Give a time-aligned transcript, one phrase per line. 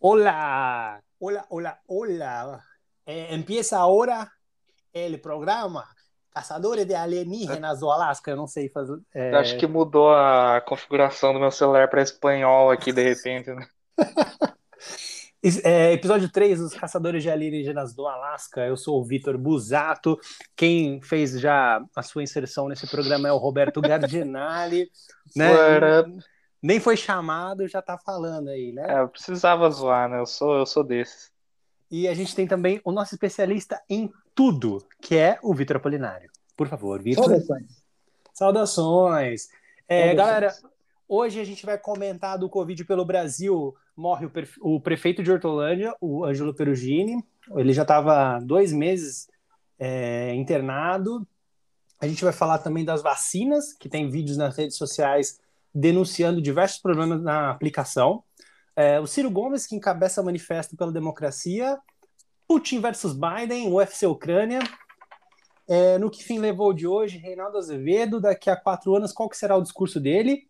[0.00, 2.64] Hola, hola, hola, hola.
[3.04, 4.30] Eh, empieza ahora
[4.92, 5.84] el programa
[6.30, 8.30] Caçadores de Alienígenas do Alasca.
[8.30, 8.96] Eu não sei fazer.
[9.12, 9.34] É...
[9.34, 13.66] Acho que mudou a configuração do meu celular para espanhol aqui de repente, né?
[15.62, 18.66] É, episódio 3 dos Caçadores de Alienígenas do Alasca.
[18.66, 20.18] Eu sou o Vitor Busato.
[20.56, 24.90] Quem fez já a sua inserção nesse programa é o Roberto Gardinali.
[25.36, 25.48] né?
[26.62, 28.86] Nem foi chamado, já tá falando aí, né?
[28.88, 30.18] É, eu precisava zoar, né?
[30.18, 31.30] Eu sou, eu sou desses.
[31.90, 36.30] E a gente tem também o nosso especialista em tudo, que é o Vitor Apolinário.
[36.56, 37.24] Por favor, Vitor.
[37.24, 37.82] Saudações.
[38.34, 39.48] Saudações.
[39.88, 40.54] É, galera,
[41.08, 43.74] hoje a gente vai comentar do Covid pelo Brasil.
[43.96, 44.32] Morre o,
[44.74, 47.24] o prefeito de Hortolândia, o Ângelo Perugini.
[47.56, 49.28] Ele já estava dois meses
[49.78, 51.26] é, internado.
[52.00, 55.40] A gente vai falar também das vacinas, que tem vídeos nas redes sociais
[55.74, 58.22] denunciando diversos problemas na aplicação.
[58.74, 61.78] É, o Ciro Gomes, que encabeça manifesto pela democracia.
[62.46, 64.60] Putin versus Biden, UFC Ucrânia.
[65.68, 69.36] É, no que fim levou de hoje, Reinaldo Azevedo, daqui a quatro anos, qual que
[69.36, 70.44] será o discurso dele?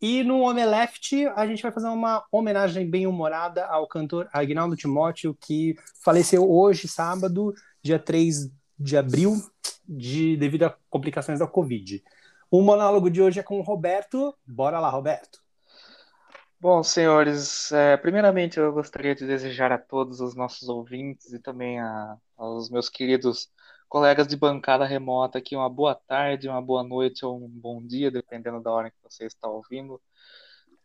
[0.00, 5.36] E no Omeleft, a gente vai fazer uma homenagem bem humorada ao cantor Agnaldo Timóteo,
[5.40, 9.34] que faleceu hoje, sábado, dia 3 de abril,
[9.88, 12.02] de, devido a complicações da Covid.
[12.56, 14.34] O monólogo de hoje é com o Roberto.
[14.46, 15.42] Bora lá, Roberto.
[16.58, 21.78] Bom, senhores, é, primeiramente eu gostaria de desejar a todos os nossos ouvintes e também
[21.78, 23.52] a, aos meus queridos
[23.90, 28.10] colegas de bancada remota aqui uma boa tarde, uma boa noite ou um bom dia,
[28.10, 30.00] dependendo da hora que você está ouvindo.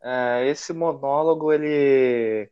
[0.03, 2.51] É, esse monólogo, ele,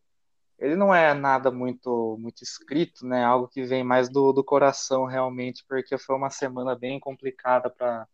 [0.57, 3.25] ele não é nada muito, muito escrito, né?
[3.25, 8.07] Algo que vem mais do, do coração realmente, porque foi uma semana bem complicada para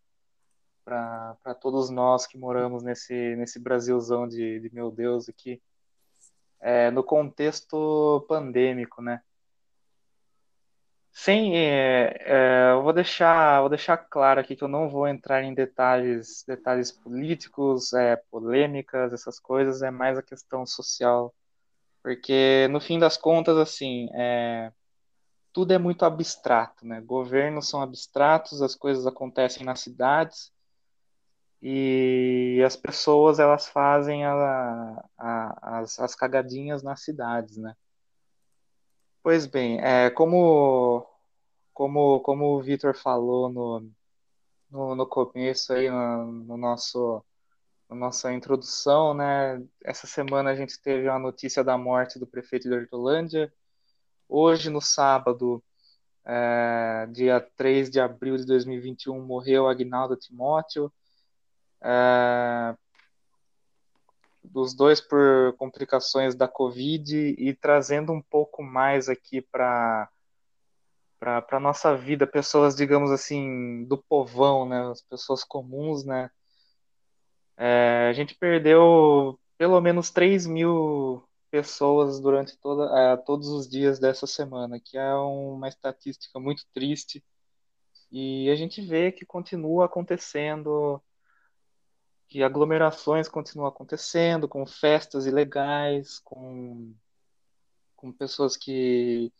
[0.85, 5.61] para todos nós que moramos nesse, nesse Brasilzão de, de meu Deus aqui,
[6.61, 9.21] é, no contexto pandêmico, né?
[11.11, 15.41] Sem, é, é, eu vou deixar, vou deixar claro aqui que eu não vou entrar
[15.43, 21.33] em detalhes, detalhes políticos, é, polêmicas, essas coisas, é mais a questão social,
[22.03, 24.71] porque no fim das contas, assim, é,
[25.53, 27.01] tudo é muito abstrato, né?
[27.01, 30.51] Governos são abstratos, as coisas acontecem nas cidades,
[31.67, 37.75] e as pessoas elas fazem a, a, as, as cagadinhas nas cidades, né?
[39.23, 41.03] Pois bem, é, como,
[41.73, 43.91] como, como o Vitor falou no,
[44.69, 47.25] no, no, começo aí, no, no nosso
[47.89, 49.59] na nossa introdução, né?
[49.83, 53.51] Essa semana a gente teve a notícia da morte do prefeito de Hortolândia.
[54.29, 55.63] Hoje, no sábado,
[56.25, 60.93] é, dia 3 de abril de 2021, morreu Agnaldo Timóteo,
[61.85, 62.75] é,
[64.43, 70.09] dos dois por complicações da Covid e trazendo um pouco mais aqui para
[71.19, 76.29] para nossa vida, pessoas, digamos assim, do povão, né, as pessoas comuns, né,
[77.57, 83.97] é, a gente perdeu pelo menos 3 mil pessoas durante toda, é, todos os dias
[83.97, 87.23] dessa semana, que é uma estatística muito triste,
[88.11, 91.01] e a gente vê que continua acontecendo
[92.27, 96.93] que aglomerações continuam acontecendo, com festas ilegais, com,
[97.95, 99.31] com pessoas que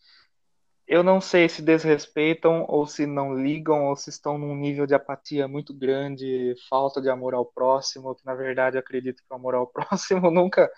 [0.87, 4.93] eu não sei se desrespeitam ou se não ligam ou se estão num nível de
[4.93, 9.55] apatia muito grande, falta de amor ao próximo, que na verdade acredito que o amor
[9.55, 10.71] ao próximo nunca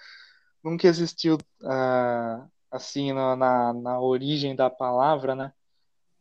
[0.63, 5.53] nunca existiu uh, assim na, na, na origem da palavra, né?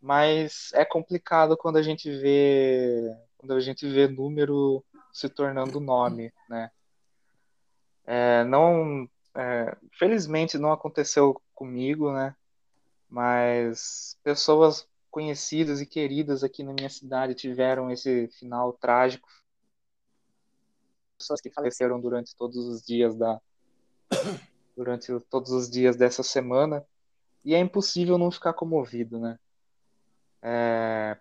[0.00, 3.02] Mas é complicado quando a gente vê
[3.38, 4.84] quando a gente vê número
[5.16, 6.70] se tornando nome, né?
[8.04, 12.36] É, não, é, felizmente não aconteceu comigo, né?
[13.08, 19.26] Mas pessoas conhecidas e queridas aqui na minha cidade tiveram esse final trágico.
[21.18, 23.40] Pessoas que faleceram durante todos os dias da
[24.76, 26.86] durante todos os dias dessa semana
[27.42, 29.38] e é impossível não ficar comovido, né?
[30.42, 31.16] É,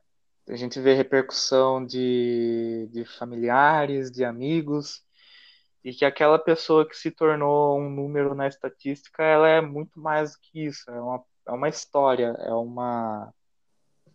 [0.48, 5.04] a gente vê repercussão de, de familiares, de amigos,
[5.84, 10.34] e que aquela pessoa que se tornou um número na estatística, ela é muito mais
[10.34, 13.34] do que isso, é uma, é uma história, é uma,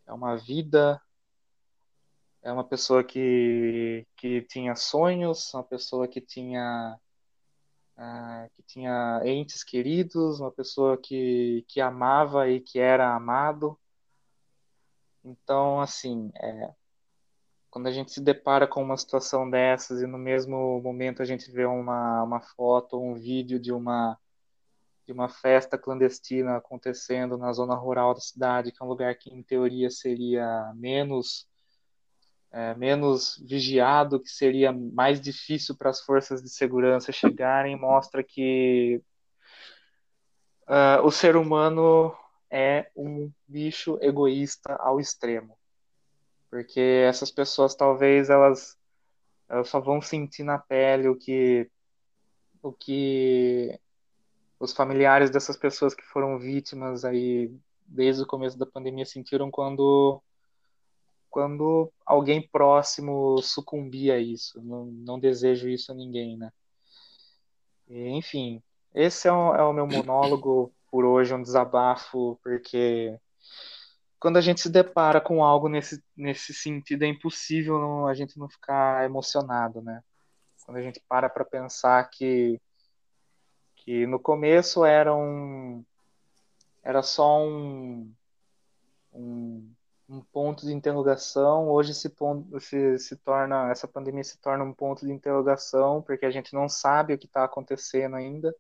[0.07, 1.01] é uma vida,
[2.43, 6.99] é uma pessoa que, que tinha sonhos, uma pessoa que tinha
[7.99, 13.79] uh, que tinha entes queridos, uma pessoa que, que amava e que era amado,
[15.25, 16.71] então, assim, é,
[17.71, 21.51] quando a gente se depara com uma situação dessas e no mesmo momento a gente
[21.51, 24.19] vê uma, uma foto, um vídeo de uma
[25.07, 29.29] de uma festa clandestina acontecendo na zona rural da cidade, que é um lugar que
[29.29, 31.49] em teoria seria menos
[32.53, 39.03] é, menos vigiado, que seria mais difícil para as forças de segurança chegarem, mostra que
[40.69, 42.15] uh, o ser humano
[42.51, 45.57] é um bicho egoísta ao extremo.
[46.51, 48.77] Porque essas pessoas talvez elas,
[49.49, 51.71] elas só vão sentir na pele o que
[52.63, 53.79] o que
[54.59, 57.51] os familiares dessas pessoas que foram vítimas aí
[57.87, 60.23] desde o começo da pandemia sentiram quando
[61.31, 64.61] quando alguém próximo sucumbir a isso.
[64.61, 66.53] Não, não desejo isso a ninguém, né?
[67.89, 68.61] E, enfim,
[68.93, 73.19] esse é o, é o meu monólogo por hoje, um desabafo, porque
[74.19, 78.39] quando a gente se depara com algo nesse, nesse sentido, é impossível não, a gente
[78.39, 80.03] não ficar emocionado, né?
[80.65, 82.61] Quando a gente para para pensar que,
[83.77, 85.85] que no começo era um
[86.83, 88.13] era só um,
[89.13, 89.73] um
[90.11, 91.69] um ponto de interrogação.
[91.71, 96.31] Hoje ponto se, se torna essa pandemia se torna um ponto de interrogação porque a
[96.31, 98.55] gente não sabe o que está acontecendo ainda,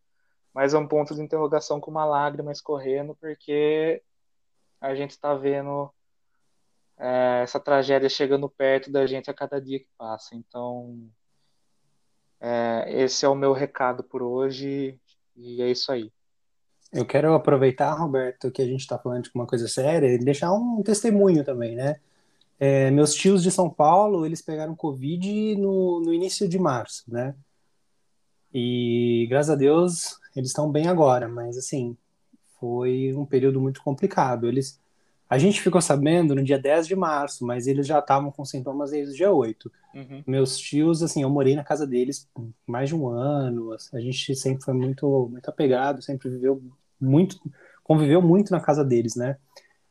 [0.54, 4.02] mas é um ponto de interrogação com uma lágrima escorrendo porque
[4.80, 5.92] a gente está vendo
[6.98, 10.34] é, essa tragédia chegando perto da gente a cada dia que passa.
[10.34, 11.08] Então
[12.40, 14.98] é, esse é o meu recado por hoje
[15.36, 16.12] e é isso aí.
[16.92, 20.52] Eu quero aproveitar, Roberto, que a gente está falando de uma coisa séria e deixar
[20.52, 22.00] um testemunho também, né?
[22.58, 27.34] É, meus tios de São Paulo, eles pegaram Covid no, no início de março, né?
[28.52, 31.96] E graças a Deus eles estão bem agora, mas assim,
[32.58, 34.46] foi um período muito complicado.
[34.46, 34.80] Eles
[35.30, 38.90] a gente ficou sabendo no dia 10 de março, mas eles já estavam com sintomas
[38.90, 39.70] desde o dia 8.
[39.94, 40.24] Uhum.
[40.26, 42.28] Meus tios, assim, eu morei na casa deles
[42.66, 46.60] mais de um ano, a gente sempre foi muito, muito apegado, sempre viveu
[47.00, 47.40] muito,
[47.84, 49.36] conviveu muito na casa deles, né?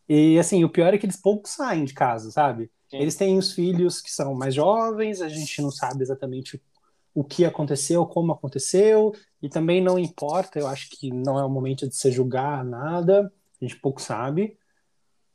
[0.10, 2.70] E, assim, o pior é que eles pouco saem de casa, sabe?
[2.90, 2.98] Sim.
[2.98, 6.62] Eles têm os filhos que são mais jovens, a gente não sabe exatamente
[7.16, 11.50] o que aconteceu, como aconteceu, e também não importa, eu acho que não é o
[11.50, 13.32] momento de se julgar nada,
[13.62, 14.58] a gente pouco sabe.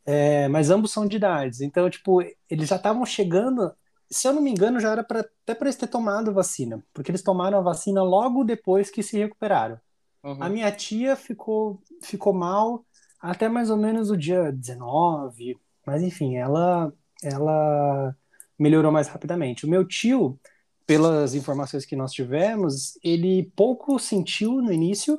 [0.06, 1.61] É, mas ambos são de idades.
[1.61, 2.21] Então, tipo,
[2.51, 3.73] eles já estavam chegando.
[4.11, 7.11] Se eu não me engano, já era pra, até para eles ter tomado vacina, porque
[7.11, 9.81] eles tomaram a vacina logo depois que se recuperaram.
[10.23, 10.43] Uhum.
[10.43, 12.85] A minha tia ficou, ficou mal
[13.21, 16.93] até mais ou menos o dia 19, mas enfim, ela,
[17.23, 18.15] ela
[18.59, 19.65] melhorou mais rapidamente.
[19.65, 20.39] O meu tio,
[20.86, 25.19] pelas informações que nós tivemos, ele pouco sentiu no início.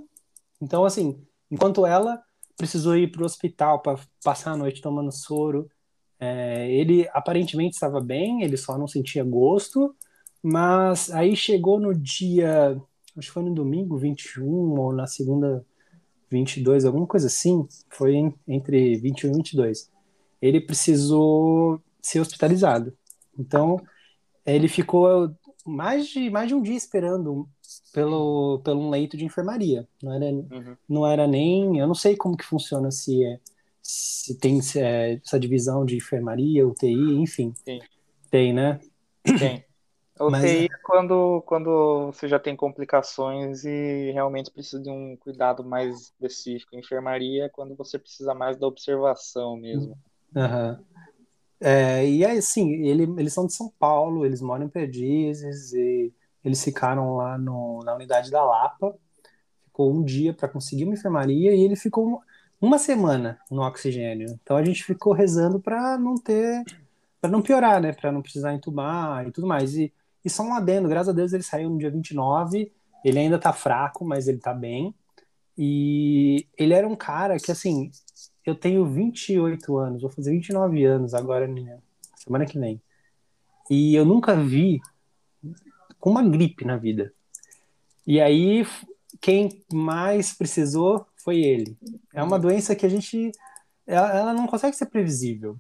[0.62, 1.20] Então, assim,
[1.50, 2.22] enquanto ela
[2.58, 5.70] precisou ir para o hospital para passar a noite tomando soro.
[6.20, 9.94] É, ele aparentemente estava bem, ele só não sentia gosto,
[10.42, 12.80] mas aí chegou no dia,
[13.18, 14.46] acho que foi no domingo 21
[14.80, 15.66] ou na segunda
[16.32, 19.92] 22, alguma coisa assim, foi entre 21 e 22.
[20.42, 22.96] Ele precisou ser hospitalizado.
[23.38, 23.80] Então,
[24.46, 25.34] ele ficou
[25.66, 27.50] mais de, mais de um dia esperando
[27.92, 29.88] pelo, pelo um leito de enfermaria.
[30.02, 30.78] Não era, uhum.
[30.88, 31.80] não era nem.
[31.80, 33.40] Eu não sei como que funciona se é
[33.82, 37.54] se tem se é, essa divisão de enfermaria, UTI, enfim.
[37.64, 37.80] Sim.
[38.32, 38.80] Tem, né?
[39.24, 39.64] Tem.
[40.20, 45.64] UTI Mas, é quando, quando você já tem complicações e realmente precisa de um cuidado
[45.64, 46.76] mais específico.
[46.76, 49.96] Enfermaria é quando você precisa mais da observação mesmo.
[50.36, 50.84] Uhum.
[51.60, 56.14] É, e aí, assim, ele, eles são de São Paulo, eles moram em Perdizes e
[56.44, 58.96] eles ficaram lá no, na unidade da Lapa,
[59.66, 62.22] ficou um dia para conseguir uma enfermaria e ele ficou
[62.62, 64.38] uma semana no oxigênio.
[64.42, 66.64] Então a gente ficou rezando para não ter,
[67.20, 69.76] para não piorar, né, para não precisar entubar e tudo mais.
[69.76, 69.94] E,
[70.24, 72.72] e só um adendo, graças a Deus ele saiu no dia 29,
[73.04, 74.94] ele ainda tá fraco, mas ele tá bem.
[75.58, 77.92] E ele era um cara que, assim,
[78.46, 81.48] eu tenho 28 anos, vou fazer 29 anos agora,
[82.16, 82.82] semana que vem.
[83.70, 84.80] E eu nunca vi
[86.00, 87.12] com uma gripe na vida.
[88.06, 88.66] E aí,
[89.20, 91.76] quem mais precisou foi ele.
[92.14, 93.32] É uma doença que a gente.
[93.88, 95.58] Ela, ela não consegue ser previsível.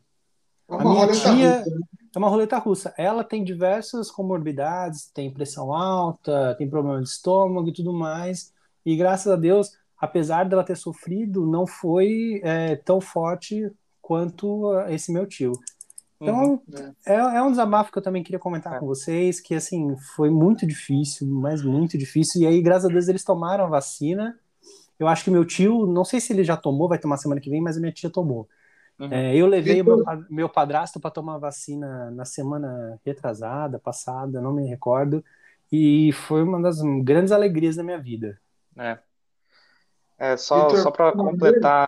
[0.69, 1.81] É a minha tia russa, né?
[2.15, 2.93] é uma roleta russa.
[2.97, 8.53] Ela tem diversas comorbidades, tem pressão alta, tem problema de estômago e tudo mais.
[8.85, 13.69] E graças a Deus, apesar dela ter sofrido, não foi é, tão forte
[14.01, 15.51] quanto esse meu tio.
[16.19, 16.93] Então, uhum.
[17.05, 18.79] é, é, um desabafo que eu também queria comentar é.
[18.79, 23.07] com vocês, que, assim, foi muito difícil, mas muito difícil, e aí, graças a Deus,
[23.07, 24.39] eles tomaram a vacina,
[24.97, 27.49] eu acho que meu tio, não sei se ele já tomou, vai tomar semana que
[27.49, 28.47] vem, mas a minha tia tomou.
[28.97, 29.11] Uhum.
[29.11, 34.53] É, eu levei o meu, meu padrasto para tomar vacina na semana retrasada, passada, não
[34.53, 35.23] me recordo,
[35.69, 38.39] e foi uma das grandes alegrias da minha vida.
[38.77, 38.97] É.
[40.17, 41.85] É, só só para completar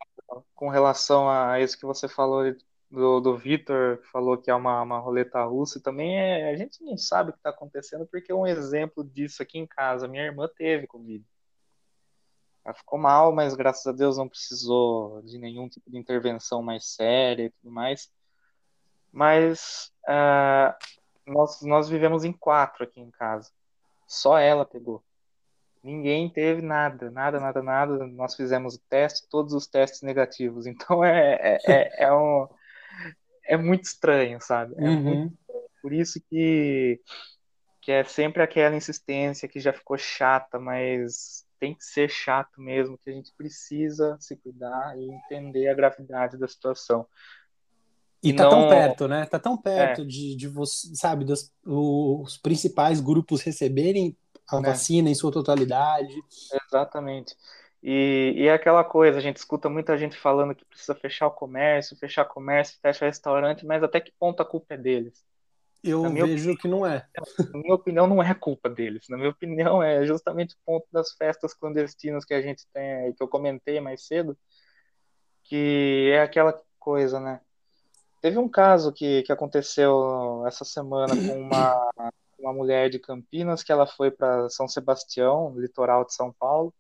[0.54, 2.44] com relação a isso que você falou
[2.90, 6.98] do, do Vitor, falou que é uma, uma roleta russa, também é, a gente não
[6.98, 10.88] sabe o que está acontecendo, porque um exemplo disso aqui em casa, minha irmã teve
[10.88, 11.26] Covid.
[12.66, 16.86] Ela ficou mal, mas graças a Deus não precisou de nenhum tipo de intervenção mais
[16.86, 18.12] séria e tudo mais.
[19.10, 20.76] Mas uh,
[21.26, 23.52] nós, nós vivemos em quatro aqui em casa.
[24.06, 25.02] Só ela pegou.
[25.88, 28.08] Ninguém teve nada, nada, nada, nada.
[28.08, 30.66] Nós fizemos o teste, todos os testes negativos.
[30.78, 32.46] Então é, é, é, é um,
[33.46, 34.76] é muito estranho, sabe?
[34.78, 35.02] É uhum.
[35.02, 35.38] muito,
[35.82, 37.00] por isso que,
[37.82, 42.98] que é sempre aquela insistência que já ficou chata, mas tem que ser chato mesmo,
[42.98, 47.08] que a gente precisa se cuidar e entender a gravidade da situação.
[48.22, 48.50] E tá não...
[48.50, 49.26] tão perto, né?
[49.26, 50.06] Tá tão perto é.
[50.06, 54.18] de, de você, sabe, dos os principais grupos receberem
[54.50, 54.70] a né?
[54.70, 56.16] vacina em sua totalidade.
[56.68, 57.36] Exatamente.
[57.82, 61.32] E, e é aquela coisa, a gente escuta muita gente falando que precisa fechar o
[61.32, 65.24] comércio, fechar comércio, fecha restaurante, mas até que ponto a culpa é deles?
[65.84, 67.08] Eu vejo opinião, que não é.
[67.54, 69.06] Na minha opinião, não é culpa deles.
[69.10, 73.22] Na minha opinião, é justamente o ponto das festas clandestinas que a gente tem, que
[73.22, 74.38] eu comentei mais cedo,
[75.44, 77.40] que é aquela coisa, né?
[78.22, 81.87] Teve um caso que, que aconteceu essa semana com uma,
[82.48, 86.74] uma mulher de Campinas que ela foi para São Sebastião, litoral de São Paulo.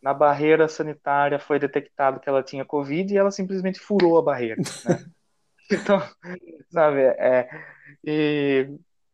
[0.00, 4.60] Na barreira sanitária foi detectado que ela tinha Covid e ela simplesmente furou a barreira.
[4.84, 5.04] Né?
[5.70, 6.02] então,
[6.70, 7.48] sabe, é,
[8.04, 8.68] e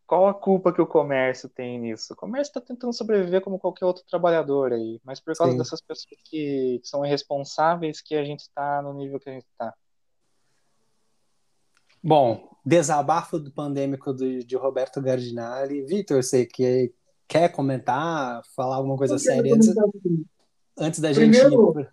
[0.07, 2.15] qual a culpa que o comércio tem nisso?
[2.15, 5.59] O comércio está tentando sobreviver como qualquer outro trabalhador aí, mas por causa Sim.
[5.59, 6.17] dessas pessoas que,
[6.79, 9.75] que são irresponsáveis que a gente está no nível que a gente está.
[12.09, 15.85] Bom, desabafo do pandêmico do, de Roberto Gardinali.
[15.85, 16.91] Vitor, você que
[17.29, 19.75] quer comentar, falar alguma coisa séria antes,
[20.79, 21.51] antes da Primeiro...
[21.51, 21.93] gente ir?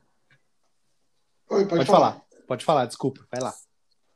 [1.50, 2.12] Oi, pode, pode falar.
[2.12, 2.26] falar.
[2.48, 3.54] Pode falar, desculpa, vai lá.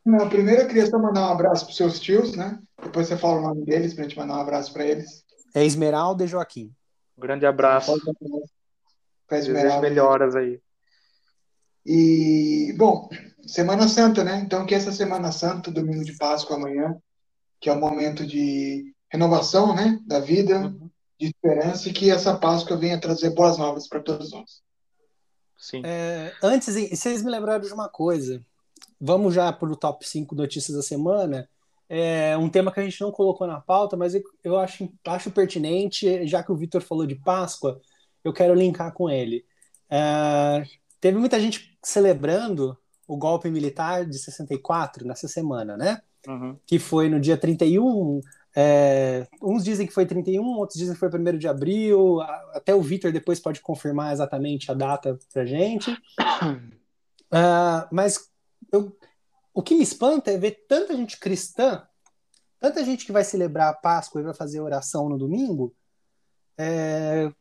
[0.06, 2.58] Não, primeiro eu queria só mandar um abraço para seus tios, né?
[2.82, 5.26] Depois você fala o nome deles para a gente mandar um abraço para eles.
[5.54, 6.74] É Esmeralda e Joaquim.
[7.18, 7.94] Um grande abraço.
[9.28, 9.82] Para Esmeralda.
[9.82, 10.62] melhoras aí.
[11.86, 13.10] E, bom,
[13.50, 14.40] Semana Santa, né?
[14.46, 16.96] Então, que essa Semana Santa, domingo de Páscoa amanhã,
[17.60, 20.00] que é o momento de renovação, né?
[20.06, 20.88] Da vida, uhum.
[21.20, 24.62] de esperança, e que essa Páscoa venha trazer boas novas para todos nós.
[25.58, 25.82] Sim.
[25.84, 28.46] É, antes, vocês me lembraram de uma coisa.
[29.02, 31.50] Vamos já para o top 5 notícias da semana.
[31.90, 34.14] É um tema que a gente não colocou na pauta, mas
[34.44, 37.82] eu acho, acho pertinente, já que o Vitor falou de Páscoa,
[38.24, 39.44] eu quero linkar com ele.
[39.90, 40.64] É,
[41.02, 42.78] teve muita gente celebrando
[43.10, 46.00] o golpe militar de 64 nessa semana, né?
[46.28, 46.56] Uhum.
[46.64, 48.22] Que foi no dia 31.
[48.56, 52.22] É, uns dizem que foi 31, outros dizem que foi 1 de abril.
[52.54, 55.92] Até o Vitor depois pode confirmar exatamente a data pra gente.
[55.92, 58.30] Uh, mas
[58.72, 58.96] eu,
[59.56, 61.82] o que me espanta é ver tanta gente cristã,
[62.60, 65.74] tanta gente que vai celebrar a Páscoa e vai fazer oração no domingo,
[66.56, 67.32] é,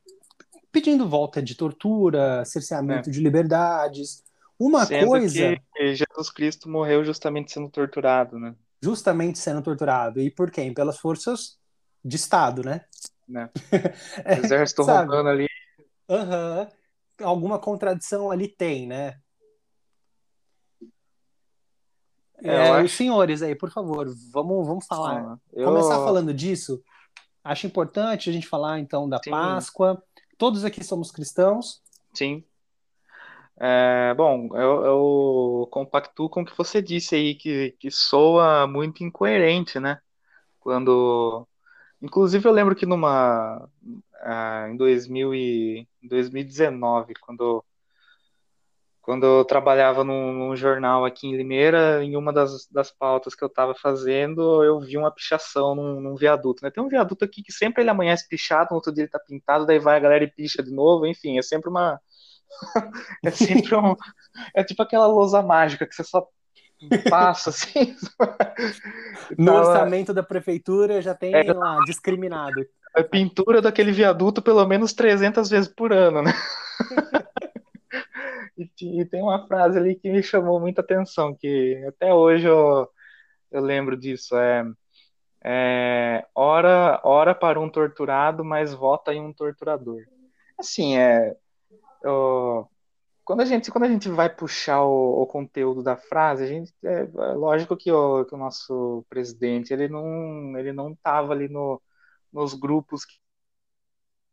[0.72, 3.12] pedindo volta de tortura, cerceamento é.
[3.12, 4.26] de liberdades,
[4.58, 5.56] uma Sendo coisa.
[5.74, 8.54] Que Jesus Cristo morreu justamente sendo torturado, né?
[8.82, 10.20] Justamente sendo torturado.
[10.20, 10.74] E por quem?
[10.74, 11.58] Pelas forças
[12.04, 12.84] de Estado, né?
[13.28, 13.50] né?
[14.42, 15.46] Exército romano ali.
[16.08, 16.66] Uhum.
[17.22, 19.20] Alguma contradição ali tem, né?
[22.42, 22.84] É, é, acho...
[22.84, 25.20] Os senhores aí, por favor, vamos, vamos falar.
[25.20, 25.66] Ah, eu...
[25.66, 26.82] Começar falando disso.
[27.42, 29.30] Acho importante a gente falar então da Sim.
[29.30, 30.02] Páscoa.
[30.36, 31.82] Todos aqui somos cristãos.
[32.14, 32.44] Sim.
[33.60, 39.02] É, bom, eu, eu compactuo com o que você disse aí, que, que soa muito
[39.02, 40.00] incoerente, né?
[40.60, 41.46] Quando.
[42.02, 43.68] Inclusive, eu lembro que numa.
[44.22, 47.64] Uh, em 2000 e, 2019, quando,
[49.00, 53.44] quando eu trabalhava num, num, jornal aqui em Limeira, em uma das, das pautas que
[53.44, 56.64] eu estava fazendo, eu vi uma pichação num, num, viaduto.
[56.64, 56.70] Né?
[56.70, 59.66] Tem um viaduto aqui que sempre ele amanhece pichado, no outro dia ele tá pintado,
[59.66, 62.00] daí vai a galera e picha de novo, enfim, é sempre uma
[63.24, 63.94] é sempre um.
[64.54, 66.26] É tipo aquela lousa mágica que você só
[67.08, 67.96] passa assim.
[69.36, 72.64] No orçamento da prefeitura já tem é, lá discriminado.
[72.94, 76.32] A pintura daquele viaduto pelo menos 300 vezes por ano, né?
[78.56, 82.88] e, e, tem uma frase ali que me chamou muita atenção, que até hoje eu,
[83.50, 84.36] eu lembro disso.
[84.36, 84.64] É,
[85.44, 90.02] é ora, ora para um torturado, mas vota em um torturador.
[90.58, 91.36] Assim, é,
[93.24, 96.72] quando a gente quando a gente vai puxar o, o conteúdo da frase, a gente
[96.84, 101.48] é, é lógico que o, que o, nosso presidente ele não ele não estava ali
[101.48, 101.80] no,
[102.32, 103.14] nos grupos que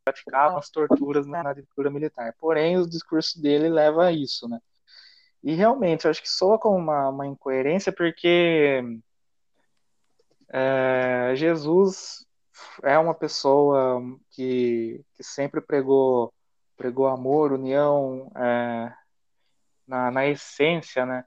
[0.05, 2.35] praticavam as torturas na ditadura militar.
[2.39, 4.59] Porém, o discurso dele leva a isso, né?
[5.43, 8.81] E realmente, eu acho que soa como uma, uma incoerência, porque
[10.51, 12.25] é, Jesus
[12.83, 16.33] é uma pessoa que, que sempre pregou,
[16.77, 18.93] pregou amor, união, é,
[19.87, 21.25] na, na essência, né?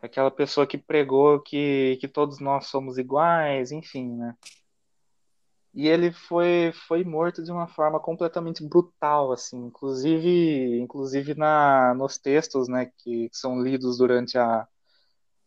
[0.00, 4.36] Aquela pessoa que pregou que, que todos nós somos iguais, enfim, né?
[5.74, 12.18] E ele foi, foi morto de uma forma completamente brutal, assim, inclusive, inclusive na, nos
[12.18, 14.66] textos, né, que, que são lidos durante a,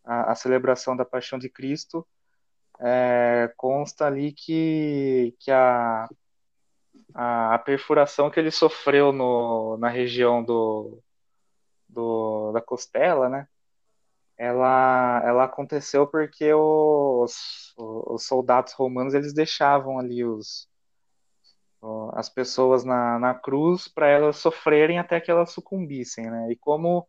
[0.05, 2.07] a, a, celebração da Paixão de Cristo,
[2.79, 6.07] é, consta ali que, que a,
[7.13, 11.01] a, a, perfuração que ele sofreu no, na região do,
[11.87, 13.47] do, da costela, né,
[14.37, 20.67] ela, ela aconteceu porque os, os soldados romanos eles deixavam ali os,
[22.13, 26.51] as pessoas na, na cruz para elas sofrerem até que elas sucumbissem, né?
[26.51, 27.07] E como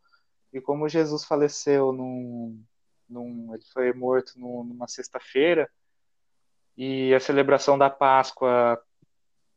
[0.53, 2.63] e como Jesus faleceu num,
[3.09, 5.71] num ele foi morto num, numa sexta-feira
[6.77, 8.79] e a celebração da Páscoa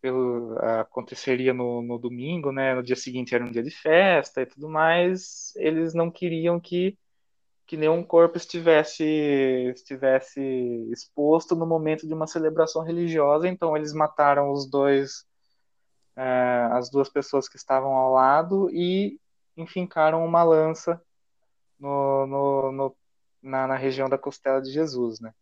[0.06, 2.76] pelo, aconteceria no, no domingo, né?
[2.76, 5.52] No dia seguinte era um dia de festa e tudo mais.
[5.56, 6.96] Eles não queriam que
[7.68, 9.04] que nenhum corpo estivesse
[9.74, 10.40] estivesse
[10.92, 13.48] exposto no momento de uma celebração religiosa.
[13.48, 15.26] Então eles mataram os dois,
[16.16, 19.20] é, as duas pessoas que estavam ao lado e
[19.58, 21.02] enfincaram uma lança
[21.80, 22.96] no, no, no
[23.42, 25.34] na, na, região da costela de Jesus, né?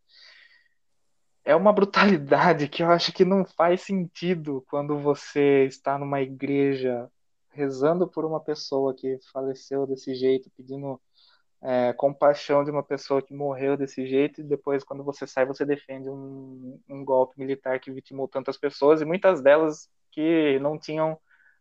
[1.46, 7.10] É uma brutalidade que eu acho que não faz sentido quando você está numa igreja
[7.50, 11.00] rezando por uma pessoa que faleceu desse jeito, pedindo
[11.62, 15.66] é, compaixão de uma pessoa que morreu desse jeito e depois, quando você sai, você
[15.66, 21.18] defende um, um, golpe militar que vitimou tantas pessoas e muitas delas que não tinham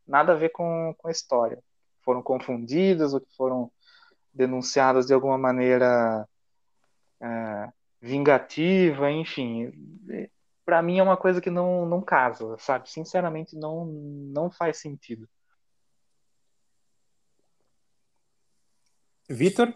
[0.07, 1.63] nada a ver com, com a história.
[2.05, 3.71] Foram confundidas ou que foram
[4.33, 6.29] denunciadas de alguma maneira
[7.21, 9.73] é, vingativa, enfim.
[10.65, 12.91] Para mim é uma coisa que não, não casa, sabe?
[12.91, 15.29] Sinceramente, não, não faz sentido.
[19.31, 19.73] Vitor?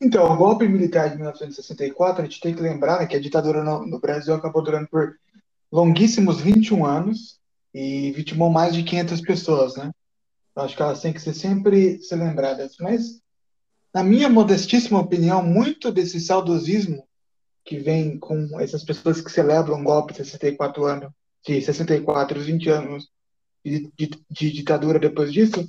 [0.00, 3.64] Então, o golpe militar de 1964, a gente tem que lembrar né, que a ditadura
[3.64, 5.16] no, no, Brasil acabou durando por
[5.72, 7.40] longuíssimos 21 anos
[7.74, 9.90] e vitimou mais de 500 pessoas, né?
[10.54, 12.76] Acho que elas têm que ser sempre ser lembradas.
[12.80, 13.20] Mas,
[13.94, 17.06] na minha modestíssima opinião, muito desse saudosismo
[17.64, 21.10] que vem com essas pessoas que celebram o golpe de 64 anos,
[21.46, 23.08] de 64, 20 anos
[23.64, 25.66] de, de, de ditadura depois disso,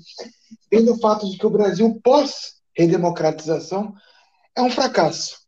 [0.71, 3.93] vem do fato de que o Brasil pós-redemocratização
[4.55, 5.39] é um fracasso.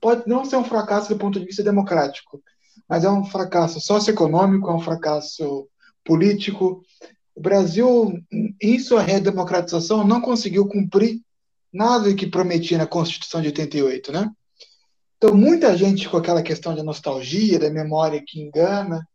[0.00, 2.42] Pode não ser um fracasso do ponto de vista democrático,
[2.88, 5.68] mas é um fracasso socioeconômico, é um fracasso
[6.04, 6.82] político.
[7.34, 8.20] O Brasil,
[8.60, 11.20] em sua redemocratização, não conseguiu cumprir
[11.72, 14.30] nada que prometia na Constituição de 88, né?
[15.16, 19.06] Então, muita gente com aquela questão de nostalgia, da memória que engana,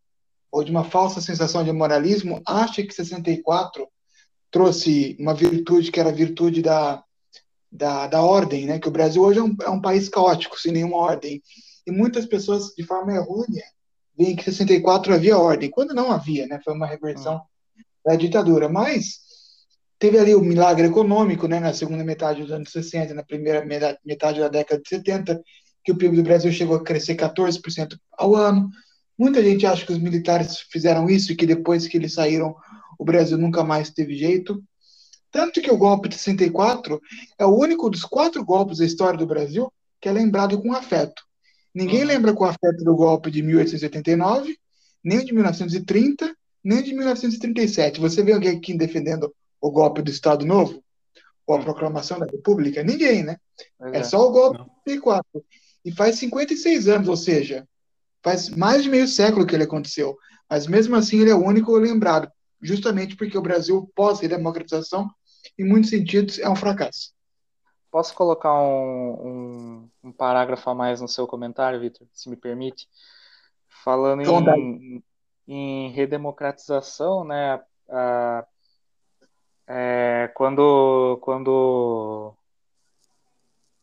[0.52, 3.88] ou de uma falsa sensação de moralismo, acha que 64
[4.52, 7.04] trouxe uma virtude que era a virtude da
[7.76, 8.80] da, da ordem, né?
[8.80, 11.44] Que o Brasil hoje é um, é um país caótico, sem nenhuma ordem.
[11.86, 13.64] E muitas pessoas, de forma errônea,
[14.18, 16.60] veem que em 64 havia ordem, quando não havia, né?
[16.64, 17.82] Foi uma reversão hum.
[18.06, 18.70] da ditadura.
[18.70, 19.20] Mas
[19.98, 21.60] teve ali o milagre econômico, né?
[21.60, 23.66] Na segunda metade dos anos 60, na primeira
[24.06, 25.42] metade da década de 70,
[25.84, 28.70] que o PIB do Brasil chegou a crescer 14% ao ano.
[29.18, 32.56] Muita gente acha que os militares fizeram isso e que depois que eles saíram,
[33.00, 34.62] o Brasil nunca mais teve jeito.
[35.32, 37.00] Tanto que o golpe de 64
[37.38, 41.24] é o único dos quatro golpes da história do Brasil que é lembrado com afeto.
[41.74, 42.08] Ninguém uhum.
[42.08, 44.56] lembra com afeto do golpe de 1889,
[45.04, 48.00] nem de 1930, nem de 1937.
[48.00, 49.34] Você vê alguém aqui defendendo
[49.66, 50.84] o golpe do Estado Novo?
[51.48, 51.64] Ou a uhum.
[51.64, 52.84] proclamação da República?
[52.84, 53.38] Ninguém, né?
[53.82, 55.44] É, é só o golpe de 64.
[55.84, 57.68] E faz 56 anos, ou seja,
[58.24, 60.18] faz mais de meio século que ele aconteceu.
[60.50, 65.10] Mas mesmo assim ele é o único lembrado, justamente porque o Brasil, pós-democratização,
[65.58, 67.14] em muitos sentidos, é um fracasso.
[67.90, 72.88] Posso colocar um, um, um parágrafo a mais no seu comentário, Vitor, se me permite?
[73.84, 75.04] Falando em,
[75.48, 77.62] em, redemocratização, né?
[77.90, 78.46] A,
[79.68, 82.36] é, quando, quando,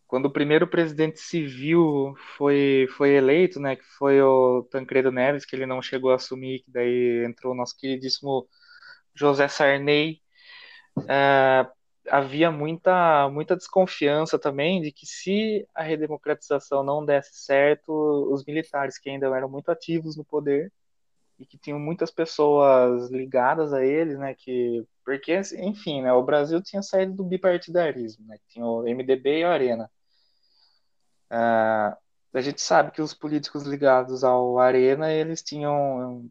[0.07, 5.57] quando o primeiro presidente civil foi, foi eleito, né, que foi o Tancredo Neves, que
[5.57, 8.49] ele não chegou a assumir, que daí entrou o nosso queridíssimo
[9.15, 10.23] José Sarney,
[11.09, 11.67] é,
[12.09, 17.93] havia muita, muita desconfiança também de que se a redemocratização não desse certo,
[18.33, 20.73] os militares que ainda eram muito ativos no poder
[21.39, 26.63] e que tinham muitas pessoas ligadas a eles, né, que porque enfim, né, o Brasil
[26.63, 29.91] tinha saído do bipartidarismo, né, tinha o MDB e a Arena.
[31.31, 31.97] Uh,
[32.35, 36.31] a gente sabe que os políticos ligados ao Arena eles tinham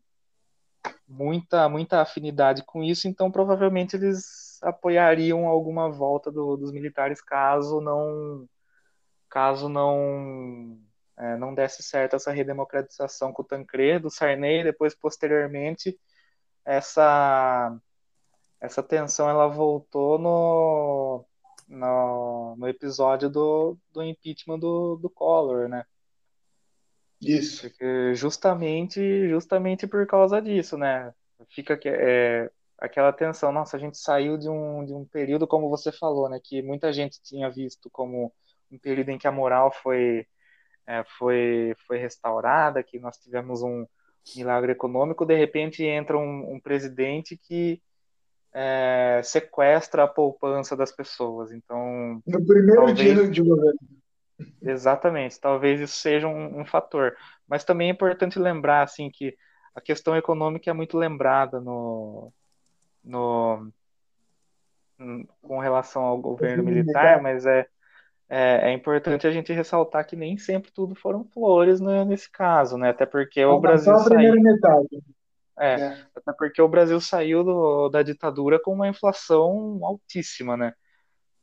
[1.08, 7.82] muita muita afinidade com isso, então provavelmente eles apoiariam alguma volta do, dos militares caso
[7.82, 8.48] não
[9.30, 10.80] caso não
[11.22, 16.00] é, não desse certo essa redemocratização com o Tancredo, Sarney, depois posteriormente
[16.66, 17.78] essa
[18.60, 21.26] essa tensão ela voltou no
[21.68, 25.86] no, no episódio do, do impeachment do, do Collor, né?
[27.22, 27.62] Isso.
[27.62, 31.14] Porque justamente justamente por causa disso, né?
[31.50, 35.70] Fica que é, aquela tensão, nossa, a gente saiu de um, de um período, como
[35.70, 38.34] você falou, né, que muita gente tinha visto como
[38.72, 40.26] um período em que a moral foi
[40.92, 43.86] é, foi, foi restaurada, que nós tivemos um
[44.36, 47.82] milagre econômico, de repente entra um, um presidente que
[48.54, 51.54] é, sequestra a poupança das pessoas.
[51.54, 53.80] Então, no primeiro talvez, dia de governo.
[54.62, 57.16] Exatamente, talvez isso seja um, um, fator.
[57.48, 59.34] Mas também é importante lembrar assim que
[59.74, 62.34] a questão econômica é muito lembrada no,
[63.02, 63.72] no
[65.42, 67.66] com relação ao governo militar, mas é
[68.34, 72.78] é, é, importante a gente ressaltar que nem sempre tudo foram flores né, nesse caso,
[72.78, 72.92] né?
[72.92, 74.34] Até porque o Brasil saiu.
[75.60, 80.74] É, é, até porque o Brasil saiu do, da ditadura com uma inflação altíssima, né?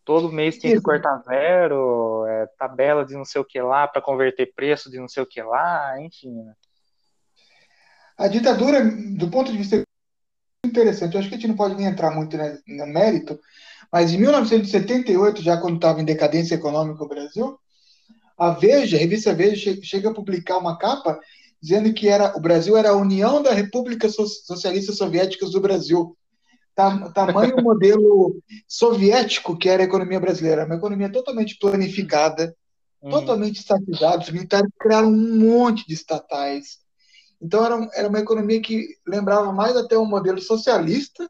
[0.03, 4.01] Todo mês tinha que cortar zero, é, tabela de não sei o que lá para
[4.01, 6.43] converter preço de não sei o que lá, enfim.
[6.43, 6.55] Né?
[8.17, 9.83] A ditadura, do ponto de vista
[10.65, 13.39] interessante, eu acho que a gente não pode nem entrar muito né, no mérito,
[13.93, 17.59] mas em 1978, já quando estava em decadência econômica o Brasil,
[18.37, 21.19] a Veja, a revista Veja, chega a publicar uma capa
[21.61, 26.17] dizendo que era, o Brasil era a União da República Socialista Soviéticas do Brasil.
[27.13, 32.55] Tamanho modelo soviético que era a economia brasileira, uma economia totalmente planificada,
[33.03, 33.11] hum.
[33.11, 34.23] totalmente estatizada.
[34.23, 36.79] Os militares criaram um monte de estatais.
[37.43, 41.29] Então era, era uma economia que lembrava mais até um modelo socialista,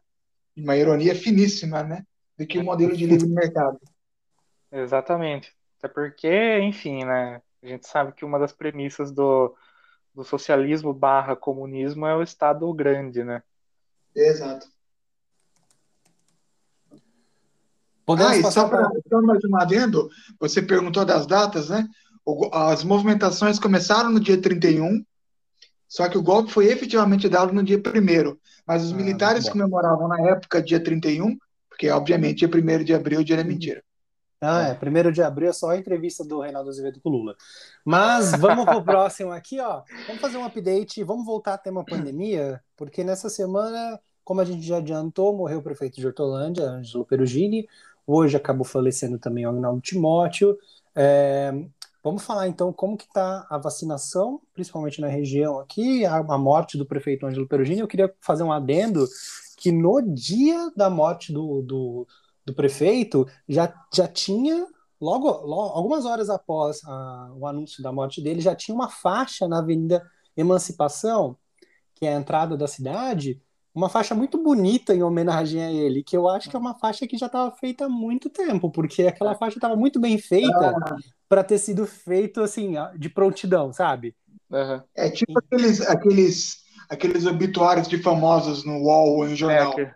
[0.55, 2.03] uma ironia finíssima, né?
[2.39, 3.77] Do que o modelo de livre mercado.
[4.71, 5.53] Exatamente.
[5.77, 7.41] Até porque, enfim, né?
[7.61, 9.53] A gente sabe que uma das premissas do,
[10.15, 13.43] do socialismo barra comunismo é o Estado grande, né?
[14.15, 14.67] Exato.
[18.05, 18.89] Podemos ah, e só para
[19.21, 21.87] mais um adendo, você perguntou das datas, né?
[22.51, 25.03] As movimentações começaram no dia 31,
[25.87, 30.07] só que o golpe foi efetivamente dado no dia 1 mas os ah, militares comemoravam
[30.07, 31.37] na época dia 31
[31.79, 33.81] porque obviamente é 1 de abril, dia da mentira.
[34.41, 34.73] Ah, é.
[34.73, 37.37] Primeiro de abril é só a entrevista do Reinaldo Azevedo com o Lula.
[37.85, 39.83] Mas vamos pro próximo aqui, ó.
[40.05, 44.61] Vamos fazer um update, vamos voltar a tema pandemia, porque nessa semana, como a gente
[44.61, 47.65] já adiantou, morreu o prefeito de Hortolândia, Ângelo Perugini.
[48.05, 50.57] Hoje acabou falecendo também o Agnaldo Timóteo.
[50.93, 51.53] É,
[52.03, 56.77] vamos falar então como que está a vacinação, principalmente na região aqui, a, a morte
[56.77, 57.79] do prefeito Ângelo Perugini.
[57.79, 59.07] Eu queria fazer um adendo
[59.59, 62.07] que no dia da morte do, do,
[62.45, 64.65] do prefeito já, já tinha,
[64.99, 69.47] logo, logo algumas horas após a, o anúncio da morte dele, já tinha uma faixa
[69.47, 70.01] na Avenida
[70.35, 71.35] Emancipação,
[71.93, 73.41] que é a entrada da cidade,
[73.75, 77.05] uma faixa muito bonita em homenagem a ele, que eu acho que é uma faixa
[77.05, 80.95] que já estava feita há muito tempo, porque aquela faixa estava muito bem feita ah.
[81.27, 84.15] para ter sido feito assim, de prontidão, sabe?
[84.49, 84.81] Uhum.
[84.95, 89.79] É tipo aqueles, aqueles aqueles obituários de famosos no UOL em jornal.
[89.79, 89.95] É,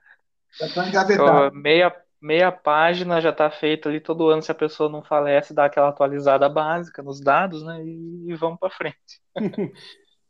[0.59, 1.59] já estão engavetados.
[1.59, 5.65] Meia, meia página já está feita ali todo ano, se a pessoa não falece, dá
[5.65, 7.83] aquela atualizada básica nos dados, né?
[7.83, 9.21] E, e vamos para frente.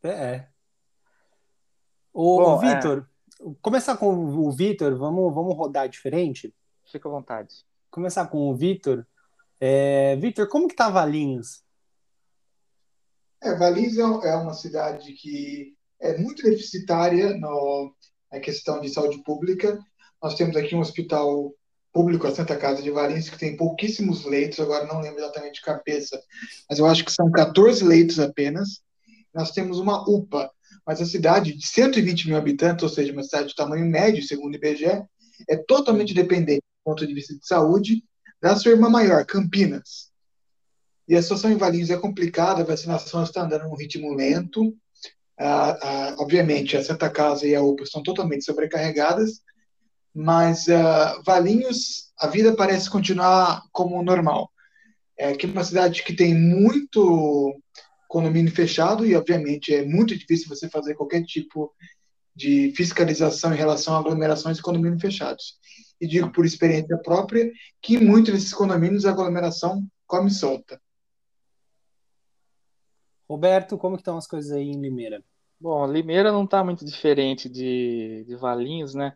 [0.04, 0.10] é.
[0.10, 0.48] é.
[2.14, 3.08] O, Bom, o Vitor,
[3.42, 3.54] é...
[3.62, 6.54] começar com o Vitor, vamos, vamos rodar diferente?
[6.86, 7.66] Fica à vontade.
[7.90, 9.06] Começar com o Vitor.
[9.60, 11.64] É, Vitor, como que tá Valinhos?
[13.42, 17.96] É, Valinhos é, é uma cidade que é muito deficitária no,
[18.30, 19.80] na questão de saúde pública.
[20.22, 21.54] Nós temos aqui um hospital
[21.94, 25.62] público, a Santa Casa de Valença, que tem pouquíssimos leitos, agora não lembro exatamente de
[25.62, 26.22] cabeça,
[26.70, 28.82] mas eu acho que são 14 leitos apenas.
[29.34, 30.52] Nós temos uma UPA,
[30.86, 34.54] mas a cidade de 120 mil habitantes, ou seja, uma cidade de tamanho médio, segundo
[34.54, 35.04] o IBGE,
[35.48, 38.04] é totalmente dependente, do ponto de vista de saúde,
[38.42, 40.12] da sua irmã maior, Campinas.
[41.08, 44.76] E a situação em Valinhos é complicada, a vacinação está andando num ritmo lento,
[46.18, 49.42] obviamente, a Santa Casa e a UPA estão totalmente sobrecarregadas,
[50.14, 54.52] mas ah, Valinhos, a vida parece continuar como normal.
[55.18, 57.56] É aqui uma cidade que tem muito
[58.08, 61.74] condomínio fechado e, obviamente, é muito difícil você fazer qualquer tipo
[62.36, 65.56] de fiscalização em relação a aglomerações e condomínios fechados.
[66.00, 70.80] E digo por experiência própria que muito nesses condomínios a aglomeração come solta.
[73.30, 75.24] Roberto, como estão as coisas aí em Limeira?
[75.60, 79.16] Bom, Limeira não está muito diferente de, de Valinhos, né?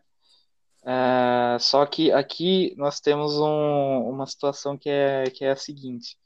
[0.84, 6.16] É, só que aqui nós temos um, uma situação que é, que é a seguinte.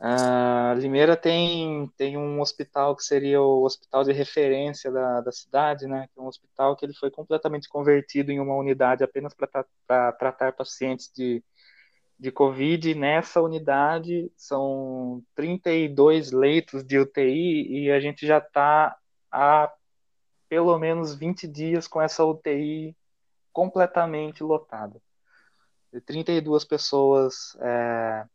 [0.00, 5.86] Uh, Limeira tem, tem um hospital que seria o hospital de referência da, da cidade,
[5.86, 6.08] né?
[6.12, 10.54] Que é um hospital que ele foi completamente convertido em uma unidade apenas para tratar
[10.54, 11.44] pacientes de,
[12.20, 12.94] de Covid.
[12.94, 18.96] Nessa unidade são 32 leitos de UTI e a gente já está
[19.32, 19.72] há
[20.48, 22.94] pelo menos 20 dias com essa UTI
[23.52, 25.00] completamente lotada.
[26.04, 28.26] 32 pessoas é,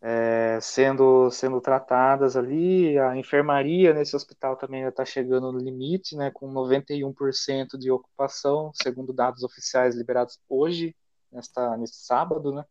[0.00, 2.96] é, sendo, sendo tratadas ali.
[2.98, 8.70] A enfermaria nesse hospital também já está chegando no limite, né, com 91% de ocupação,
[8.74, 10.94] segundo dados oficiais liberados hoje,
[11.36, 12.52] nesta, neste sábado.
[12.52, 12.64] Né.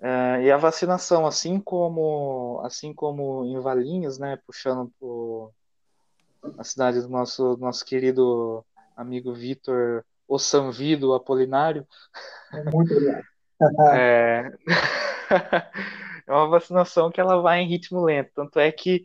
[0.00, 5.52] É, e a vacinação, assim como, assim como em Valinhos, né, puxando
[6.56, 8.64] a cidade do nosso, nosso querido
[8.96, 11.86] amigo Vitor Ossanvido Apolinário.
[12.72, 13.24] Muito obrigado.
[13.92, 14.50] é...
[16.26, 18.30] é uma vacinação que ela vai em ritmo lento.
[18.34, 19.04] Tanto é que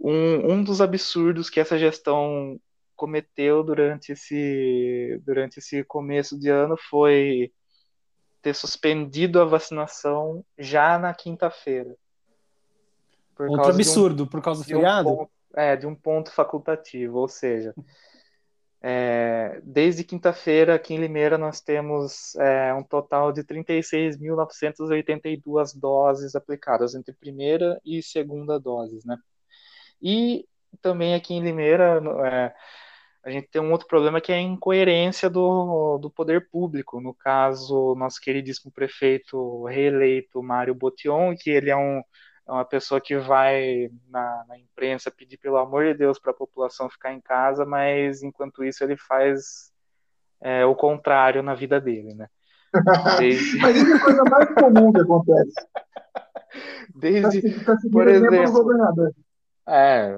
[0.00, 2.58] um, um dos absurdos que essa gestão
[2.96, 7.52] cometeu durante esse, durante esse começo de ano foi
[8.40, 11.94] ter suspendido a vacinação já na quinta-feira.
[13.38, 15.08] Outro absurdo, um, por causa do feriado?
[15.08, 17.74] Um ponto, é, de um ponto facultativo, ou seja,
[18.82, 26.94] é, desde quinta-feira, aqui em Limeira, nós temos é, um total de 36.982 doses aplicadas
[26.94, 29.16] entre primeira e segunda doses, né?
[30.02, 30.46] E
[30.82, 32.54] também aqui em Limeira, é,
[33.24, 37.00] a gente tem um outro problema que é a incoerência do, do poder público.
[37.00, 42.02] No caso, nosso queridíssimo prefeito reeleito, Mário Botion, que ele é um
[42.46, 46.36] é uma pessoa que vai na, na imprensa pedir pelo amor de Deus para a
[46.36, 49.72] população ficar em casa, mas enquanto isso ele faz
[50.42, 52.28] é, o contrário na vida dele, né?
[53.18, 53.56] Desde...
[53.58, 55.54] mas isso é a coisa mais comum que acontece.
[56.94, 59.14] Desde, tá, tá por exemplo,
[59.66, 60.14] é,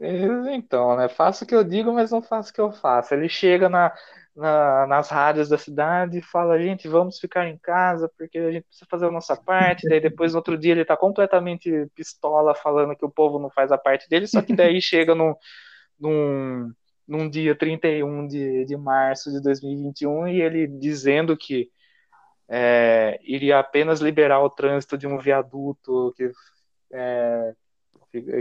[0.00, 1.08] então, né?
[1.08, 3.14] Faço o que eu digo, mas não faço o que eu faço.
[3.14, 3.92] Ele chega na,
[4.36, 8.64] na, nas rádios da cidade e fala, gente, vamos ficar em casa porque a gente
[8.64, 9.88] precisa fazer a nossa parte.
[9.88, 13.72] Daí depois, no outro dia, ele tá completamente pistola falando que o povo não faz
[13.72, 15.34] a parte dele, só que daí chega num,
[15.98, 16.72] num,
[17.06, 21.70] num dia 31 de, de março de 2021 e ele dizendo que
[22.48, 26.30] é, iria apenas liberar o trânsito de um viaduto que,
[26.92, 27.54] é,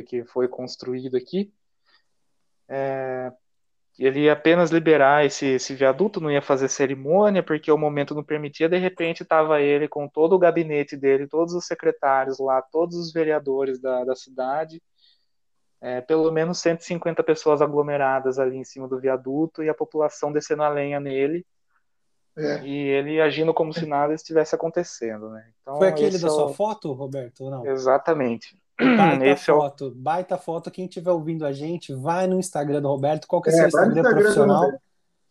[0.06, 1.54] que foi construído aqui.
[2.68, 3.32] É,
[3.98, 8.24] ele ia apenas liberar esse, esse viaduto, não ia fazer cerimônia, porque o momento não
[8.24, 12.96] permitia, de repente estava ele com todo o gabinete dele, todos os secretários lá, todos
[12.96, 14.82] os vereadores da, da cidade,
[15.82, 20.64] é, pelo menos 150 pessoas aglomeradas ali em cima do viaduto e a população descendo
[20.64, 21.44] a lenha nele,
[22.38, 22.64] é.
[22.64, 25.50] e ele agindo como se nada estivesse acontecendo, né?
[25.62, 26.34] Então, Foi aquele da é o...
[26.34, 27.66] sua foto, Roberto, ou não?
[27.66, 28.56] Exatamente.
[28.80, 29.92] Baita Esse foto, é o...
[29.92, 30.72] baita foto.
[30.72, 33.28] Quem estiver ouvindo a gente, vai no Instagram do Roberto.
[33.28, 34.72] Qual que é, é seu Instagram, Instagram profissional?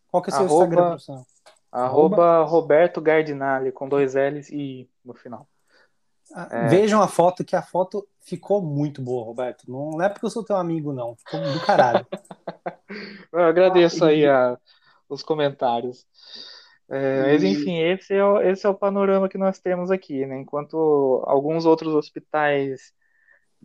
[0.08, 1.26] Qual que é seu arroba, Instagram profissional?
[1.70, 5.46] Arroba Roberto Gardinali, com dois L's e I no final.
[6.34, 6.68] Ah, é...
[6.68, 9.70] Vejam a foto, que a foto ficou muito boa, Roberto.
[9.70, 11.16] Não é porque eu sou teu amigo, não.
[11.16, 12.06] Ficou do caralho.
[13.32, 14.58] eu agradeço aí a,
[15.08, 16.04] os comentários.
[16.88, 20.38] É, mas enfim, esse é, o, esse é o panorama que nós temos aqui, né?
[20.40, 22.92] Enquanto alguns outros hospitais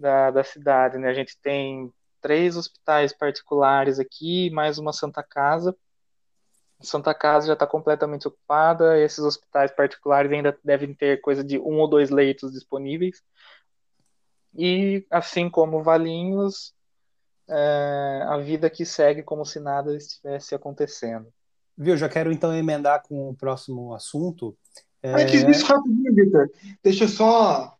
[0.01, 1.07] da, da cidade, né?
[1.09, 5.75] A gente tem três hospitais particulares aqui, mais uma Santa Casa.
[6.81, 11.79] Santa Casa já está completamente ocupada, esses hospitais particulares ainda devem ter coisa de um
[11.79, 13.21] ou dois leitos disponíveis.
[14.57, 16.73] E assim como Valinhos,
[17.47, 21.27] é, a vida que segue como se nada estivesse acontecendo.
[21.77, 24.57] Viu, já quero então emendar com o próximo assunto.
[25.03, 25.13] É...
[25.13, 26.51] Antes disso, rapidinho, Victor,
[26.83, 27.77] deixa eu só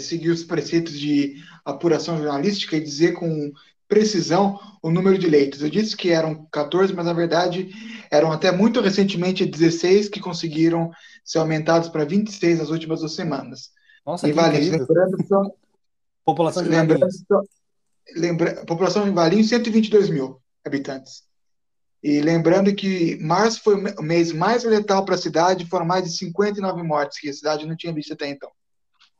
[0.00, 3.52] seguir os preceitos de apuração jornalística e dizer com
[3.86, 5.62] precisão o número de leitos.
[5.62, 7.70] Eu disse que eram 14, mas na verdade
[8.10, 10.90] eram até muito recentemente 16 que conseguiram
[11.24, 13.70] ser aumentados para 26 nas últimas duas semanas.
[14.04, 15.42] Nossa, e Valinhos, lembrando só,
[16.24, 17.42] população de lembrando, só,
[18.16, 21.22] lembra, população de Valinhos 122 mil habitantes.
[22.02, 26.10] E lembrando que março foi o mês mais letal para a cidade, foram mais de
[26.10, 28.50] 59 mortes que a cidade não tinha visto até então.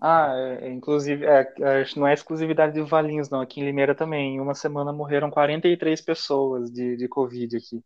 [0.06, 1.50] Ah, é, é inclusive, é,
[1.96, 3.40] não é exclusividade de Valinhos, não.
[3.40, 4.36] Aqui em Limeira também.
[4.36, 7.82] Em uma semana morreram 43 pessoas de, de Covid aqui.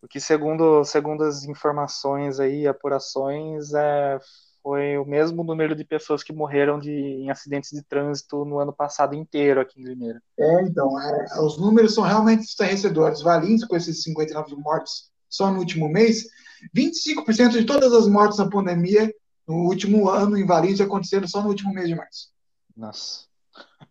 [0.00, 4.20] O que, segundo, segundo as informações aí, apurações, é,
[4.62, 8.72] foi o mesmo número de pessoas que morreram de, em acidentes de trânsito no ano
[8.72, 10.22] passado inteiro aqui em Limeira.
[10.38, 13.22] É, então, é, os números são realmente estarrecedores.
[13.22, 16.28] Valinhos, com esses 59 mortes só no último mês,
[16.76, 19.12] 25% de todas as mortes na pandemia
[19.46, 22.32] no último ano em Valinhos aconteceram só no último mês de março.
[22.76, 23.26] Nossa.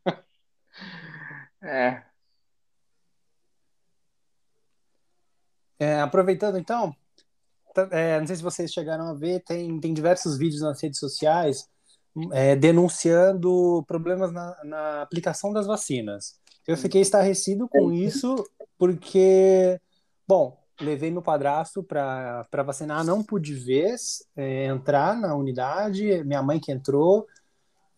[1.64, 2.04] é.
[5.80, 6.02] é.
[6.02, 6.96] Aproveitando então,
[7.74, 11.00] tá, é, não sei se vocês chegaram a ver, tem, tem diversos vídeos nas redes
[11.00, 11.70] sociais
[12.32, 16.40] é, denunciando problemas na, na aplicação das vacinas.
[16.68, 18.36] Eu fiquei estarrecido com isso,
[18.78, 19.80] porque,
[20.28, 23.96] bom, levei meu padrasto para vacinar, não pude ver
[24.36, 27.28] é, entrar na unidade, minha mãe que entrou,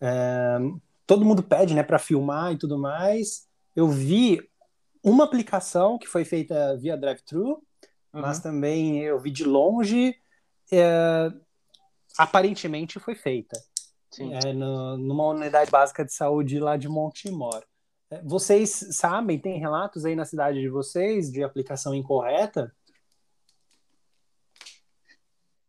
[0.01, 0.57] é,
[1.05, 3.47] todo mundo pede né, para filmar e tudo mais.
[3.75, 4.41] Eu vi
[5.03, 7.62] uma aplicação que foi feita via drive-thru, uhum.
[8.13, 10.15] mas também eu vi de longe,
[10.71, 11.31] é,
[12.17, 13.59] aparentemente foi feita.
[14.19, 17.63] É, no, numa unidade básica de saúde lá de Montemor.
[18.23, 22.73] Vocês sabem, tem relatos aí na cidade de vocês de aplicação incorreta?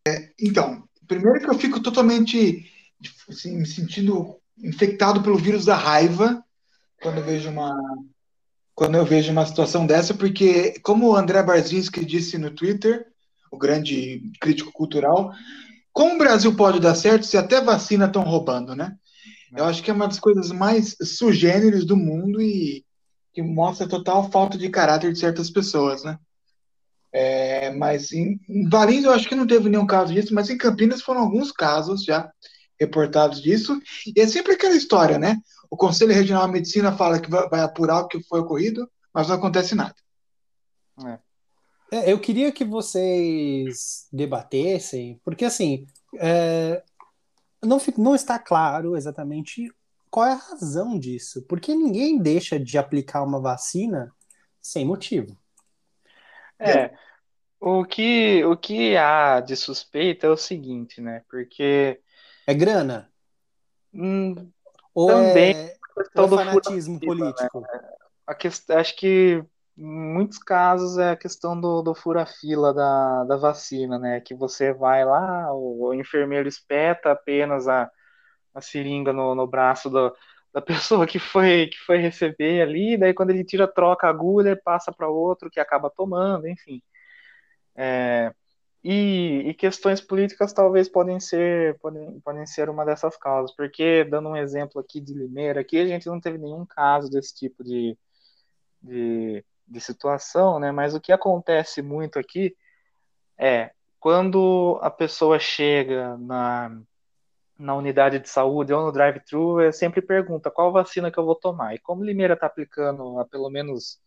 [0.07, 2.71] É, então, primeiro que eu fico totalmente
[3.29, 6.45] assim, me sentindo infectado pelo vírus da raiva
[7.03, 7.77] quando eu vejo uma
[8.75, 13.07] quando eu vejo uma situação dessa, porque como o André Barzinski disse no Twitter,
[13.49, 15.33] o grande crítico cultural,
[15.93, 18.99] como o Brasil pode dar certo se até vacina estão roubando, né?
[19.57, 22.85] Eu acho que é uma das coisas mais sugêneres do mundo e
[23.33, 26.19] que mostra total falta de caráter de certas pessoas, né?
[27.13, 30.59] É, mas em, em Valinhos eu acho que não teve nenhum caso disso, mas em
[30.59, 32.31] Campinas foram alguns casos já
[32.79, 33.81] reportados disso.
[34.17, 35.39] E é sempre aquela história, né?
[35.71, 39.29] O Conselho Regional de Medicina fala que vai, vai apurar o que foi ocorrido, mas
[39.29, 39.95] não acontece nada.
[41.07, 41.19] É.
[41.93, 45.87] É, eu queria que vocês debatessem, porque assim,
[46.19, 46.83] é,
[47.65, 49.73] não, não está claro exatamente
[50.11, 54.13] qual é a razão disso, porque ninguém deixa de aplicar uma vacina
[54.61, 55.37] sem motivo.
[56.59, 56.95] É,
[57.61, 61.23] o que, o que há de suspeita é o seguinte, né?
[61.29, 62.01] Porque.
[62.47, 63.11] É grana?
[63.93, 64.51] Hum,
[64.95, 65.77] ou também é,
[66.15, 67.61] é fanatismo político?
[67.61, 67.69] Né?
[68.27, 69.45] A questão, acho que
[69.77, 74.21] em muitos casos é a questão do, do fura-fila da, da vacina, né?
[74.21, 77.91] Que você vai lá, o, o enfermeiro espeta apenas a,
[78.55, 80.15] a seringa no, no braço do,
[80.53, 84.61] da pessoa que foi que foi receber ali, daí quando ele tira, troca a agulha,
[84.65, 86.83] passa para outro que acaba tomando, enfim.
[87.77, 88.33] É,
[88.85, 94.29] e, e, questões políticas talvez podem ser podem, podem ser uma dessas causas, porque dando
[94.29, 97.99] um exemplo aqui de Limeira, aqui a gente não teve nenhum caso desse tipo de,
[98.83, 100.71] de, de situação, né?
[100.73, 102.57] Mas o que acontece muito aqui
[103.39, 106.71] é quando a pessoa chega na
[107.59, 111.37] na unidade de saúde ou no drive-thru, é sempre pergunta qual vacina que eu vou
[111.37, 111.75] tomar.
[111.75, 114.01] E como Limeira está aplicando há pelo menos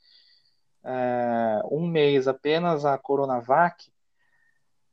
[0.84, 3.92] é, um mês apenas a Coronavac,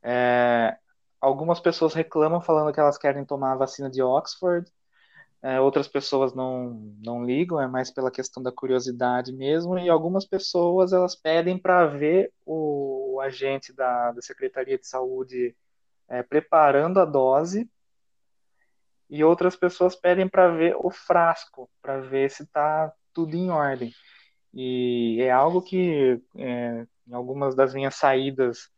[0.01, 0.77] é,
[1.19, 4.71] algumas pessoas reclamam falando que elas querem tomar a vacina de Oxford,
[5.45, 6.71] é, outras pessoas não,
[7.03, 11.85] não ligam, é mais pela questão da curiosidade mesmo, e algumas pessoas elas pedem para
[11.85, 15.55] ver o, o, agente da, da Secretaria de Saúde
[16.09, 17.69] é, preparando a dose
[19.07, 23.91] e outras pessoas pedem para ver o frasco, para ver se está tudo em ordem.
[24.51, 28.71] E é algo que, é, em algumas das minhas saídas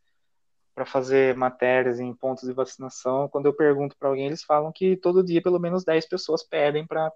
[0.77, 4.95] para fazer matérias em pontos de vacinação, quando eu pergunto para alguém, eles falam que
[4.95, 7.11] todo dia pelo menos 10 pessoas pedem para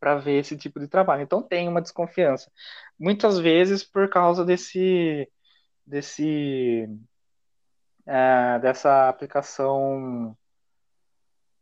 [0.00, 1.22] para ver esse tipo de trabalho.
[1.22, 2.50] Então tem uma desconfiança.
[2.98, 5.30] Muitas vezes por causa desse
[5.86, 6.88] desse
[8.04, 10.36] é, dessa aplicação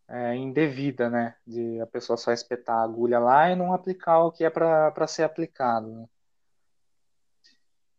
[0.09, 1.37] é, indevida, né?
[1.47, 5.07] De a pessoa só espetar a agulha lá e não aplicar o que é para
[5.07, 5.87] ser aplicado.
[5.87, 6.07] Né?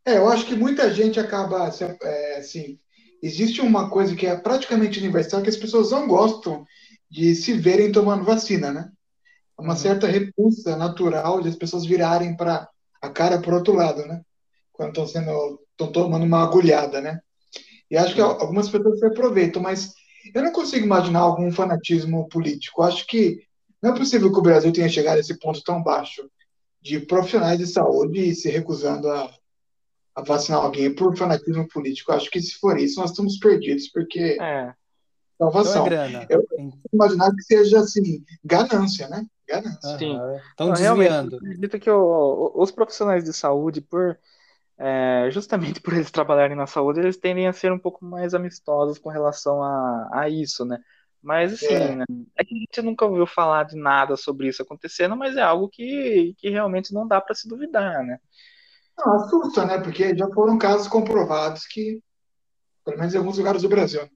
[0.05, 1.69] É, eu acho que muita gente acaba
[2.01, 2.79] é, assim.
[3.25, 6.63] Existe uma coisa que é praticamente universal que as pessoas não gostam
[7.09, 8.91] de se verem tomando vacina, né?
[9.57, 9.79] Uma uhum.
[9.79, 12.69] certa repulsa natural de as pessoas virarem para
[13.01, 14.21] a cara para outro lado, né?
[14.71, 17.19] Quando estão sendo estão tomando uma agulhada, né?
[17.89, 19.95] E acho que algumas pessoas se aproveitam, mas
[20.31, 22.83] eu não consigo imaginar algum fanatismo político.
[22.83, 23.39] Acho que
[23.81, 26.29] não é possível que o Brasil tenha chegado a esse ponto tão baixo
[26.79, 29.33] de profissionais de saúde se recusando a,
[30.15, 32.11] a vacinar alguém por fanatismo político.
[32.11, 34.73] Acho que se for isso, nós estamos perdidos, porque é.
[35.37, 35.85] salvação.
[35.85, 36.27] Então é grana.
[36.29, 36.45] Eu
[36.93, 39.25] imaginar que seja assim, ganância, né?
[39.47, 39.97] Ganância.
[39.97, 40.17] Sim.
[40.49, 41.35] Estão desviando.
[41.35, 44.17] acredito que o, os profissionais de saúde, por
[44.77, 48.97] é, justamente por eles trabalharem na saúde, eles tendem a ser um pouco mais amistosos
[48.97, 50.79] com relação a, a isso, né?
[51.21, 51.95] Mas assim, é.
[51.95, 52.05] Né?
[52.37, 55.67] é que a gente nunca ouviu falar de nada sobre isso acontecendo, mas é algo
[55.67, 58.19] que, que realmente não dá para se duvidar, né?
[58.97, 59.79] Não, assusta, né?
[59.79, 62.01] Porque já foram casos comprovados que,
[62.83, 64.09] pelo menos em alguns lugares do Brasil,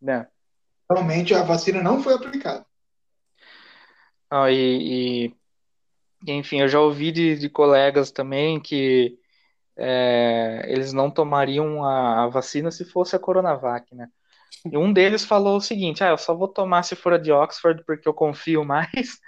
[0.00, 0.26] né?
[0.90, 2.66] Realmente a vacina não foi aplicada.
[4.28, 5.34] Ah, e,
[6.26, 9.18] e, enfim, eu já ouvi de, de colegas também que
[9.76, 14.08] é, eles não tomariam a, a, vacina se fosse a Coronavac, né?
[14.70, 17.32] E um deles falou o seguinte: ah, eu só vou tomar se for a de
[17.32, 19.18] Oxford porque eu confio mais.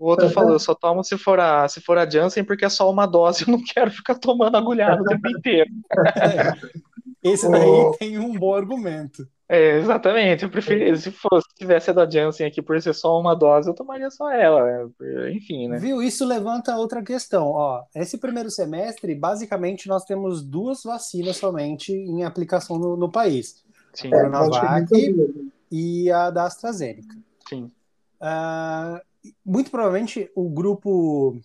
[0.00, 0.32] O outro uhum.
[0.32, 3.04] falou: eu só tomo se for, a, se for a Janssen porque é só uma
[3.04, 5.70] dose, eu não quero ficar tomando agulhado o tempo inteiro.
[7.22, 9.28] Esse daí tem um bom argumento.
[9.46, 10.44] É, exatamente.
[10.44, 13.68] Eu preferia, se fosse, se tivesse a da Janssen aqui por ser só uma dose,
[13.68, 14.64] eu tomaria só ela.
[14.64, 15.32] Né?
[15.32, 15.76] Enfim, né?
[15.76, 16.00] Viu?
[16.00, 17.48] Isso levanta outra questão.
[17.48, 23.62] Ó, esse primeiro semestre, basicamente, nós temos duas vacinas somente em aplicação no, no país.
[23.92, 24.08] Sim.
[24.08, 24.88] A Coronavac
[25.70, 27.16] e a da AstraZeneca.
[27.48, 27.70] Sim.
[28.22, 29.00] Uh,
[29.44, 31.40] muito provavelmente o grupo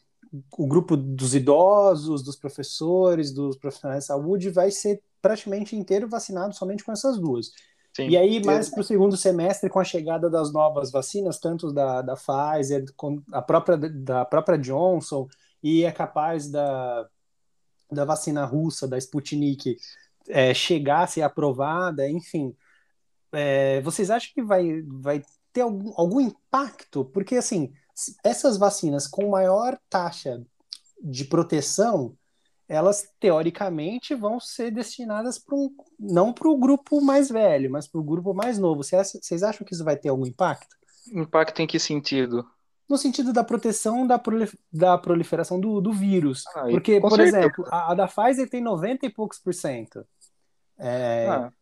[0.58, 6.54] o grupo dos idosos, dos professores, dos profissionais de saúde vai ser praticamente inteiro vacinado
[6.54, 7.52] somente com essas duas.
[7.96, 8.10] Sim.
[8.10, 12.02] E aí, mais para o segundo semestre, com a chegada das novas vacinas, tanto da,
[12.02, 15.28] da Pfizer, com a própria, da própria Johnson,
[15.64, 17.08] e é capaz da,
[17.90, 19.78] da vacina russa, da Sputnik,
[20.28, 22.54] é, chegar a ser aprovada, enfim.
[23.32, 25.24] É, vocês acham que vai, vai
[25.56, 27.06] ter algum, algum impacto?
[27.06, 27.74] Porque, assim,
[28.24, 30.46] essas vacinas com maior taxa
[31.02, 32.16] de proteção
[32.68, 38.02] elas teoricamente vão ser destinadas para um, não para o grupo mais velho, mas para
[38.02, 38.84] o grupo mais novo.
[38.84, 40.76] Vocês acham que isso vai ter algum impacto?
[41.14, 42.44] Impacto em que sentido?
[42.90, 46.44] No sentido da proteção da, prolif da proliferação do, do vírus.
[46.56, 47.40] Ah, Porque, por certeza.
[47.40, 50.04] exemplo, a, a, da Pfizer tem 90 e poucos por cento.
[50.78, 51.54] É, ah.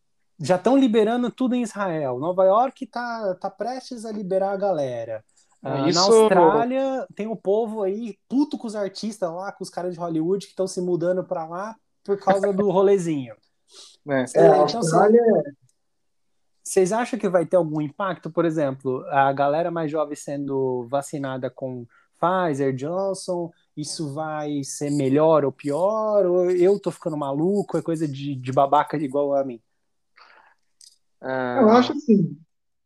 [0.44, 2.20] Já estão liberando tudo em Israel.
[2.20, 5.24] Nova York está tá prestes a liberar a galera.
[5.64, 5.98] Uh, Isso...
[5.98, 10.00] Na Austrália, tem o povo aí puto com os artistas lá, com os caras de
[10.02, 13.36] Hollywood que estão se mudando para lá por causa do rolezinho.
[14.06, 15.22] É, é, então, Austrália...
[16.62, 18.30] Vocês acham que vai ter algum impacto?
[18.30, 21.88] Por exemplo, a galera mais jovem sendo vacinada com
[22.20, 26.26] Pfizer, Johnson, isso vai ser melhor ou pior?
[26.26, 27.78] Ou eu tô ficando maluco?
[27.78, 29.60] É coisa de, de babaca igual a mim?
[31.24, 32.38] Eu acho assim.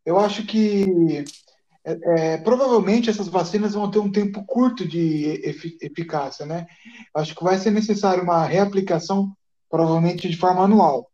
[0.05, 1.25] Eu acho que
[1.83, 5.41] é, é, provavelmente essas vacinas vão ter um tempo curto de
[5.81, 6.67] eficácia, né?
[7.15, 9.31] Acho que vai ser necessário uma reaplicação,
[9.69, 11.09] provavelmente de forma anual.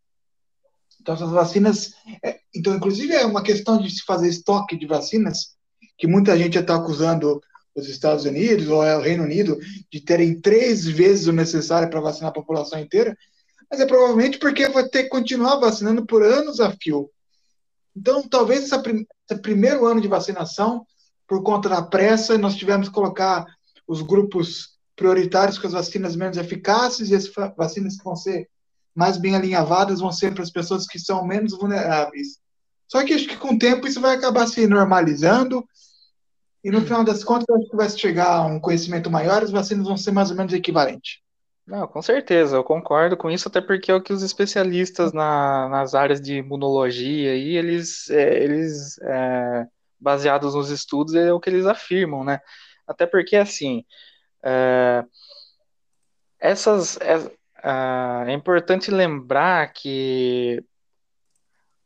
[1.00, 1.94] Então, essas vacinas.
[2.24, 5.56] É, então, inclusive, é uma questão de se fazer estoque de vacinas,
[5.98, 7.40] que muita gente está acusando
[7.76, 9.60] os Estados Unidos ou é o Reino Unido
[9.92, 13.16] de terem três vezes o necessário para vacinar a população inteira,
[13.74, 17.10] mas é provavelmente porque vai ter que continuar vacinando por anos a fio.
[17.98, 18.80] Então, talvez essa,
[19.28, 20.86] esse primeiro ano de vacinação,
[21.28, 23.44] por conta da pressa, nós tivemos que colocar
[23.88, 28.48] os grupos prioritários com as vacinas menos eficazes e as vacinas que vão ser
[28.94, 32.38] mais bem alinhavadas vão ser para as pessoas que são menos vulneráveis.
[32.88, 35.68] Só que acho que com o tempo isso vai acabar se normalizando
[36.64, 39.88] e no final das contas acho que vai chegar a um conhecimento maior, as vacinas
[39.88, 41.23] vão ser mais ou menos equivalentes.
[41.66, 45.70] Não, com certeza, eu concordo com isso, até porque é o que os especialistas na,
[45.70, 49.66] nas áreas de imunologia, aí, eles, é, eles é,
[49.98, 52.42] baseados nos estudos, é o que eles afirmam, né?
[52.86, 53.86] Até porque, assim,
[54.44, 55.06] é,
[56.38, 57.16] essas, é,
[58.28, 60.62] é importante lembrar que,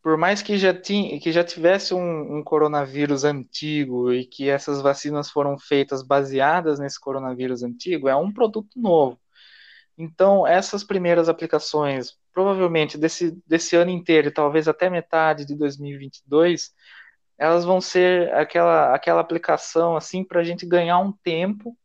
[0.02, 5.30] por mais que já, que já tivesse um, um coronavírus antigo e que essas vacinas
[5.30, 9.20] foram feitas baseadas nesse coronavírus antigo, é um produto novo.
[9.98, 16.72] Então, essas primeiras aplicações, provavelmente desse, desse ano inteiro, talvez até metade de 2022,
[17.38, 21.76] elas vão ser aquela, aquela aplicação assim para a gente ganhar um tempo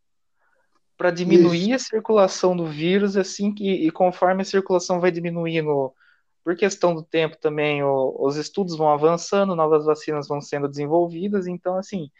[0.97, 1.75] para diminuir Isso.
[1.75, 5.93] a circulação do vírus, assim que e conforme a circulação vai diminuindo,
[6.45, 11.47] por questão do tempo também, o, os estudos vão avançando, novas vacinas vão sendo desenvolvidas,
[11.47, 12.11] então assim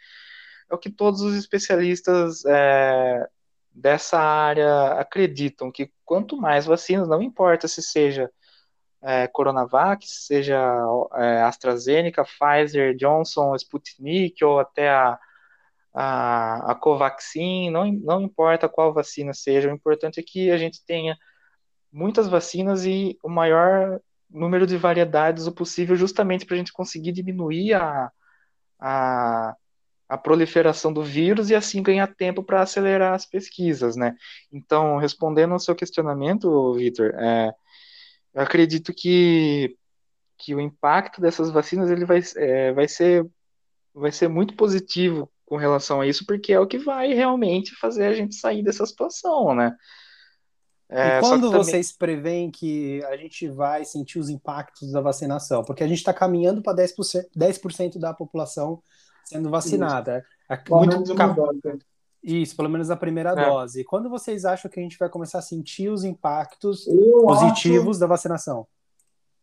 [0.69, 3.27] é o que todos os especialistas é,
[3.73, 8.29] dessa área acreditam que quanto mais vacinas, não importa se seja
[9.01, 10.57] é, Coronavac, seja
[11.15, 15.19] é, AstraZeneca, Pfizer, Johnson, Sputnik ou até a,
[15.93, 20.83] a, a Covaxin, não, não importa qual vacina seja, o importante é que a gente
[20.85, 21.17] tenha
[21.91, 23.99] muitas vacinas e o maior
[24.29, 28.11] número de variedades o possível, justamente para a gente conseguir diminuir a,
[28.79, 29.55] a,
[30.13, 34.15] a proliferação do vírus e assim ganhar tempo para acelerar as pesquisas, né?
[34.51, 37.51] Então, respondendo ao seu questionamento, Vitor, é,
[38.31, 39.75] eu acredito que,
[40.37, 43.25] que o impacto dessas vacinas ele vai, é, vai, ser,
[43.91, 48.05] vai ser muito positivo com relação a isso, porque é o que vai realmente fazer
[48.05, 49.75] a gente sair dessa situação, né?
[50.89, 51.57] É, e quando também...
[51.57, 55.63] vocês preveem que a gente vai sentir os impactos da vacinação?
[55.63, 57.61] Porque a gente está caminhando para 10%, 10
[57.99, 58.79] da população
[59.25, 60.25] sendo vacinada.
[60.49, 61.35] É muito cap...
[62.23, 63.35] Isso, pelo menos a primeira é.
[63.35, 63.83] dose.
[63.83, 67.99] Quando vocês acham que a gente vai começar a sentir os impactos eu positivos acho...
[67.99, 68.65] da vacinação?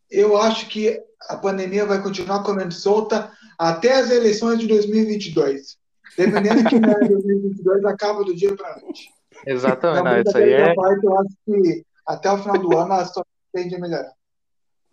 [0.09, 5.77] Eu acho que a pandemia vai continuar comendo solta até as eleições de 2022.
[6.17, 9.09] Dependendo de que é 2022, acaba do dia para a noite.
[9.45, 10.73] Exatamente, não, isso aí é.
[10.73, 14.11] Parte, eu acho que até o final do ano a situação tende a melhorar.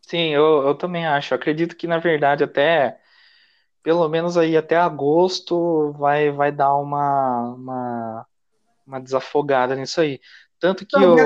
[0.02, 1.34] Sim, eu, eu também acho.
[1.34, 2.98] Eu acredito que, na verdade, até
[3.82, 8.26] pelo menos aí até agosto vai, vai dar uma, uma,
[8.86, 10.20] uma desafogada nisso aí.
[10.58, 11.16] Tanto que eu.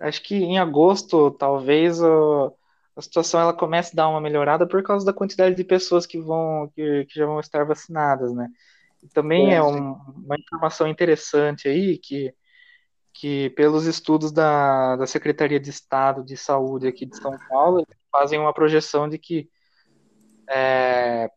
[0.00, 2.08] Acho que em agosto, talvez, a,
[2.96, 6.20] a situação ela comece a dar uma melhorada por causa da quantidade de pessoas que
[6.20, 8.48] vão que, que já vão estar vacinadas, né?
[9.12, 12.34] também é, é um, uma informação interessante aí que,
[13.12, 18.38] que pelos estudos da, da Secretaria de Estado de Saúde aqui de São Paulo, fazem
[18.38, 19.48] uma projeção de que
[20.48, 21.30] é,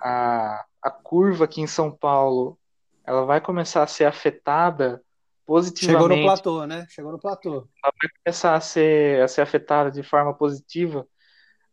[0.00, 2.58] a, a curva aqui em São Paulo
[3.04, 5.02] ela vai começar a ser afetada
[5.46, 6.02] positivamente.
[6.02, 6.86] Chegou no platô, né?
[6.88, 7.68] Chegou no platô.
[7.82, 11.06] Ela vai começar a ser, a ser afetada de forma positiva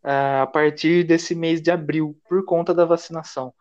[0.04, 3.54] é, a partir desse mês de abril, por conta da vacinação.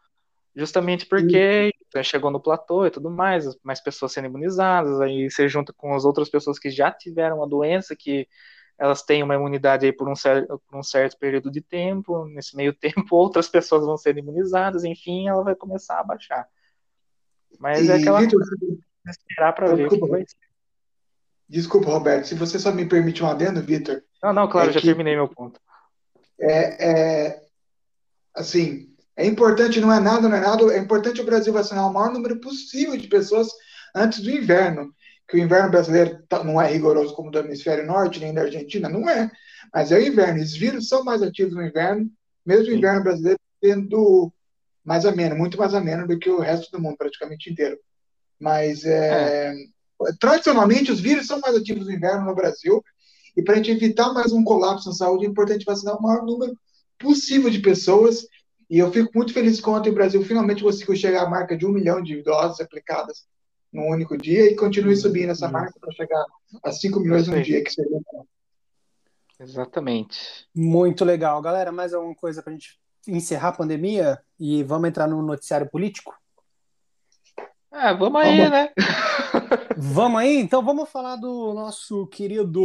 [0.57, 2.03] Justamente porque Sim.
[2.03, 6.05] chegou no platô e tudo mais, mais pessoas sendo imunizadas, aí você junta com as
[6.05, 8.27] outras pessoas que já tiveram a doença, que
[8.79, 12.57] elas têm uma imunidade aí por um, certo, por um certo período de tempo, nesse
[12.57, 16.47] meio tempo outras pessoas vão ser imunizadas, enfim, ela vai começar a baixar.
[17.59, 18.79] Mas e, é aquela Victor, coisa
[19.11, 20.37] esperar para ver o que vai ser.
[21.49, 24.03] Desculpa, Roberto, se você só me permite um adendo, Vitor.
[24.23, 25.59] Não, não, claro, é já que, terminei meu ponto.
[26.39, 27.43] É, é,
[28.35, 31.93] assim, é importante, não é nada, não é nada, é importante o Brasil vacinar o
[31.93, 33.49] maior número possível de pessoas
[33.95, 34.95] antes do inverno.
[35.29, 38.89] Que o inverno brasileiro tá, não é rigoroso como do hemisfério norte, nem da Argentina,
[38.89, 39.31] não é.
[39.73, 40.43] Mas é o inverno.
[40.43, 42.11] Os vírus são mais ativos no inverno,
[42.45, 44.33] mesmo o inverno brasileiro sendo
[44.85, 47.79] mais ameno, muito mais ameno do que o resto do mundo, praticamente inteiro.
[48.41, 50.13] Mas, é, é.
[50.19, 52.83] tradicionalmente, os vírus são mais ativos no inverno no Brasil,
[53.37, 56.25] e para a gente evitar mais um colapso na saúde, é importante vacinar o maior
[56.25, 56.57] número
[56.99, 58.27] possível de pessoas
[58.71, 61.65] e eu fico muito feliz que ontem o Brasil finalmente conseguiu chegar à marca de
[61.65, 63.25] um milhão de doses aplicadas
[63.79, 65.01] num único dia e continue uhum.
[65.01, 66.25] subindo essa marca para chegar
[66.63, 68.01] a 5 milhões num dia, que seria.
[69.39, 70.47] Exatamente.
[70.55, 71.41] Muito legal.
[71.41, 75.71] Galera, mais alguma coisa para a gente encerrar a pandemia e vamos entrar no noticiário
[75.71, 76.13] político?
[77.71, 78.51] Ah, vamos aí, vamos.
[78.51, 78.73] né?
[79.77, 80.39] vamos aí?
[80.39, 82.61] Então vamos falar do nosso querido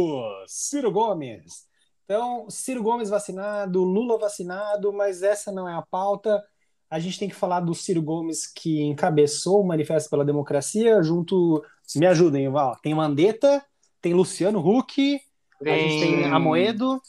[0.48, 1.66] Ciro Gomes.
[2.04, 6.42] Então, Ciro Gomes vacinado, Lula vacinado, mas essa não é a pauta.
[6.90, 11.64] A gente tem que falar do Ciro Gomes que encabeçou o Manifesto pela Democracia, junto.
[11.96, 12.76] Me ajudem, Val.
[12.82, 13.64] Tem Mandetta,
[14.00, 15.20] tem Luciano Huck,
[15.62, 15.72] tem...
[15.72, 17.00] a gente tem Amoedo.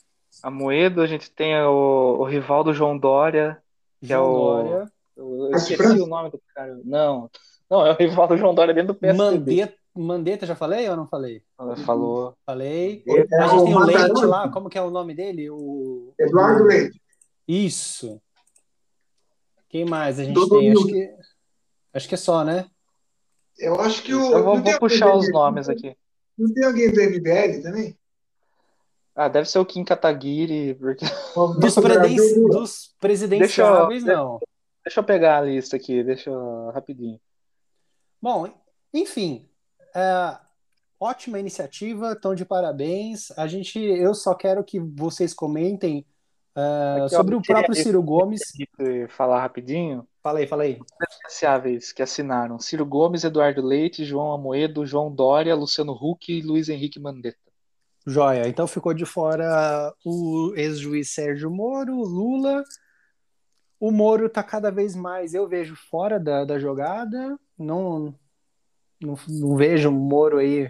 [0.42, 3.58] Amoedo, a gente tem o, o rival do João Dória,
[4.00, 4.64] que João é o.
[4.64, 4.92] Dória.
[5.18, 6.78] Eu esqueci o nome do cara.
[6.84, 7.30] Não,
[7.70, 9.24] não, é o rival do João Dória dentro do PSDB.
[9.24, 11.42] Mandetta, Mandetta, já falei ou não falei?
[11.86, 12.36] Falou.
[12.46, 13.04] Falei.
[13.08, 15.50] É, a gente tem o Leite lá, como que é o nome dele?
[15.50, 16.14] O...
[16.20, 16.66] Eduardo.
[16.66, 17.02] Leite.
[17.48, 18.22] Isso.
[19.76, 20.72] Quem mais a gente Todo tem?
[20.72, 21.16] Acho que...
[21.94, 22.66] acho que é só, né?
[23.60, 24.32] Eu acho que o.
[24.32, 25.98] Eu vou, vou puxar os nomes aqui.
[26.38, 27.98] Não tem alguém do MBL também?
[29.14, 30.76] Ah, deve ser o Kim Kataguiri.
[30.76, 31.04] Porque...
[31.60, 32.16] Dos, preden...
[32.48, 34.40] Dos presidenciáveis, deixa eu, não.
[34.86, 36.72] Deixa eu pegar a lista aqui, deixa eu...
[36.74, 37.20] rapidinho.
[38.22, 38.50] Bom,
[38.94, 39.50] enfim,
[39.94, 40.38] é,
[40.98, 43.30] ótima iniciativa, estão de parabéns.
[43.38, 46.06] A gente, eu só quero que vocês comentem
[46.56, 48.42] uh, Aqui, sobre ó, o próprio Ciro Gomes.
[49.10, 50.08] Falar rapidinho.
[50.22, 50.80] Falei, falei.
[50.98, 56.70] Presidenciáveis que assinaram: Ciro Gomes, Eduardo Leite, João Amoedo, João Dória, Luciano Huck e Luiz
[56.70, 57.46] Henrique Mandetta.
[58.08, 58.48] Joia.
[58.48, 62.64] Então ficou de fora o ex-juiz Sérgio Moro, Lula.
[63.80, 67.38] O Moro está cada vez mais, eu vejo, fora da, da jogada.
[67.58, 68.16] Não,
[69.02, 70.70] não, não vejo o Moro aí.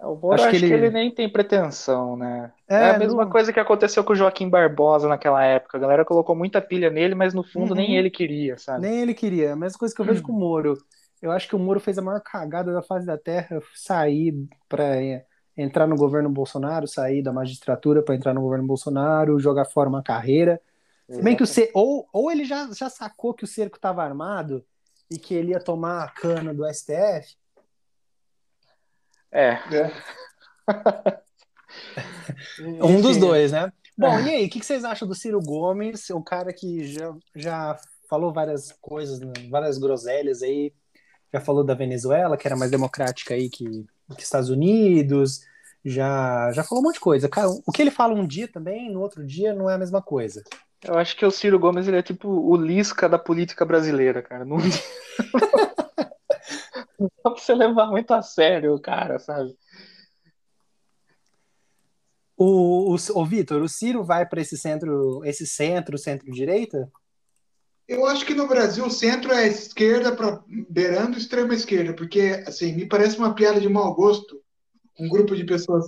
[0.00, 0.68] É, o Moro acho, acho que, ele...
[0.68, 0.90] que, ele...
[0.90, 2.50] nem tem pretensão, né?
[2.66, 3.30] É, é a mesma não...
[3.30, 5.76] coisa que aconteceu com o Joaquim Barbosa naquela época.
[5.76, 7.76] A galera colocou muita pilha nele, mas no fundo uhum.
[7.76, 8.80] nem ele queria, sabe?
[8.80, 9.52] Nem ele queria.
[9.52, 10.26] A mesma coisa que eu vejo uhum.
[10.26, 10.78] com o Moro.
[11.20, 14.34] Eu acho que o Moro fez a maior cagada da face da Terra sair
[14.66, 14.96] para
[15.54, 20.02] entrar no governo Bolsonaro, sair da magistratura para entrar no governo Bolsonaro, jogar fora uma
[20.02, 20.58] carreira.
[21.10, 21.70] Se bem que o C...
[21.74, 24.64] ou, ou ele já, já sacou que o cerco estava armado
[25.10, 27.36] e que ele ia tomar a cana do STF.
[29.32, 29.50] É.
[29.50, 29.92] é.
[32.82, 33.72] um dos dois, né?
[33.96, 37.78] Bom, e aí, o que, vocês acham do Ciro Gomes, o cara que já, já
[38.08, 40.72] falou várias coisas, né, várias groselhas aí,
[41.32, 43.84] já falou da Venezuela, que era mais democrática aí que,
[44.16, 45.40] que Estados Unidos,
[45.84, 47.30] já, já falou um monte de coisa.
[47.66, 50.42] O que ele fala um dia também, no outro dia não é a mesma coisa.
[50.82, 54.44] Eu acho que o Ciro Gomes ele é tipo o Lisca da política brasileira, cara.
[54.44, 54.56] Não,
[57.00, 59.56] não dá pra você levar muito a sério o cara, sabe?
[62.36, 66.90] O, o, o Vitor, o Ciro vai para esse centro, esse centro, centro-direita?
[67.88, 72.74] Eu acho que no Brasil o centro é esquerda para beirando extrema esquerda, porque assim
[72.74, 74.40] me parece uma piada de mau gosto
[75.00, 75.86] um grupo de pessoas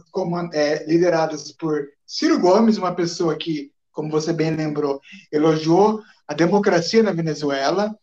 [0.55, 5.01] é, lideradas por Ciro Gomes, uma pessoa que, como você bem lembrou,
[5.31, 7.95] elogiou a democracia na Venezuela,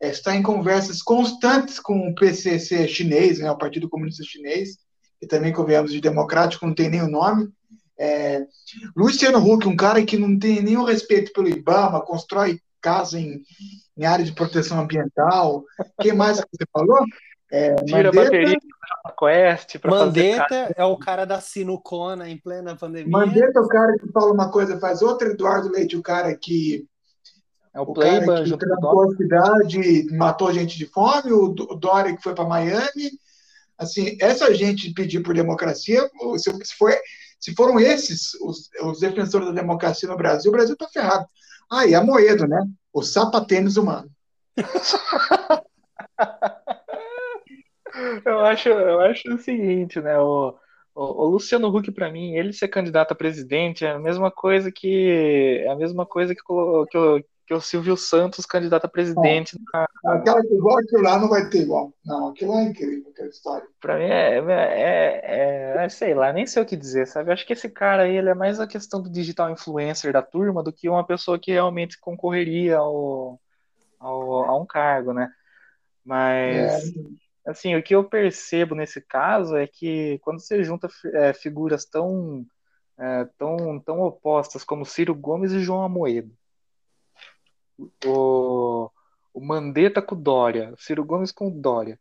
[0.00, 4.78] está em conversas constantes com o PCC chinês, né, o Partido Comunista Chinês,
[5.18, 7.48] que também, convenhamos, de democrático não tem nem o nome.
[7.98, 8.46] É,
[8.96, 13.42] Luciano Huck, um cara que não tem nenhum respeito pelo IBAMA, constrói casa em,
[13.96, 15.64] em área de proteção ambiental.
[16.00, 17.04] Quem mais que você falou?
[17.52, 18.58] É, Tira Mandetta, a bateria
[19.18, 23.10] Quest para Mandetta é o cara da sinucona em plena pandemia.
[23.10, 25.30] Mandetta é o cara que fala uma coisa, faz outra.
[25.30, 26.86] Eduardo Leite, o cara que
[27.72, 32.34] é o, o que trampou a cidade, matou gente de fome, o Dória que foi
[32.34, 33.12] para Miami.
[33.78, 36.92] Assim, essa gente pedir por democracia, se, for,
[37.38, 41.26] se foram esses os, os defensores da democracia no Brasil, o Brasil está ferrado.
[41.70, 42.60] Ah, e a Moedo, né?
[42.92, 44.10] O sapatênis humano.
[48.26, 50.18] eu, acho, eu acho o seguinte, né?
[50.18, 50.56] O,
[50.94, 54.70] o, o Luciano Huck, para mim, ele ser candidato a presidente é a mesma coisa
[54.72, 55.62] que.
[55.64, 59.58] É a mesma coisa que, que, o, que o Silvio Santos candidato a presidente.
[59.74, 59.84] Na...
[60.14, 61.92] Aquela que igual aquilo lá não vai ter igual.
[62.06, 63.66] Não, aquilo é incrível, aquela história.
[63.80, 67.28] Pra mim é, é, é, é, sei lá, nem sei o que dizer, sabe?
[67.28, 70.22] Eu acho que esse cara aí, ele é mais a questão do digital influencer da
[70.22, 73.40] turma do que uma pessoa que realmente concorreria ao,
[73.98, 75.28] ao a um cargo, né?
[76.04, 77.50] Mas, é.
[77.50, 82.46] assim, o que eu percebo nesse caso é que quando você junta é, figuras tão,
[82.96, 86.32] é, tão, tão opostas como Ciro Gomes e João Amoedo,
[88.04, 88.90] o,
[89.32, 91.98] o Mandetta com o Dória, o Ciro Gomes com o Dória,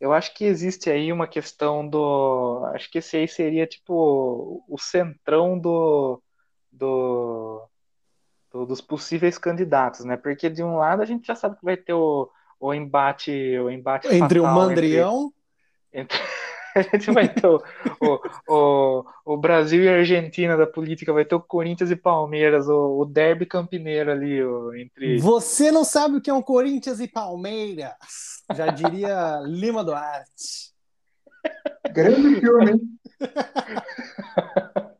[0.00, 2.62] eu acho que existe aí uma questão do.
[2.74, 6.22] Acho que esse aí seria tipo o centrão do,
[6.72, 7.68] do,
[8.50, 10.16] do, dos possíveis candidatos, né?
[10.16, 13.70] Porque de um lado a gente já sabe que vai ter o, o embate, o
[13.70, 15.30] embate entre o Mandrião.
[15.92, 16.30] Entre, entre,
[16.76, 17.62] a gente vai ter o,
[18.00, 22.68] o, o, o, Brasil e a Argentina da política, vai ter o Corinthians e Palmeiras,
[22.68, 25.18] o, o derby campineiro ali o, entre.
[25.18, 27.92] Você não sabe o que é um Corinthians e Palmeiras,
[28.54, 30.70] já diria Lima Duarte.
[31.92, 32.80] Grande filme, hein?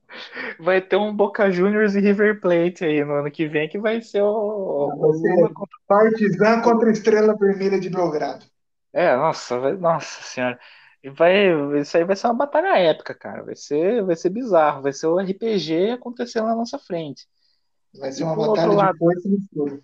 [0.59, 4.01] vai ter um Boca Juniors e River Plate aí no ano que vem, que vai
[4.03, 4.89] ser o.
[4.99, 5.79] Vai ser contra...
[5.87, 8.45] Partizan contra Estrela Vermelha de Belgrado.
[8.93, 10.59] É, nossa, nossa senhora.
[11.05, 13.43] Vai, isso aí vai ser uma batalha épica, cara.
[13.43, 14.83] Vai ser, vai ser bizarro.
[14.83, 17.27] Vai ser o RPG acontecendo na nossa frente.
[17.99, 19.81] Vai ser uma batalha lado, de e mistura.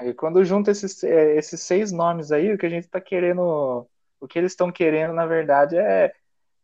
[0.00, 3.86] É, quando junta esses, é, esses seis nomes aí, o que a gente está querendo,
[4.20, 6.12] o que eles estão querendo, na verdade, é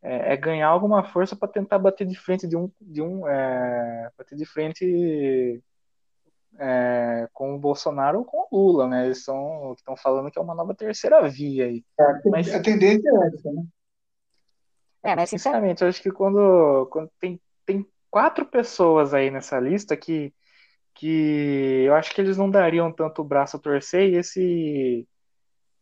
[0.07, 4.11] é, é ganhar alguma força para tentar bater de frente de um, de um é,
[4.17, 5.63] bater de frente
[6.59, 9.05] é, com o Bolsonaro ou com o Lula, né?
[9.05, 11.85] Eles estão falando que é uma nova terceira via aí.
[11.99, 13.65] É, mas, a tendência é essa, né?
[15.03, 19.97] É, mas sinceramente, eu acho que quando, quando tem, tem quatro pessoas aí nessa lista
[19.97, 20.35] que,
[20.95, 25.07] que eu acho que eles não dariam tanto o braço a torcer e esse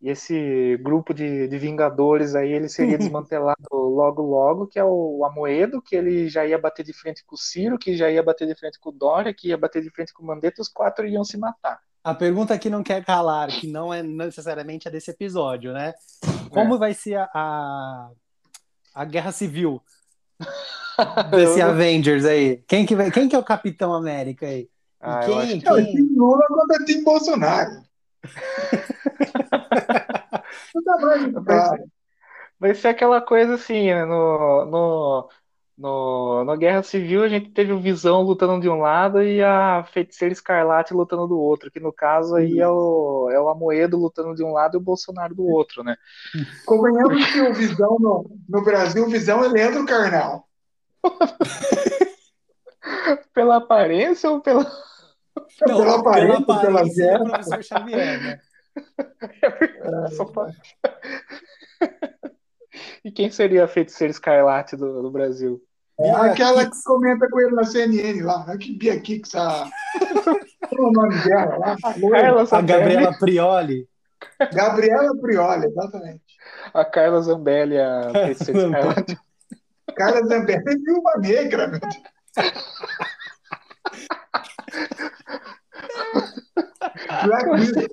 [0.04, 5.24] e esse grupo de, de Vingadores aí, ele seria desmantelado logo logo, que é o
[5.24, 8.46] Amoedo, que ele já ia bater de frente com o Ciro, que já ia bater
[8.46, 11.08] de frente com o Dória, que ia bater de frente com o Mandetta, os quatro
[11.08, 11.80] iam se matar.
[12.04, 15.94] A pergunta que não quer calar, que não é necessariamente a desse episódio, né?
[16.50, 16.78] Como é.
[16.78, 18.10] vai ser a, a,
[18.94, 19.80] a guerra civil
[21.30, 22.62] desse Avengers aí?
[22.68, 24.68] Quem que, vai, quem que é o Capitão América aí?
[25.00, 25.66] Ah, quem, que...
[25.66, 26.08] quem...
[26.14, 27.93] Lula contra Tim Bolsonaro.
[31.42, 31.84] Vai, ser,
[32.58, 34.04] vai ser aquela coisa assim, né?
[34.04, 35.28] no, no,
[35.76, 39.84] no, na Guerra Civil a gente teve o Visão lutando de um lado e a
[39.92, 44.34] Feiticeira Escarlate lutando do outro, que no caso aí é o, é o Amoedo lutando
[44.34, 45.96] de um lado e o Bolsonaro do outro, né?
[46.64, 50.48] Convenhamos que o Visão no, no Brasil, o Visão é Leandro Carnal.
[53.32, 54.64] pela aparência ou pela.
[55.66, 58.40] Não, pela aparência, pela, aparência, pela é professor Xavier, né?
[59.42, 59.50] É,
[60.24, 60.50] pra...
[63.04, 65.62] E quem seria a feiticeira escarlate do, do Brasil?
[65.98, 68.58] É aquela que comenta com ele na CNN lá, né?
[68.58, 69.70] que Bia Kix, a...
[70.76, 71.76] o nome dela lá?
[71.84, 73.88] A, Carla a Gabriela Prioli.
[74.52, 76.24] Gabriela Prioli, exatamente.
[76.72, 79.16] A Carla Zambelli, a feiticeira escarlate.
[79.94, 81.94] Carla Zambelli é viúva negra, meu Deus.
[87.24, 87.88] Black Widow.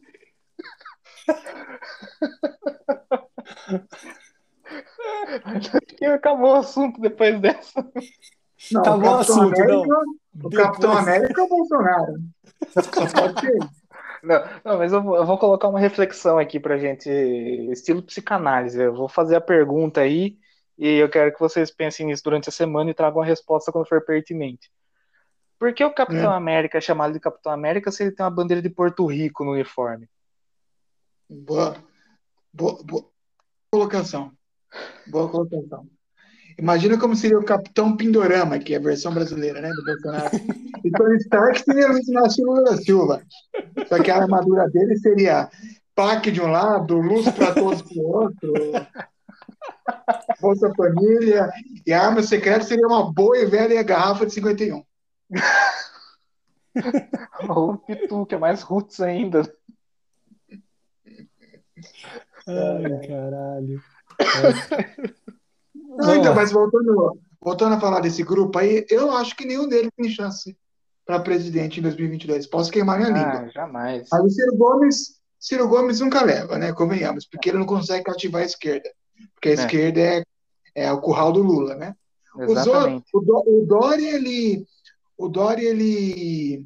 [5.97, 7.85] que acabou o assunto depois dessa.
[8.71, 10.01] Não, acabou o, o assunto, América, não.
[10.01, 10.55] O depois...
[10.55, 12.13] Capitão América é o Bolsonaro.
[13.15, 13.57] Pode ser.
[14.23, 17.09] Não, não, mas eu vou, eu vou, colocar uma reflexão aqui pra gente,
[17.71, 18.79] estilo psicanálise.
[18.79, 20.37] Eu vou fazer a pergunta aí
[20.77, 23.87] e eu quero que vocês pensem nisso durante a semana e tragam a resposta quando
[23.87, 24.69] for pertinente.
[25.61, 26.35] Por que o Capitão é.
[26.35, 29.51] América é chamado de Capitão América se ele tem uma bandeira de Porto Rico no
[29.51, 30.09] uniforme?
[31.29, 31.75] Boa,
[32.51, 33.05] boa, boa
[33.71, 34.31] colocação.
[35.05, 35.87] Boa colocação.
[36.57, 40.35] Imagina como seria o Capitão Pindorama, que é a versão brasileira, né, do Bolsonaro.
[40.83, 43.21] E Tony Stark seria Luiz Inácio Lula da Silva.
[43.87, 45.47] Só que a armadura dele seria
[45.93, 48.51] PAC de um lado, luz para todos do outro,
[50.41, 51.51] Bolsa Família,
[51.85, 54.83] e a arma secreta seria uma boa e velha garrafa de 51.
[57.49, 59.41] O Pitu, que é mais roots ainda.
[62.47, 63.81] Ai, caralho.
[65.73, 69.91] Não, então, mas voltando, voltando a falar desse grupo aí, eu acho que nenhum deles
[69.95, 70.57] tem chance
[71.05, 72.47] para presidente em 2022.
[72.47, 73.51] Posso queimar minha ah, língua.
[73.51, 74.07] Jamais.
[74.11, 76.71] Mas o Ciro Gomes, Ciro Gomes nunca leva, né?
[76.71, 78.89] Convenhamos, porque ele não consegue ativar a esquerda.
[79.33, 79.55] Porque a é.
[79.55, 80.23] esquerda é,
[80.75, 81.95] é o curral do Lula, né?
[82.39, 83.05] Exatamente.
[83.13, 84.65] O, o, o Dória, ele.
[85.21, 86.65] O Dória, ele.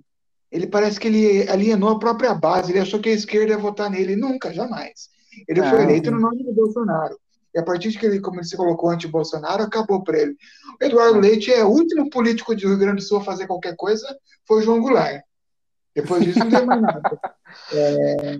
[0.52, 3.90] Ele parece que ele alienou a própria base, ele achou que a esquerda ia votar
[3.90, 4.16] nele.
[4.16, 5.10] Nunca, jamais.
[5.48, 7.20] Ele foi eleito no nome do Bolsonaro.
[7.54, 10.38] E a partir de que ele, como ele se colocou anti-Bolsonaro, acabou para ele.
[10.80, 13.76] O Eduardo Leite é o último político do Rio Grande do Sul a fazer qualquer
[13.76, 14.08] coisa,
[14.48, 15.22] foi o João Goulart.
[15.94, 17.02] Depois disso não deu mais nada.
[17.72, 18.40] É,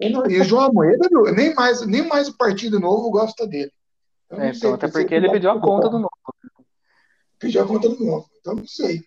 [0.00, 3.70] e o João Amoedo, nem mais, nem mais o Partido Novo gosta dele.
[4.26, 6.10] Então, é, então, até porque ele pediu a conta do Novo.
[7.38, 9.02] Pediu a conta do Novo, então não sei.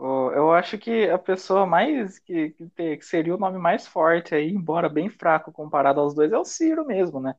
[0.00, 4.88] Eu acho que a pessoa mais que, que, seria o nome mais forte aí, embora
[4.88, 7.34] bem fraco comparado aos dois, é o Ciro mesmo, né?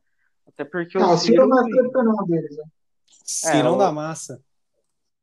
[0.48, 2.64] Até porque não, o Ciro, é o tradicional deles, né?
[3.26, 4.44] Cirão é, da massa.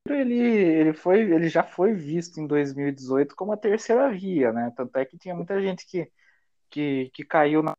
[0.08, 4.72] Ele, ele, foi, ele já foi visto em 2018 como a terceira via, né?
[4.76, 6.10] Tanto é que tinha muita gente que,
[6.68, 7.76] que, que caiu na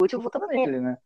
[0.00, 0.96] última votando nele, né?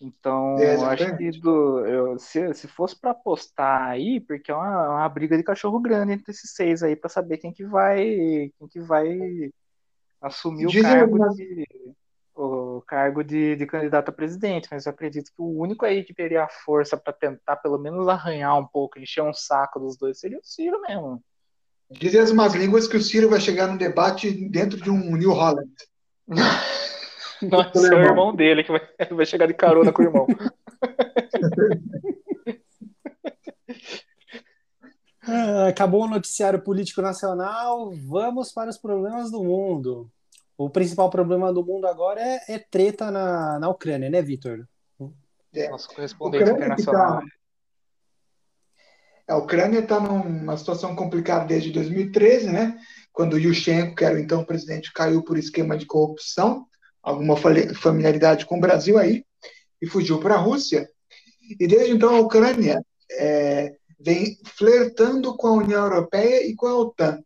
[0.00, 4.90] Então, é, acho que do, eu, se, se fosse para apostar aí, porque é uma,
[4.90, 8.68] uma briga de cachorro grande entre esses seis aí para saber quem que vai quem
[8.70, 9.50] que vai
[10.20, 11.66] assumir o cargo de,
[12.34, 16.12] o cargo de, de candidato a presidente, mas eu acredito que o único aí que
[16.12, 20.20] teria a força para tentar pelo menos arranhar um pouco, encher um saco dos dois,
[20.20, 21.22] seria o Ciro mesmo.
[21.90, 25.32] Dizem as más línguas que o Ciro vai chegar no debate dentro de um New
[25.32, 25.72] Holland.
[27.42, 28.80] Nossa, é o irmão dele que vai,
[29.10, 30.26] vai chegar de carona com o irmão.
[35.28, 40.08] Ah, acabou o noticiário político nacional, vamos para os problemas do mundo.
[40.56, 44.66] O principal problema do mundo agora é, é treta na, na Ucrânia, né, Vitor?
[45.52, 45.68] É.
[45.68, 47.20] Nosso correspondente internacional.
[47.20, 47.26] Tá,
[49.28, 52.78] a Ucrânia está numa situação complicada desde 2013, né?
[53.12, 56.66] Quando o Yushchenko, que era o então presidente, caiu por esquema de corrupção,
[57.06, 59.24] alguma familiaridade com o Brasil aí,
[59.80, 60.88] e fugiu para a Rússia.
[61.60, 66.76] E desde então a Ucrânia é, vem flertando com a União Europeia e com a
[66.76, 67.22] OTAN.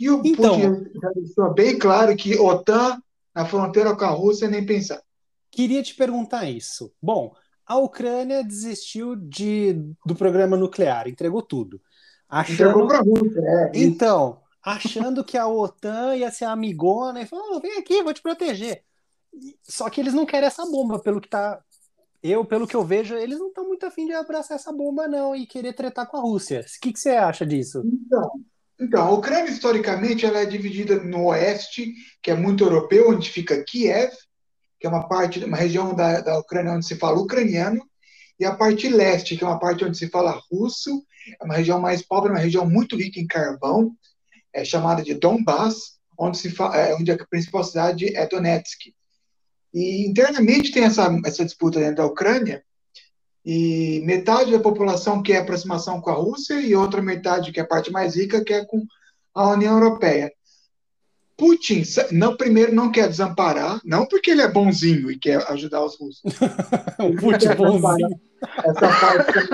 [0.00, 3.00] E o então, Putin já deixou bem claro que OTAN
[3.32, 5.00] na fronteira com a Rússia nem pensar.
[5.48, 6.92] Queria te perguntar isso.
[7.00, 7.32] Bom,
[7.64, 9.74] a Ucrânia desistiu de,
[10.04, 11.80] do programa nuclear, entregou tudo.
[12.28, 12.70] Achando...
[12.70, 13.70] Entregou para a Rússia, é.
[13.74, 18.22] Então, achando que a OTAN ia ser amigona e falou: oh, vem aqui, vou te
[18.22, 18.87] proteger.
[19.62, 21.60] Só que eles não querem essa bomba, pelo que tá.
[22.22, 25.36] Eu, pelo que eu vejo, eles não estão muito afim de abraçar essa bomba, não,
[25.36, 26.60] e querer tretar com a Rússia.
[26.60, 27.82] O que, que você acha disso?
[27.84, 28.30] Então,
[28.80, 33.62] então, a Ucrânia, historicamente, ela é dividida no oeste, que é muito europeu, onde fica
[33.64, 34.12] Kiev,
[34.78, 37.84] que é uma parte, uma região da, da Ucrânia onde se fala ucraniano,
[38.38, 41.04] e a parte leste, que é uma parte onde se fala russo,
[41.40, 43.92] é uma região mais pobre, uma região muito rica em carvão,
[44.52, 48.94] é chamada de Donbass, onde, se fala, é, onde a principal cidade é Donetsk.
[49.72, 52.62] E internamente tem essa, essa disputa dentro da Ucrânia,
[53.44, 57.66] e metade da população quer aproximação com a Rússia e outra metade, que é a
[57.66, 58.84] parte mais rica, quer com
[59.34, 60.30] a União Europeia.
[61.36, 65.96] Putin, não, primeiro, não quer desamparar, não porque ele é bonzinho e quer ajudar os
[65.96, 66.20] russos.
[66.98, 68.20] o Putin é bonzinho.
[68.64, 69.48] Essa parte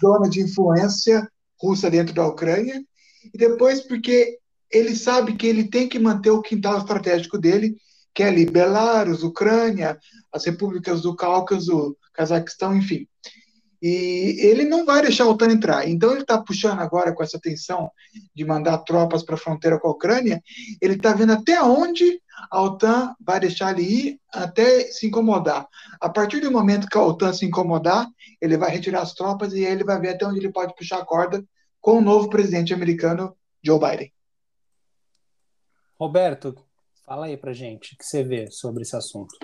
[0.00, 1.28] zona de influência
[1.60, 2.80] russa dentro da Ucrânia,
[3.34, 4.38] e depois porque
[4.70, 7.76] ele sabe que ele tem que manter o quintal estratégico dele,
[8.14, 9.98] que é ali Belarus, Ucrânia,
[10.32, 13.06] as repúblicas do Cáucaso, Cazaquistão, enfim.
[13.80, 15.88] E ele não vai deixar a OTAN entrar.
[15.88, 17.90] Então ele está puxando agora com essa tensão
[18.34, 20.42] de mandar tropas para a fronteira com a Ucrânia.
[20.82, 25.66] Ele está vendo até onde a OTAN vai deixar ele ir até se incomodar.
[26.00, 28.08] A partir do momento que a OTAN se incomodar,
[28.40, 30.98] ele vai retirar as tropas e aí ele vai ver até onde ele pode puxar
[30.98, 31.44] a corda
[31.80, 34.12] com o novo presidente americano, Joe Biden.
[35.98, 36.54] Roberto,
[37.08, 39.34] fala aí para gente o que você vê sobre esse assunto.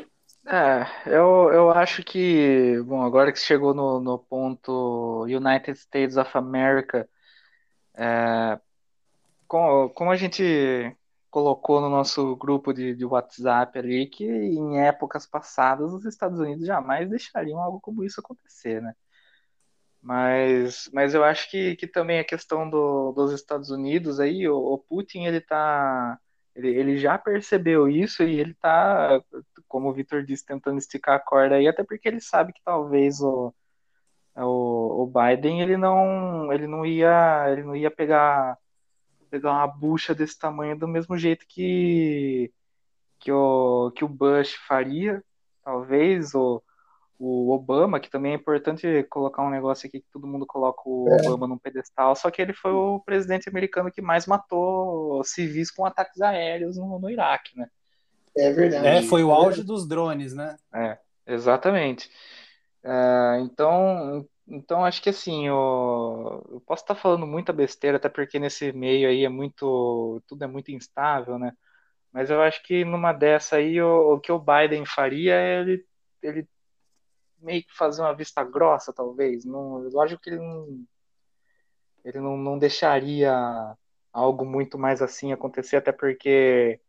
[0.46, 6.30] É, eu, eu acho que, bom, agora que chegou no, no ponto United States of
[6.36, 7.08] America,
[7.94, 8.60] é,
[9.48, 10.94] como, como a gente
[11.30, 16.66] colocou no nosso grupo de, de WhatsApp ali, que em épocas passadas os Estados Unidos
[16.66, 18.94] jamais deixariam algo como isso acontecer, né?
[20.02, 24.58] Mas, mas eu acho que, que também a questão do, dos Estados Unidos aí, o,
[24.58, 26.20] o Putin, ele tá
[26.54, 29.20] ele, ele já percebeu isso e ele tá,
[29.68, 33.20] como o Vitor disse, tentando esticar a corda aí, até porque ele sabe que talvez
[33.20, 33.52] o,
[34.36, 38.56] o, o Biden ele não, ele não ia, ele não ia pegar,
[39.30, 42.52] pegar uma bucha desse tamanho do mesmo jeito que,
[43.18, 45.22] que, o, que o Bush faria,
[45.64, 46.62] talvez, ou
[47.18, 51.08] o Obama, que também é importante colocar um negócio aqui que todo mundo coloca o
[51.08, 51.28] é.
[51.28, 55.84] Obama num pedestal, só que ele foi o presidente americano que mais matou civis com
[55.84, 57.68] ataques aéreos no, no Iraque, né?
[58.36, 58.86] É verdade.
[58.86, 60.56] É, foi o auge dos drones, né?
[60.74, 62.10] É, exatamente.
[62.82, 68.38] É, então, então acho que assim, eu, eu posso estar falando muita besteira, até porque
[68.38, 71.52] nesse meio aí é muito, tudo é muito instável, né?
[72.12, 75.84] Mas eu acho que numa dessa aí, o, o que o Biden faria é ele,
[76.22, 76.48] ele
[77.44, 79.44] meio que fazer uma vista grossa, talvez.
[79.44, 80.84] Não, lógico que ele não,
[82.04, 83.76] ele não, não deixaria
[84.12, 86.80] algo muito mais assim acontecer, até porque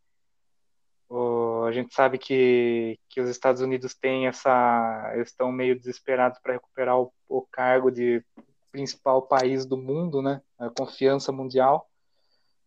[1.08, 5.12] o, a gente sabe que, que os Estados Unidos têm essa.
[5.16, 8.24] estão meio desesperados para recuperar o, o cargo de
[8.72, 10.42] principal país do mundo, né?
[10.58, 11.88] A confiança mundial.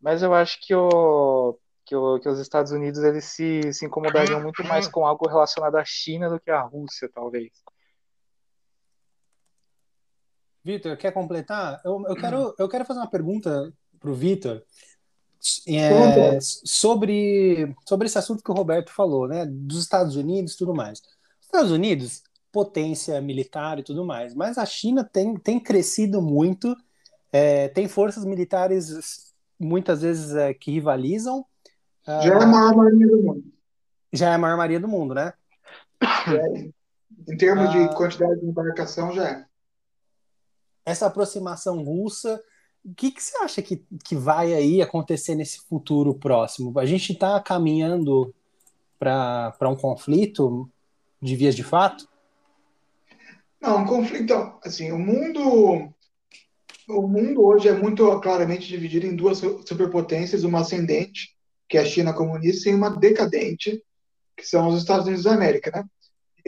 [0.02, 4.42] Mas eu acho que o, que, o, que os Estados Unidos eles se, se incomodariam
[4.42, 7.52] muito mais com algo relacionado à China do que à Rússia, talvez.
[10.64, 11.82] Vitor, quer completar?
[11.84, 14.64] Eu, eu, quero, eu quero fazer uma pergunta para o Vitor
[15.68, 19.46] é, sobre, sobre esse assunto que o Roberto falou, né?
[19.46, 21.00] Dos Estados Unidos e tudo mais.
[21.00, 26.76] Os Estados Unidos, potência militar e tudo mais, mas a China tem, tem crescido muito,
[27.32, 31.46] é, tem forças militares muitas vezes é, que rivalizam.
[32.06, 33.44] Ah, já é a maior maioria do mundo.
[34.12, 35.34] Já é a maior maioria do mundo, né?
[36.02, 36.70] É,
[37.32, 37.94] em termos de ah.
[37.94, 39.49] quantidade de embarcação, já é
[40.90, 42.42] essa aproximação russa,
[42.84, 46.78] o que, que você acha que, que vai aí acontecer nesse futuro próximo?
[46.80, 48.34] A gente está caminhando
[48.98, 50.70] para um conflito
[51.22, 52.08] de vias de fato?
[53.62, 54.34] Não, um conflito,
[54.64, 55.94] assim, o mundo
[56.88, 61.36] o mundo hoje é muito claramente dividido em duas superpotências, uma ascendente,
[61.68, 63.84] que é a China comunista, e uma decadente,
[64.36, 65.86] que são os Estados Unidos da América, né?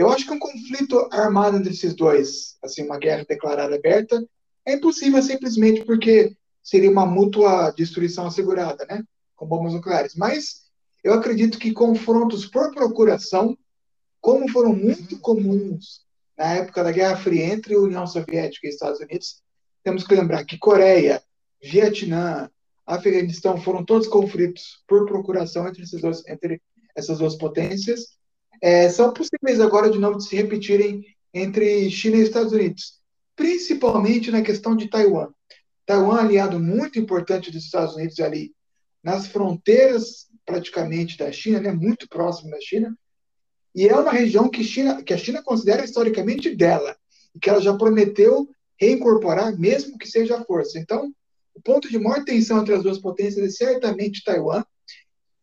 [0.02, 4.28] Eu acho que um conflito armado entre esses dois, assim, uma guerra declarada aberta,
[4.66, 9.04] é impossível simplesmente porque seria uma mútua destruição assegurada, né?
[9.36, 10.16] Com bombas nucleares.
[10.16, 10.64] Mas
[11.04, 13.56] eu acredito que confrontos por procuração,
[14.20, 16.02] como foram muito comuns
[16.36, 19.44] na época da Guerra Fria entre União Soviética e Estados Unidos,
[19.84, 21.22] temos que lembrar que Coreia,
[21.62, 22.50] Vietnã,
[22.88, 26.60] Afeganistão foram todos conflitos por procuração entre, esses dois, entre
[26.96, 28.20] essas duas potências
[28.62, 31.04] é, são possíveis agora de novo de se repetirem
[31.34, 33.00] entre China e Estados Unidos,
[33.36, 35.30] principalmente na questão de Taiwan.
[35.86, 38.54] Taiwan é aliado muito importante dos Estados Unidos ali
[39.04, 42.96] nas fronteiras praticamente da China, né, muito próximo da China,
[43.74, 46.96] e é uma região que, China, que a China considera historicamente dela,
[47.34, 50.78] e que ela já prometeu reincorporar, mesmo que seja a força.
[50.78, 51.12] Então,
[51.56, 54.64] o ponto de maior tensão entre as duas potências é certamente Taiwan,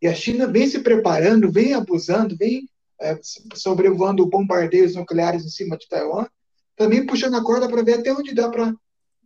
[0.00, 2.68] e a China vem se preparando, vem abusando, vem
[3.00, 3.18] é,
[3.54, 6.26] sobrevoando bombardeios nucleares em cima de Taiwan
[6.78, 8.72] também puxando a corda para ver até onde dá para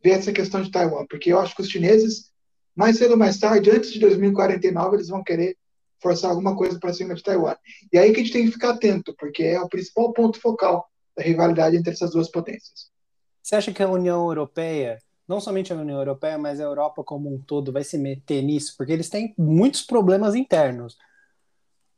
[0.02, 2.32] ver essa questão de Taiwan, porque eu acho que os chineses,
[2.74, 5.56] mais cedo ou mais tarde, antes de 2049, eles vão querer
[6.00, 7.54] forçar alguma coisa para cima de Taiwan.
[7.92, 10.88] E aí que a gente tem que ficar atento, porque é o principal ponto focal
[11.16, 12.90] da rivalidade entre essas duas potências.
[13.40, 14.98] Você acha que a União Europeia,
[15.28, 18.74] não somente a União Europeia, mas a Europa como um todo, vai se meter nisso?
[18.76, 20.96] Porque eles têm muitos problemas internos.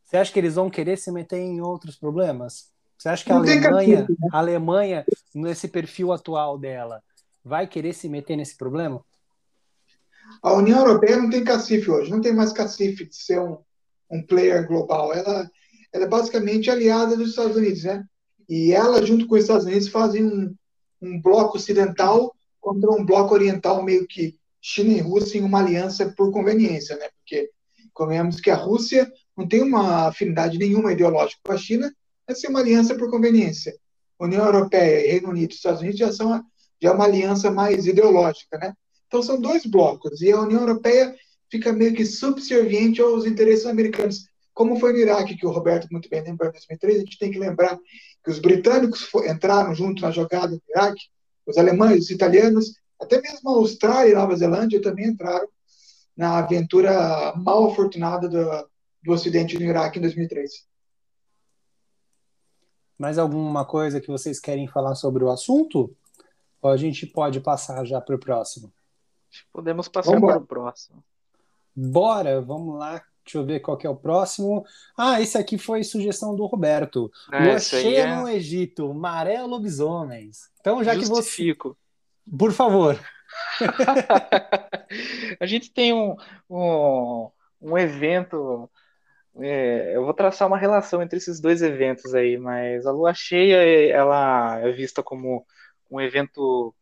[0.05, 2.71] Você acha que eles vão querer se meter em outros problemas?
[2.97, 4.17] Você acha que a Alemanha, né?
[4.33, 7.03] a Alemanha, nesse perfil atual dela,
[7.45, 9.05] vai querer se meter nesse problema?
[10.43, 13.59] A União Europeia não tem cacife hoje, não tem mais cacife de ser um,
[14.11, 15.13] um player global.
[15.13, 15.51] Ela,
[15.93, 18.05] ela é basicamente aliada dos Estados Unidos, né?
[18.49, 20.55] E ela, junto com os Estados Unidos, fazem um,
[21.01, 26.13] um bloco ocidental contra um bloco oriental, meio que China e Rússia, em uma aliança
[26.17, 27.09] por conveniência, né?
[27.19, 27.51] Porque
[27.93, 31.93] convenhamos que a Rússia não tem uma afinidade nenhuma ideológica com a China,
[32.27, 33.75] é ser uma aliança por conveniência.
[34.19, 36.45] União Europeia, Reino Unido e Estados Unidos já são
[36.81, 38.75] já é uma aliança mais ideológica, né?
[39.07, 41.15] Então são dois blocos e a União Europeia
[41.51, 46.09] fica meio que subserviente aos interesses americanos, como foi no Iraque que o Roberto muito
[46.09, 46.97] bem lembra em 2003.
[46.97, 47.79] A gente tem que lembrar
[48.23, 51.05] que os britânicos entraram junto na jogada do Iraque,
[51.47, 55.49] os alemães, os italianos, até mesmo a Austrália e Nova Zelândia também entraram
[56.17, 58.69] na aventura mal afortunada do,
[59.05, 60.67] do Ocidente no Iraque em 2003.
[62.99, 65.95] Mais alguma coisa que vocês querem falar sobre o assunto?
[66.63, 68.73] Ou a gente pode passar já para o próximo?
[69.53, 71.05] Podemos passar para o próximo.
[71.77, 73.05] Bora, vamos lá.
[73.25, 74.65] Deixa eu ver qual que é o próximo.
[74.97, 77.11] Ah, esse aqui foi sugestão do Roberto.
[77.33, 78.17] É, Lua cheia é...
[78.17, 80.51] no Egito, maré lobisomens.
[80.61, 81.71] Então, já Justifico.
[81.71, 82.37] que você.
[82.39, 82.99] Por favor.
[85.41, 86.17] a gente tem um,
[86.49, 87.31] um,
[87.61, 88.71] um evento
[89.41, 93.57] é, eu vou traçar uma relação entre esses dois eventos aí, mas a lua cheia
[93.93, 95.45] ela é vista como
[95.91, 96.75] um evento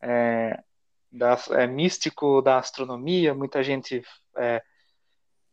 [0.00, 0.62] é,
[1.10, 4.02] da, é, místico da astronomia, muita gente
[4.36, 4.62] é,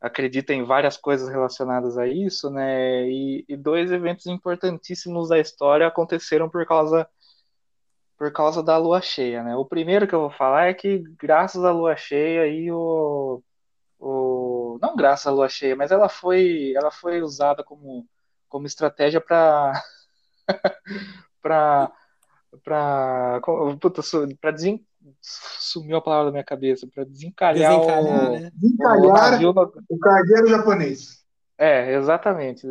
[0.02, 3.08] acredita em várias coisas relacionadas a isso, né?
[3.10, 7.08] E, e, dois eventos importantíssimos da história aconteceram por causa
[8.18, 9.56] por causa da lua cheia, né?
[9.56, 12.44] O primeiro que eu vou falar é que graças à lua cheia
[12.74, 13.44] o
[14.04, 18.08] o, não graças à lua cheia, mas ela foi, ela foi usada como,
[18.48, 19.74] como estratégia para
[21.42, 21.92] para
[22.64, 23.42] para
[24.40, 24.86] para desen,
[25.20, 28.52] sumiu a palavra da minha cabeça para desencalhar, desencalhar, o, né?
[28.54, 31.24] desencalhar o, o cargueiro japonês.
[31.58, 32.68] É, exatamente.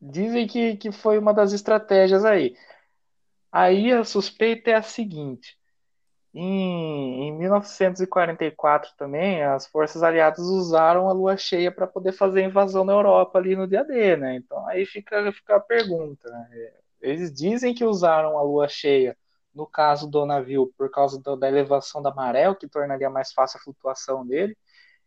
[0.00, 2.54] Dizem que, que foi uma das estratégias aí.
[3.50, 5.57] Aí a suspeita é a seguinte:
[6.40, 12.84] em, em 1944 também, as forças aliadas usaram a lua cheia para poder fazer invasão
[12.84, 14.36] na Europa ali no dia D, né?
[14.36, 16.30] Então aí fica, fica a pergunta.
[16.30, 16.72] Né?
[17.00, 19.16] Eles dizem que usaram a lua cheia
[19.52, 23.32] no caso do navio por causa do, da elevação da maré, o que tornaria mais
[23.32, 24.56] fácil a flutuação dele.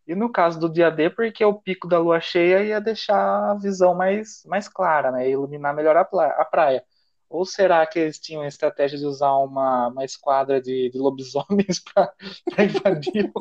[0.07, 3.55] E no caso do dia D, porque o pico da lua cheia ia deixar a
[3.55, 5.29] visão mais, mais clara, né?
[5.29, 6.03] Iluminar melhor a
[6.45, 6.83] praia.
[7.31, 11.79] Ou será que eles tinham a estratégia de usar uma, uma esquadra de, de lobisomens
[11.93, 12.13] para
[12.59, 13.31] invadir?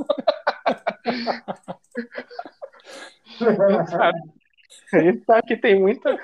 [5.03, 6.17] gente sabe que tem muita,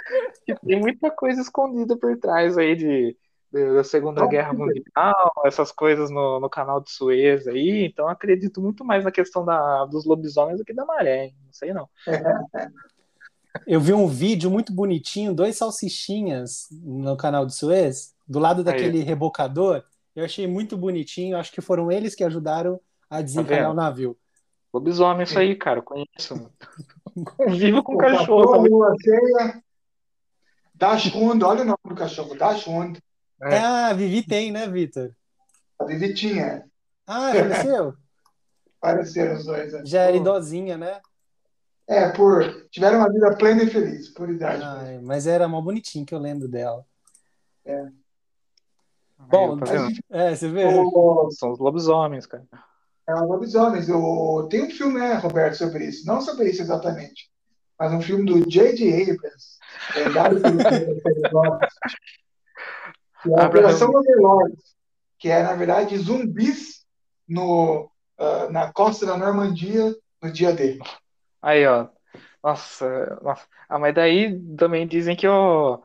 [0.44, 3.16] que tem muita coisa escondida por trás aí de,
[3.52, 8.08] de da Segunda Não, Guerra Mundial, essas coisas no, no canal de Suez aí, então
[8.08, 11.36] acredito muito mais na questão da, dos lobisomens do que da maré, hein?
[11.44, 11.88] não sei não.
[13.66, 18.98] Eu vi um vídeo muito bonitinho, dois salsichinhas no canal de Suez, do lado daquele
[18.98, 19.04] Aí.
[19.04, 19.84] rebocador.
[20.14, 24.16] Eu achei muito bonitinho, acho que foram eles que ajudaram a desencalhar tá o navio.
[24.72, 26.50] Lobisomem isso aí, cara, conheço.
[27.36, 28.66] Convivo com o cachorro.
[28.66, 29.62] Lua cheia.
[30.74, 33.00] Dashund, olha o nome do cachorro, Dashund.
[33.42, 33.58] É.
[33.58, 35.10] Ah, a Vivi tem, né, Vitor?
[35.78, 36.64] A Vivi tinha.
[37.06, 37.94] Ah, faleceu?
[38.80, 39.72] Pareceram os dois.
[39.72, 39.82] Né?
[39.84, 41.00] Já era idosinha, né?
[41.88, 42.66] É, por.
[42.70, 44.62] Tiveram uma vida plena e feliz, por idade.
[44.62, 46.84] Ai, mas era mó bonitinho que eu lembro dela.
[47.64, 47.86] É.
[49.18, 50.66] Bom, tá é, você vê.
[50.66, 51.30] O...
[51.30, 52.44] São os lobisomens, cara.
[53.08, 53.88] É, os lobisomens.
[53.88, 54.48] O...
[54.50, 56.06] Tem um filme, né, Roberto, sobre isso.
[56.06, 57.30] Não sobre isso exatamente,
[57.78, 59.02] mas um filme do J.J.
[59.02, 59.56] Abrams.
[59.94, 60.20] É, que é
[63.40, 64.56] a Operação Overlord,
[65.18, 66.84] que é, na verdade, zumbis
[67.28, 70.78] no, uh, na costa da Normandia no dia D.
[71.42, 71.88] Aí, ó.
[72.42, 73.46] Nossa, nossa.
[73.68, 75.82] Ah, mas daí também dizem que o,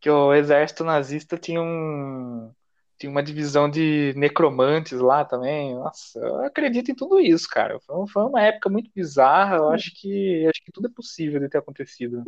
[0.00, 2.52] que o exército nazista tinha um,
[2.98, 5.74] tinha uma divisão de necromantes lá também.
[5.74, 7.78] Nossa, eu acredito em tudo isso, cara.
[7.80, 9.56] Foi, foi uma época muito bizarra.
[9.56, 12.22] Eu acho que acho que tudo é possível de ter acontecido.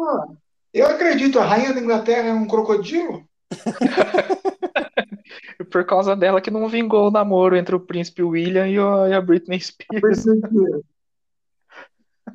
[0.73, 1.39] eu acredito.
[1.39, 3.29] A rainha da Inglaterra é um crocodilo.
[5.71, 9.13] Por causa dela que não vingou o namoro entre o príncipe William e, o, e
[9.13, 10.25] a Britney Spears.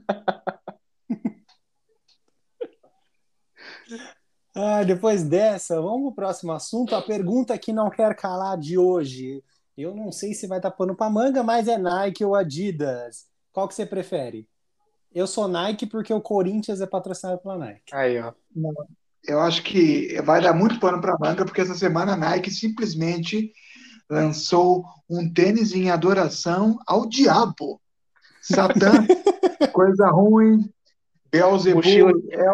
[4.55, 6.95] ah, depois dessa, vamos pro próximo assunto.
[6.95, 9.43] A pergunta que não quer calar de hoje.
[9.77, 13.25] Eu não sei se vai estar pano para manga, mas é Nike ou Adidas.
[13.51, 14.47] Qual que você prefere?
[15.13, 17.93] Eu sou Nike porque o Corinthians é patrocinado pela Nike.
[17.93, 18.33] Aí, ó.
[19.27, 23.51] Eu acho que vai dar muito pano para manga, porque essa semana a Nike simplesmente
[24.09, 27.81] lançou um tênis em adoração ao diabo.
[28.41, 28.91] Satã,
[29.71, 30.69] coisa ruim,
[31.31, 31.85] Beelzebub.
[32.31, 32.45] É,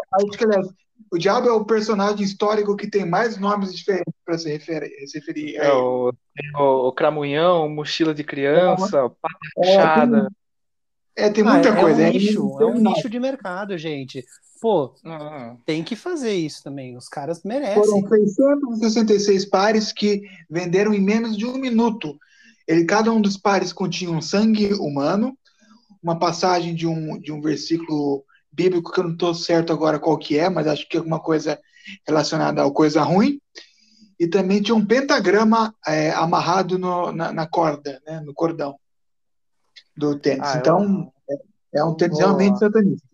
[1.12, 5.08] o diabo é o personagem histórico que tem mais nomes diferentes para se referir.
[5.08, 6.14] Se referir é o,
[6.58, 10.32] o, o Cramunhão, Mochila de Criança, é, Pata Fechada.
[11.16, 12.02] É, tem muita ah, coisa.
[12.02, 14.24] É um, é nicho, é um nicho de mercado, gente.
[14.62, 15.58] Pô, uhum.
[15.66, 16.96] tem que fazer isso também.
[16.96, 17.84] Os caras merecem.
[17.84, 22.18] Foram 666 pares que venderam em menos de um minuto.
[22.68, 25.36] Ele, cada um dos pares continha um sangue humano,
[26.02, 30.18] uma passagem de um, de um versículo bíblico que eu não estou certo agora qual
[30.18, 31.60] que é, mas acho que é alguma coisa
[32.06, 33.40] relacionada a coisa ruim.
[34.20, 38.78] E também tinha um pentagrama é, amarrado no, na, na, corda, né, no cordão
[39.98, 40.48] do tênis.
[40.48, 41.36] Ah, então, eu...
[41.36, 42.28] é, é, um tênis Boa.
[42.28, 43.08] realmente satanista.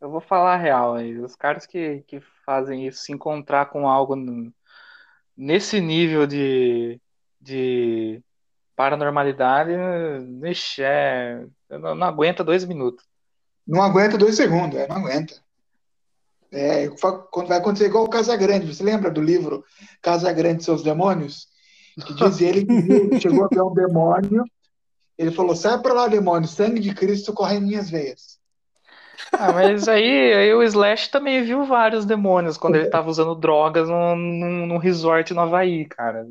[0.00, 1.18] Eu vou falar a real aí.
[1.18, 4.52] Os caras que, que fazem isso, se encontrar com algo no,
[5.36, 7.00] nesse nível de,
[7.40, 8.22] de
[8.76, 9.72] paranormalidade,
[10.44, 11.46] ixi, é,
[11.78, 13.04] não, não aguenta dois minutos.
[13.66, 15.34] Não aguenta dois segundos, é, não aguenta.
[16.52, 16.88] É,
[17.46, 18.66] vai acontecer igual o Casagrande.
[18.66, 19.64] Você lembra do livro
[20.02, 21.46] Casagrande e seus demônios?
[22.04, 24.44] Que diz ele que chegou a ver um demônio.
[25.16, 28.40] Ele falou: sai para lá, demônio, sangue de Cristo corre em minhas veias.
[29.32, 33.88] Ah, mas aí, aí o Slash também viu vários demônios quando ele estava usando drogas
[33.88, 36.26] num, num, num, resort no Havaí, cara.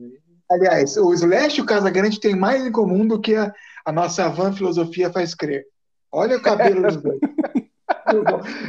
[0.51, 3.53] Aliás, o Slash e o Casagrande têm mais em comum do que a,
[3.85, 5.65] a nossa van filosofia faz crer.
[6.11, 7.19] Olha o cabelo dos dois.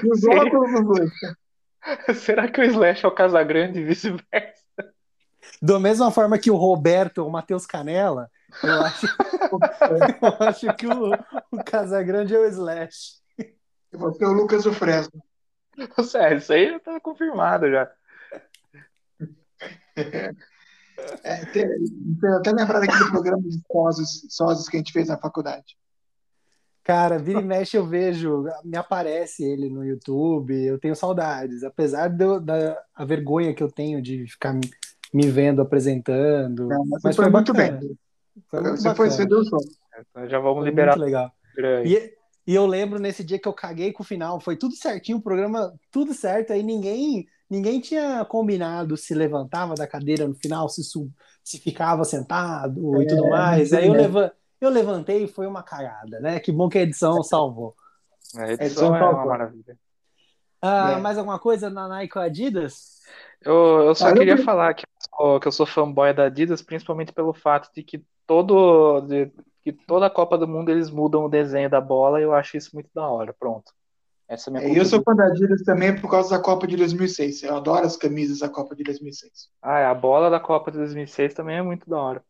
[0.02, 1.10] e os óculos dos dois.
[2.20, 4.60] Será que o Slash é o Casagrande e vice-versa?
[5.62, 8.30] Da mesma forma que o Roberto, o Matheus Canela,
[8.62, 9.06] eu acho,
[10.40, 11.12] eu acho que o,
[11.50, 13.20] o Casagrande é o Slash.
[13.38, 15.22] E você é o Lucas do Fresno.
[16.04, 17.90] Sério, isso aí já tá confirmado já.
[21.22, 21.66] É, tem,
[22.36, 25.76] até lembrar aqui do programa de sósios, sósios que a gente fez na faculdade.
[26.82, 32.08] Cara, vira e mexe eu vejo, me aparece ele no YouTube, eu tenho saudades, apesar
[32.08, 34.68] do, da a vergonha que eu tenho de ficar me,
[35.12, 36.68] me vendo apresentando.
[36.68, 37.78] Não, mas, mas foi, foi muito bem.
[38.48, 40.96] Foi muito você foi, você deu Então já vamos foi liberar.
[40.96, 41.30] Muito legal.
[41.84, 42.14] E,
[42.46, 45.22] e eu lembro nesse dia que eu caguei com o final, foi tudo certinho, o
[45.22, 50.82] programa tudo certo, aí ninguém ninguém tinha combinado se levantava da cadeira no final, se,
[51.42, 53.72] se ficava sentado é, e tudo mais.
[53.72, 56.38] Aí eu, leva, eu levantei e foi uma cagada, né?
[56.38, 57.74] Que bom que a edição salvou.
[58.36, 59.76] É, a edição, é uma maravilha.
[60.62, 60.96] Ah, é.
[61.00, 63.00] Mais alguma coisa na Nike ou Adidas?
[63.40, 64.44] Eu, eu só ah, queria eu...
[64.44, 68.04] falar que eu, sou, que eu sou fanboy da Adidas, principalmente pelo fato de que
[68.26, 69.32] todo, de,
[69.64, 72.56] que toda a Copa do Mundo eles mudam o desenho da bola e eu acho
[72.56, 73.34] isso muito da hora.
[73.36, 73.72] Pronto.
[74.30, 77.42] Essa é é, eu sou fã da Adidas também por causa da Copa de 2006.
[77.42, 79.50] Eu adoro as camisas da Copa de 2006.
[79.60, 82.24] Ah, é, a bola da Copa de 2006 também é muito da hora.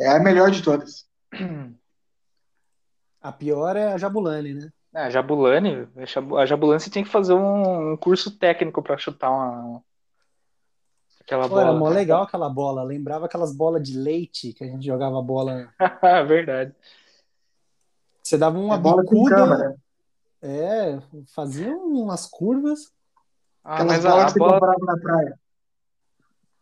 [0.00, 1.04] É a melhor de todas.
[3.20, 4.70] A pior é a Jabulani, né?
[4.94, 5.86] É, a Jabulani,
[6.38, 9.82] a Jabulani você tinha que fazer um, curso técnico para chutar uma,
[11.20, 11.62] aquela Pô, bola.
[11.62, 12.82] Era mó legal aquela bola.
[12.82, 15.68] Lembrava aquelas bolas de leite que a gente jogava bola.
[16.26, 16.74] Verdade.
[18.22, 19.76] Você dava uma é bola bicuda.
[20.42, 20.98] É,
[21.34, 22.92] fazia umas curvas.
[23.64, 25.40] Ah, mas a, a bola na praia.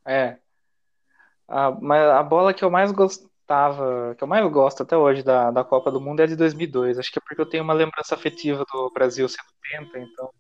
[0.07, 0.39] É.
[1.47, 5.51] A, mas a bola que eu mais gostava, que eu mais gosto até hoje da,
[5.51, 6.99] da Copa do Mundo é de 2002.
[6.99, 10.31] Acho que é porque eu tenho uma lembrança afetiva do Brasil sendo penta, então.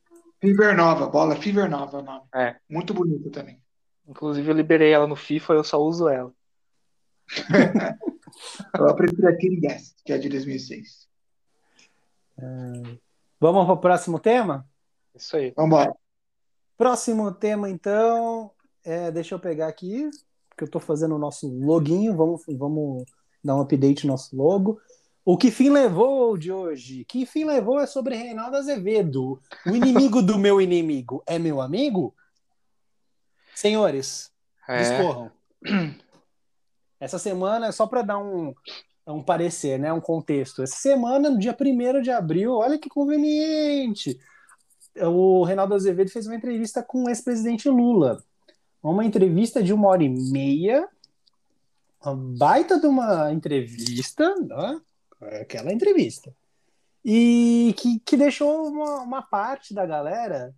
[0.41, 2.25] Fever Nova, bola Fever Nova é nome.
[2.35, 2.57] É.
[2.69, 3.61] Muito bonito também.
[4.07, 6.33] Inclusive eu liberei ela no FIFA, eu só uso ela.
[8.79, 11.09] eu prefiro a King Guest, que é de 2006.
[12.39, 13.04] É...
[13.45, 14.67] Vamos para o próximo tema?
[15.15, 15.53] Isso aí.
[15.55, 15.95] Vamos embora.
[16.79, 18.51] Próximo tema, então.
[18.83, 20.09] É, deixa eu pegar aqui,
[20.49, 22.17] porque eu estou fazendo o nosso loginho.
[22.17, 23.05] Vamos, vamos
[23.45, 24.81] dar um update no nosso logo.
[25.23, 27.05] O que fim levou de hoje?
[27.05, 29.39] Que fim levou é sobre Reinaldo Azevedo.
[29.67, 32.15] O inimigo do meu inimigo é meu amigo?
[33.55, 34.33] Senhores,
[34.67, 34.79] é.
[34.79, 35.31] discorram.
[36.99, 38.55] Essa semana é só para dar um,
[39.07, 40.63] um parecer, né, um contexto.
[40.63, 44.19] Essa semana, no dia 1 de abril, olha que conveniente.
[44.97, 48.23] O Reinaldo Azevedo fez uma entrevista com o ex-presidente Lula.
[48.83, 50.89] uma entrevista de uma hora e meia,
[52.05, 54.81] uma baita de uma entrevista, né?
[55.41, 56.35] aquela entrevista,
[57.05, 60.55] e que, que deixou uma, uma parte da galera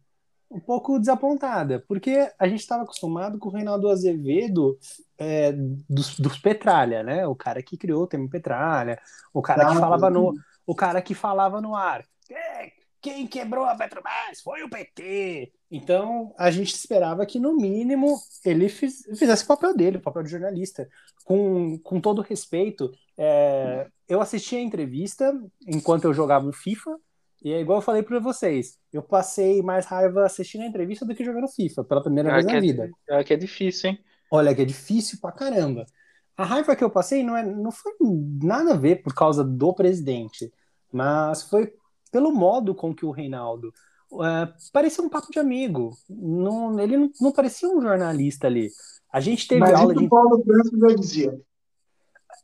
[0.50, 4.78] um pouco desapontada, porque a gente estava acostumado com o Reinaldo Azevedo
[5.18, 7.26] é, dos, dos, Petralha, né?
[7.26, 9.00] O cara que criou o termo Petralha,
[9.32, 10.34] o cara que falava no,
[10.66, 12.04] o cara que falava no ar.
[12.30, 15.52] É, quem quebrou a Petrobras foi o PT.
[15.70, 20.22] Então a gente esperava que no mínimo ele fiz, fizesse o papel dele, o papel
[20.22, 20.88] de jornalista,
[21.24, 22.92] com, com todo respeito.
[23.16, 25.32] É, eu assisti a entrevista
[25.66, 26.98] enquanto eu jogava o FIFA
[27.42, 31.14] e é igual eu falei para vocês, eu passei mais raiva assistindo a entrevista do
[31.14, 32.90] que jogando FIFA, pela primeira vez na é, vida.
[33.08, 33.98] É que é difícil, hein?
[34.30, 35.86] Olha, que é difícil pra caramba.
[36.36, 37.92] A raiva que eu passei não, é, não foi
[38.42, 40.52] nada a ver por causa do presidente,
[40.92, 41.72] mas foi
[42.10, 43.72] pelo modo com que o Reinaldo
[44.22, 45.96] é, parecia um papo de amigo.
[46.08, 48.70] Não, ele não, não, parecia um jornalista ali.
[49.12, 50.08] A gente teve mas aula de.
[50.08, 51.40] Paulo Francis já dizia.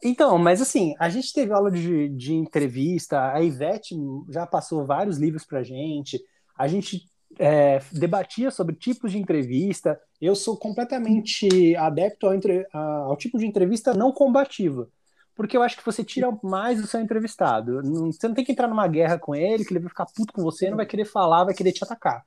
[0.02, 3.94] Então, mas assim, a gente teve aula de, de entrevista, a Ivete
[4.28, 6.20] já passou vários livros pra gente,
[6.58, 7.08] a gente
[7.38, 10.00] é, debatia sobre tipos de entrevista.
[10.20, 14.88] Eu sou completamente adepto ao, entre, ao tipo de entrevista não combativa,
[15.36, 17.80] porque eu acho que você tira mais do seu entrevistado.
[17.82, 20.32] Não, você não tem que entrar numa guerra com ele, que ele vai ficar puto
[20.32, 22.24] com você, não vai querer falar, vai querer te atacar.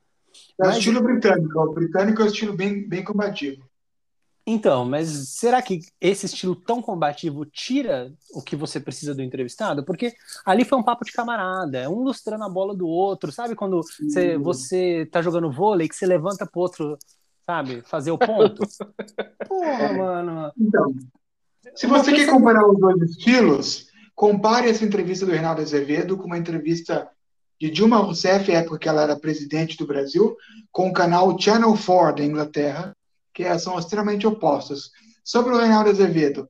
[0.62, 3.64] É o estilo britânico, o britânico é um estilo bem, bem combativo.
[4.48, 9.84] Então, mas será que esse estilo tão combativo tira o que você precisa do entrevistado?
[9.84, 10.14] Porque
[10.46, 13.56] ali foi um papo de camarada, um lustrando a bola do outro, sabe?
[13.56, 16.96] Quando você, você tá jogando vôlei, que você levanta pro outro,
[17.44, 17.82] sabe?
[17.88, 18.62] Fazer o ponto.
[19.48, 20.52] Porra, mano.
[20.60, 20.94] Então,
[21.74, 26.38] se você quer comparar os dois estilos, compare essa entrevista do Reinaldo Azevedo com uma
[26.38, 27.10] entrevista
[27.60, 30.38] de Dilma Rousseff, época que ela era presidente do Brasil,
[30.72, 32.96] com o canal Channel 4 da Inglaterra
[33.36, 34.92] que são extremamente opostos.
[35.24, 36.50] Sobre o Reinaldo Azevedo,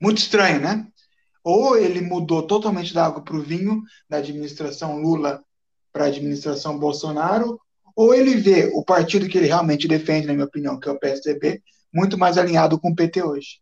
[0.00, 0.86] muito estranho, né?
[1.42, 5.42] Ou ele mudou totalmente da água para o vinho, da administração Lula
[5.92, 7.60] para a administração Bolsonaro,
[7.96, 10.98] ou ele vê o partido que ele realmente defende, na minha opinião, que é o
[10.98, 11.60] PSDB,
[11.92, 13.60] muito mais alinhado com o PT hoje.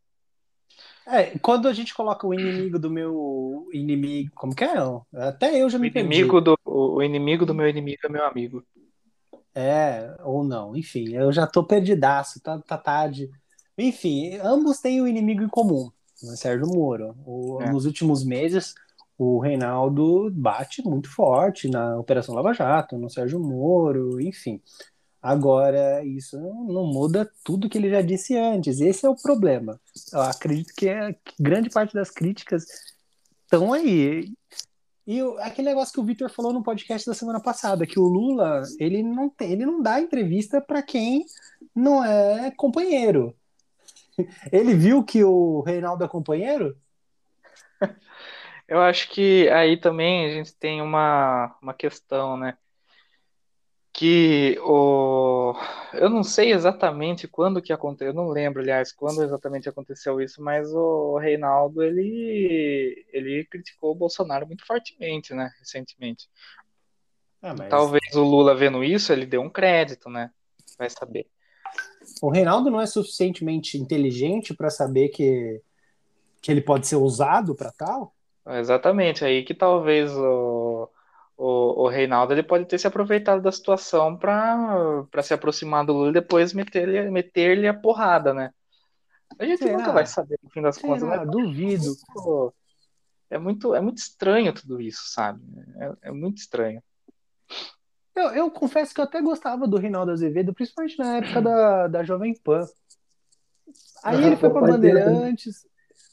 [1.06, 4.74] É, quando a gente coloca o inimigo do meu inimigo, como que é?
[5.14, 6.44] Até eu já me o inimigo perdi.
[6.44, 8.62] Do, o inimigo do meu inimigo é meu amigo.
[9.60, 13.28] É, ou não, enfim, eu já tô perdidaço, tá, tá tarde.
[13.76, 15.90] Enfim, ambos têm um inimigo em comum,
[16.22, 17.16] né, Sérgio Moro.
[17.26, 17.68] O, é.
[17.68, 18.72] Nos últimos meses,
[19.18, 24.62] o Reinaldo bate muito forte na Operação Lava Jato, no Sérgio Moro, enfim.
[25.20, 28.80] Agora, isso não muda tudo que ele já disse antes.
[28.80, 29.80] Esse é o problema.
[30.12, 32.64] Eu acredito que, é, que grande parte das críticas
[33.42, 34.32] estão aí.
[35.08, 38.60] E aquele negócio que o Victor falou no podcast da semana passada, que o Lula,
[38.78, 41.24] ele não tem, ele não dá entrevista para quem
[41.74, 43.34] não é companheiro.
[44.52, 46.76] Ele viu que o Reinaldo é companheiro?
[48.68, 52.58] Eu acho que aí também a gente tem uma, uma questão, né?
[53.98, 55.56] Que o
[55.92, 60.40] eu não sei exatamente quando que aconteceu, eu não lembro, aliás, quando exatamente aconteceu isso,
[60.40, 66.28] mas o Reinaldo ele ele criticou o Bolsonaro muito fortemente, né, recentemente.
[67.42, 67.68] Ah, mas...
[67.68, 70.30] Talvez o Lula vendo isso, ele deu um crédito, né?
[70.78, 71.26] Vai saber.
[72.22, 75.60] O Reinaldo não é suficientemente inteligente para saber que
[76.40, 78.14] que ele pode ser usado para tal?
[78.46, 80.88] Exatamente, aí que talvez o
[81.38, 86.10] o, o Reinaldo ele pode ter se aproveitado da situação para se aproximar do Lula
[86.10, 88.50] e depois meter-lhe meter a porrada, né?
[89.38, 89.78] A gente Será?
[89.78, 90.88] nunca vai saber no fim das Será?
[90.88, 91.08] contas.
[91.08, 91.94] Mas duvido.
[93.30, 95.40] é muito, é muito estranho tudo isso, sabe?
[95.76, 96.82] É, é muito estranho.
[98.16, 102.02] Eu, eu, confesso que eu até gostava do Reinaldo Azevedo, principalmente na época da, da
[102.02, 102.66] Jovem Pan.
[104.02, 105.64] Aí ele foi para Bandeirantes,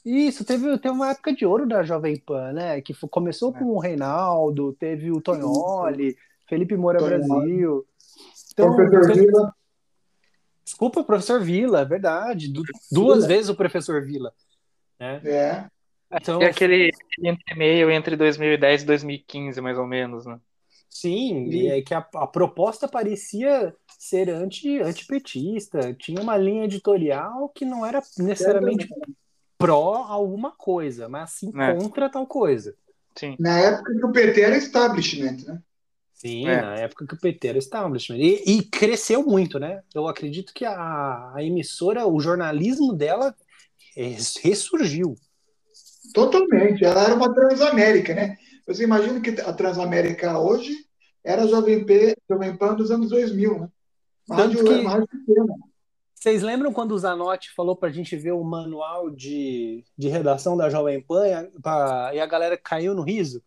[0.06, 2.80] isso, teve, teve uma época de ouro da Jovem Pan, né?
[2.80, 3.58] Que foi, começou é.
[3.58, 6.16] com o Reinaldo, teve o Tonholi,
[6.48, 7.26] Felipe Moura Tonholi.
[7.26, 7.84] Brasil.
[8.52, 9.54] Então, professor Vila.
[10.64, 12.52] Desculpa, professor Vila, é verdade.
[12.52, 12.62] Du
[12.92, 13.28] duas Vila.
[13.28, 14.32] vezes o professor Vila.
[14.98, 15.20] Né?
[15.24, 15.64] É.
[16.12, 16.92] Então, é aquele
[17.24, 20.38] entre meio entre 2010 e 2015, mais ou menos, né?
[20.88, 27.48] Sim, e é que a, a proposta parecia ser anti, antipetista, tinha uma linha editorial
[27.48, 28.88] que não era necessariamente
[29.58, 31.74] pró alguma coisa, mas assim é.
[31.74, 32.74] contra tal coisa.
[33.14, 33.36] Sim.
[33.38, 35.58] Na época que o PT era establishment, né?
[36.12, 36.60] Sim, é.
[36.60, 38.16] na época que o PT era establishment.
[38.16, 39.82] E, e cresceu muito, né?
[39.94, 43.34] Eu acredito que a, a, emissora, o jornalismo dela
[44.42, 45.14] ressurgiu.
[46.12, 46.84] Totalmente.
[46.84, 48.36] Ela era uma Transamérica, né?
[48.66, 50.74] Você imagina que a Transamérica hoje
[51.24, 53.68] era a Jovem, P, Jovem Pan dos anos 2000, né?
[54.28, 54.82] Rádio, que...
[54.82, 55.54] rádio pequena
[56.16, 60.56] Vocês lembram quando o Zanotti falou para a gente ver o manual de, de redação
[60.56, 61.24] da Jovem Pan
[62.12, 63.42] e a galera caiu no riso?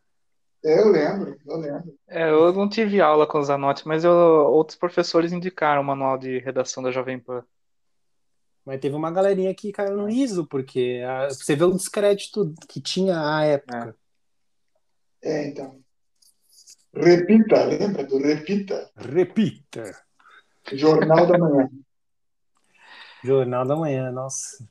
[0.63, 1.97] Eu lembro, eu lembro.
[2.07, 6.17] É, eu não tive aula com o Zanotti, mas eu, outros professores indicaram o manual
[6.17, 7.43] de redação da Jovem Pan.
[8.63, 12.79] Mas teve uma galerinha que caiu no riso, porque a, você vê o descrédito que
[12.79, 13.95] tinha à época.
[15.23, 15.79] É, é então.
[16.93, 18.91] Repita, lembra do Repita?
[18.95, 19.97] Repita.
[20.71, 21.69] Jornal da Manhã.
[23.23, 24.67] Jornal da Manhã, nossa.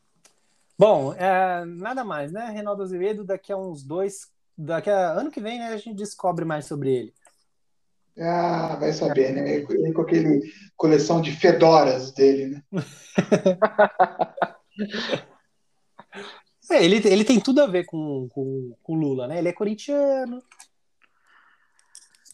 [0.79, 2.51] Bom, é, nada mais, né?
[2.51, 6.45] Reinaldo Azevedo, daqui a uns dois, daqui a ano que vem, né, a gente descobre
[6.45, 7.15] mais sobre ele.
[8.21, 9.65] Ah, vai saber, né?
[9.69, 12.63] Ele com aquele coleção de fedoras dele, né?
[16.71, 19.39] é, ele, ele tem tudo a ver com, com Lula, né?
[19.39, 20.43] Ele é corintiano.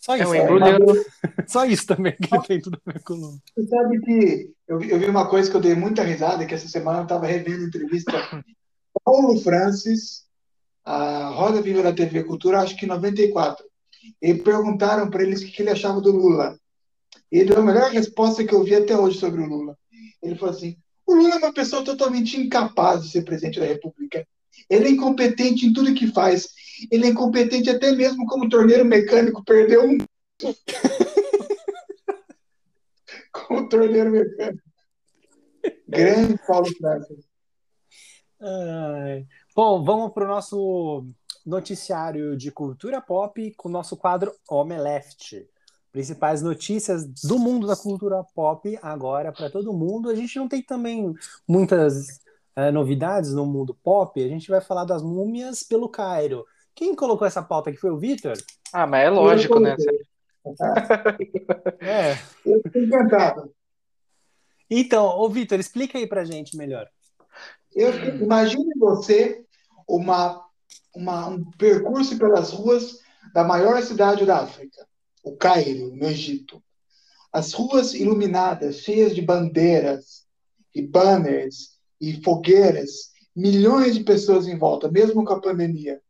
[0.05, 0.35] Só isso.
[0.35, 0.76] É um né?
[1.47, 3.39] Só isso também que tem tudo a ver com o.
[3.56, 6.68] Você sabe que eu, eu vi uma coisa que eu dei muita risada, que essa
[6.68, 8.12] semana eu estava revendo entrevista
[9.02, 10.26] Paulo Francis,
[10.85, 13.64] a Roda Viva da TV Cultura, acho que em 94
[14.20, 16.59] e perguntaram para eles o que ele achava do Lula.
[17.32, 19.74] Ele deu a melhor resposta que eu vi até hoje sobre o Lula.
[20.22, 20.76] Ele falou assim:
[21.06, 24.26] o Lula é uma pessoa totalmente incapaz de ser presidente da República.
[24.68, 26.48] Ele é incompetente em tudo que faz.
[26.90, 29.44] Ele é incompetente até mesmo como torneiro mecânico.
[29.44, 29.98] Perdeu um.
[33.32, 34.64] como torneiro mecânico.
[35.89, 37.24] Grande Paulo Francis.
[39.55, 41.06] Bom, vamos para o nosso
[41.47, 45.48] noticiário de cultura pop com o nosso quadro Omeleft.
[45.93, 50.10] Principais notícias do mundo da cultura pop agora para todo mundo.
[50.10, 51.14] A gente não tem também
[51.47, 52.20] muitas
[52.56, 54.22] é, novidades no mundo pop.
[54.22, 56.44] A gente vai falar das múmias pelo Cairo.
[56.74, 58.35] Quem colocou essa pauta aqui foi o Vitor?
[58.72, 59.76] Ah, mas é lógico, né?
[61.81, 62.18] é.
[62.44, 63.52] Eu encantado.
[64.68, 66.89] Então, ô Vitor, explica aí pra gente melhor.
[67.74, 69.44] Eu, imagine você
[69.89, 70.44] uma
[70.94, 73.01] uma, um percurso pelas ruas
[73.32, 74.86] da maior cidade da África,
[75.22, 76.62] o Cairo, no Egito.
[77.32, 80.24] As ruas iluminadas, cheias de bandeiras
[80.74, 81.73] e banners
[82.10, 86.01] e fogueiras, milhões de pessoas em volta, mesmo com a pandemia.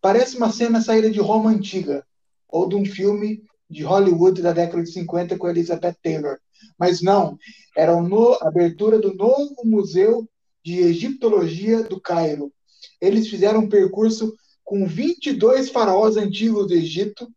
[0.00, 2.06] Parece uma cena saída de Roma antiga
[2.48, 6.38] ou de um filme de Hollywood da década de 50 com Elizabeth Taylor.
[6.78, 7.38] Mas não,
[7.76, 10.28] era a abertura do novo Museu
[10.64, 12.52] de Egiptologia do Cairo,
[13.00, 14.34] eles fizeram um percurso
[14.64, 17.28] com 22 faraós antigos do Egito,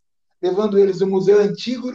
[0.41, 1.91] levando eles do Museu Antigo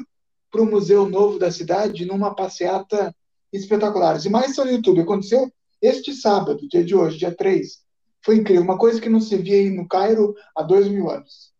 [0.50, 3.14] para o Museu Novo da cidade, numa passeata
[3.52, 4.24] espetacular.
[4.24, 5.00] E mais só no YouTube.
[5.00, 5.50] Aconteceu
[5.86, 7.84] este sábado, dia de hoje, dia 3.
[8.22, 8.62] Foi incrível.
[8.62, 11.52] Uma coisa que não se via aí no Cairo há dois mil anos.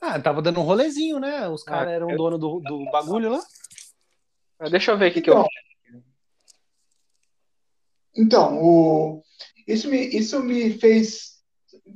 [0.00, 1.48] Ah, tava dando um rolezinho, né?
[1.48, 2.16] Os caras ah, eram eu...
[2.16, 3.42] dono do, do bagulho lá.
[4.58, 6.02] Ah, deixa eu ver aqui então, que eu.
[8.16, 9.22] Então, o...
[9.66, 11.34] Isso me, isso me fez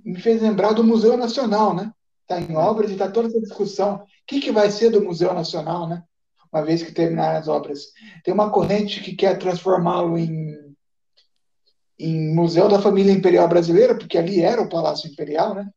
[0.05, 1.93] me fez lembrar do Museu Nacional, né?
[2.23, 3.97] Está em obras e está toda essa discussão.
[3.97, 6.03] O que, que vai ser do Museu Nacional, né?
[6.53, 7.93] Uma vez que terminarem as obras.
[8.25, 10.68] Tem uma corrente que quer transformá-lo em,
[11.99, 15.69] em Museu da Família Imperial Brasileira, porque ali era o Palácio Imperial, né?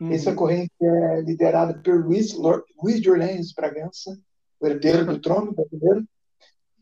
[0.00, 0.12] Uhum.
[0.12, 4.18] Essa corrente é liderada por Luiz, Luiz de Orleans Bragança,
[4.60, 6.06] o herdeiro do trono brasileiro.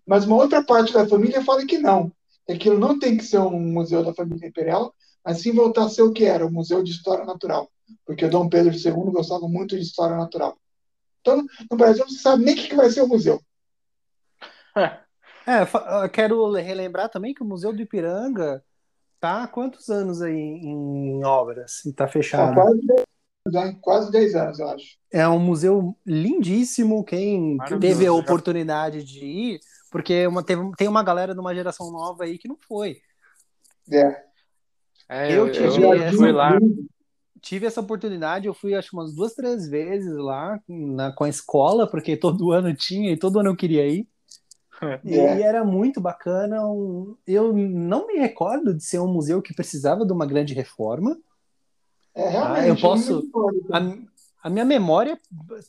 [0.07, 2.13] Mas uma outra parte da família fala que não,
[2.49, 4.95] aquilo não tem que ser um museu da família imperial,
[5.25, 7.71] mas sim voltar a ser o que era, o Museu de História Natural,
[8.05, 10.59] porque o Dom Pedro II gostava muito de história natural.
[11.21, 13.41] Então, no Brasil, não se sabe nem o que vai ser o museu.
[15.47, 18.65] É, quero relembrar também que o Museu do Ipiranga
[19.25, 22.55] tá há quantos anos aí em obras e tá fechado?
[22.55, 22.81] Tá quase
[23.47, 24.99] 10, quase 10 anos, eu acho.
[25.11, 27.03] É um museu lindíssimo.
[27.03, 29.61] Quem teve a oportunidade de ir,
[29.91, 32.99] porque uma, teve, tem uma galera de uma geração nova aí que não foi.
[33.91, 34.25] É.
[35.09, 36.59] é eu, tive eu, essa, fui lá.
[37.41, 41.87] Tive essa oportunidade, eu fui acho umas duas, três vezes lá na, com a escola,
[41.91, 44.07] porque todo ano tinha e todo ano eu queria ir.
[45.05, 45.39] É.
[45.39, 46.67] E era muito bacana.
[46.67, 51.17] Um, eu não me recordo de ser um museu que precisava de uma grande reforma.
[52.15, 52.61] É, realmente.
[52.61, 53.23] Ah, eu posso.
[53.73, 55.19] A, a minha memória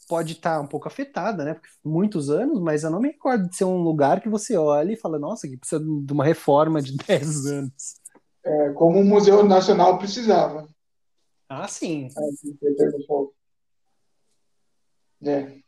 [0.07, 1.53] pode estar tá um pouco afetada, né?
[1.53, 4.91] Porque muitos anos, mas eu não me recordo de ser um lugar que você olha
[4.91, 7.95] e fala, nossa, que precisa de uma reforma de 10 anos.
[8.43, 10.67] É, como o Museu Nacional precisava.
[11.47, 12.09] Ah, sim.
[15.23, 15.64] É.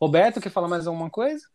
[0.00, 1.46] Roberto, quer falar mais alguma coisa?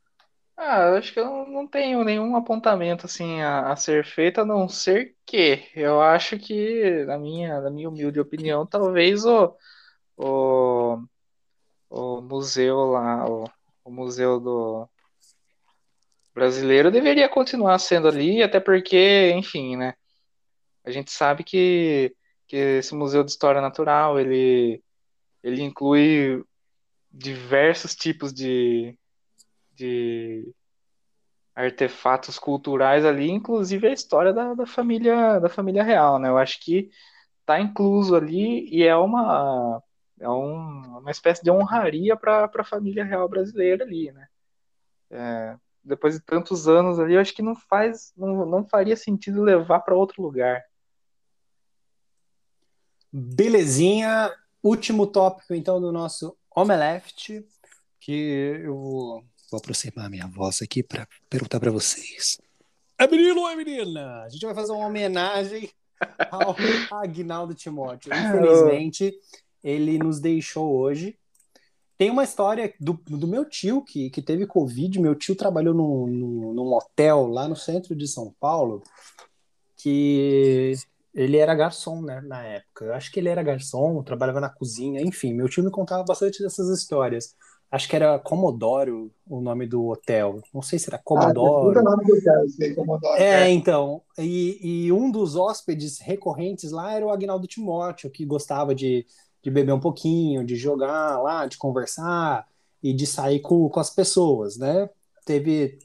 [0.57, 4.45] Ah, eu acho que eu não tenho nenhum apontamento assim a, a ser feito, a
[4.45, 9.53] não ser que eu acho que, na minha, na minha humilde opinião, talvez o,
[10.17, 10.97] o,
[11.89, 13.49] o museu lá, o,
[13.83, 14.87] o museu do
[16.33, 19.95] brasileiro deveria continuar sendo ali, até porque, enfim, né?
[20.85, 22.15] A gente sabe que,
[22.47, 24.83] que esse Museu de História Natural, ele,
[25.43, 26.43] ele inclui
[27.15, 28.97] diversos tipos de,
[29.73, 30.53] de
[31.55, 36.27] artefatos culturais ali, inclusive a história da, da família da família real, né?
[36.27, 36.89] Eu acho que
[37.39, 39.81] está incluso ali e é uma
[40.19, 44.27] é um, uma espécie de honraria para a família real brasileira ali, né?
[45.09, 49.41] É, depois de tantos anos ali, eu acho que não faz, não, não faria sentido
[49.41, 50.63] levar para outro lugar.
[53.11, 54.33] Belezinha.
[54.63, 57.45] Último tópico, então, do nosso Omeleft,
[57.99, 58.13] que
[58.63, 62.39] eu vou, vou aproximar minha voz aqui para perguntar para vocês.
[62.97, 64.21] É menino ou é menina?
[64.23, 65.69] A gente vai fazer uma homenagem
[66.31, 66.55] ao
[66.91, 68.09] Agnaldo Timóteo.
[68.13, 69.13] Infelizmente,
[69.61, 71.17] ele nos deixou hoje.
[71.97, 74.97] Tem uma história do, do meu tio que, que teve Covid.
[74.99, 78.81] Meu tio trabalhou num, num, num hotel lá no centro de São Paulo,
[79.75, 80.73] que
[81.15, 82.85] ele era garçom, né, na época.
[82.85, 85.33] Eu acho que ele era garçom, trabalhava na cozinha, enfim.
[85.33, 87.35] Meu tio me contava bastante dessas histórias.
[87.71, 90.41] Acho que era Comodoro o nome do hotel.
[90.53, 91.79] Não sei se era Comodoro.
[91.79, 93.15] Ah, nome do hotel, sei, Comodoro.
[93.15, 94.01] É, então.
[94.19, 99.05] E, e um dos hóspedes recorrentes lá era o Agnaldo Timóteo, que gostava de
[99.45, 102.47] de beber um pouquinho, de jogar lá, de conversar
[102.81, 104.89] e de sair com, com as pessoas, né?
[105.23, 105.84] Teve é,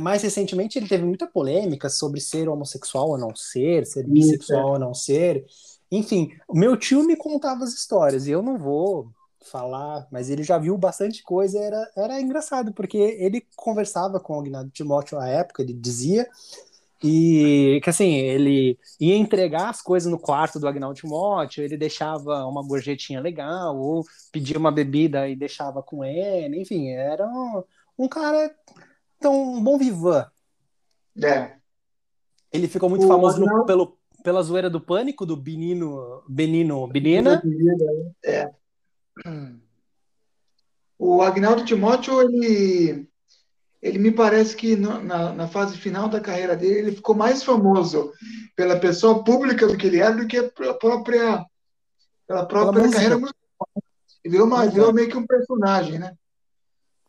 [0.00, 4.78] mais recentemente ele teve muita polêmica sobre ser homossexual ou não ser, ser bissexual ou
[4.78, 5.44] não ser.
[5.90, 9.10] Enfim, o meu tio me contava as histórias e eu não vou
[9.44, 14.40] falar, mas ele já viu bastante coisa, era, era engraçado, porque ele conversava com o
[14.40, 16.26] Agnaldo Timóteo à época, ele dizia
[17.02, 22.46] e que assim, ele ia entregar as coisas no quarto do Agnaldo Timóteo, ele deixava
[22.46, 24.02] uma gorjetinha legal, ou
[24.32, 27.62] pedia uma bebida e deixava com ele, enfim, era um,
[27.98, 28.50] um cara
[29.24, 30.26] tão um bom vivan.
[31.22, 31.52] É.
[32.52, 37.42] Ele ficou muito o famoso no, pelo, pela zoeira do pânico do Benino, Benino Benina.
[38.22, 38.52] É.
[40.98, 43.08] O Agnaldo Timóteo, ele
[43.80, 47.42] ele me parece que no, na, na, fase final da carreira dele, ele ficou mais
[47.42, 48.12] famoso
[48.56, 51.44] pela pessoa pública do que ele era do que pela própria,
[52.26, 53.68] pela própria pela carreira musical.
[54.24, 56.14] Ele virou, uma, virou meio que um personagem, né?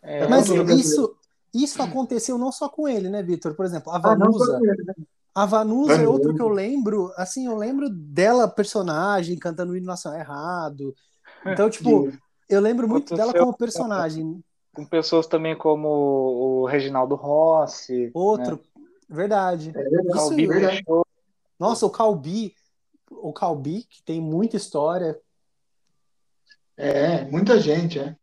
[0.01, 1.14] É, mas isso,
[1.63, 3.53] isso aconteceu não só com ele, né, Vitor?
[3.55, 4.57] Por exemplo, a ah, Vanusa.
[4.57, 4.93] Ah, ele, né?
[5.33, 9.85] A Vanusa é outro que eu lembro, assim, eu lembro dela personagem cantando o hino
[9.85, 10.95] nacional errado.
[11.45, 12.09] Então, tipo,
[12.49, 14.41] eu lembro muito dela como personagem
[14.75, 18.11] com pessoas também como o Reginaldo Rossi.
[18.13, 18.83] Outro, né?
[19.09, 19.71] verdade.
[19.73, 20.13] É verdade.
[20.13, 20.83] Calbi, verdade.
[21.57, 22.53] Nossa, o Calbi,
[23.09, 25.17] o Calbi, que tem muita história.
[26.75, 28.15] É, muita gente, é.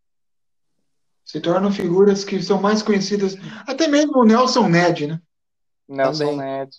[1.32, 3.36] Se tornam figuras que são mais conhecidas,
[3.66, 5.22] até mesmo o Nelson Ned, né?
[5.88, 6.36] Nelson Também.
[6.36, 6.76] Ned.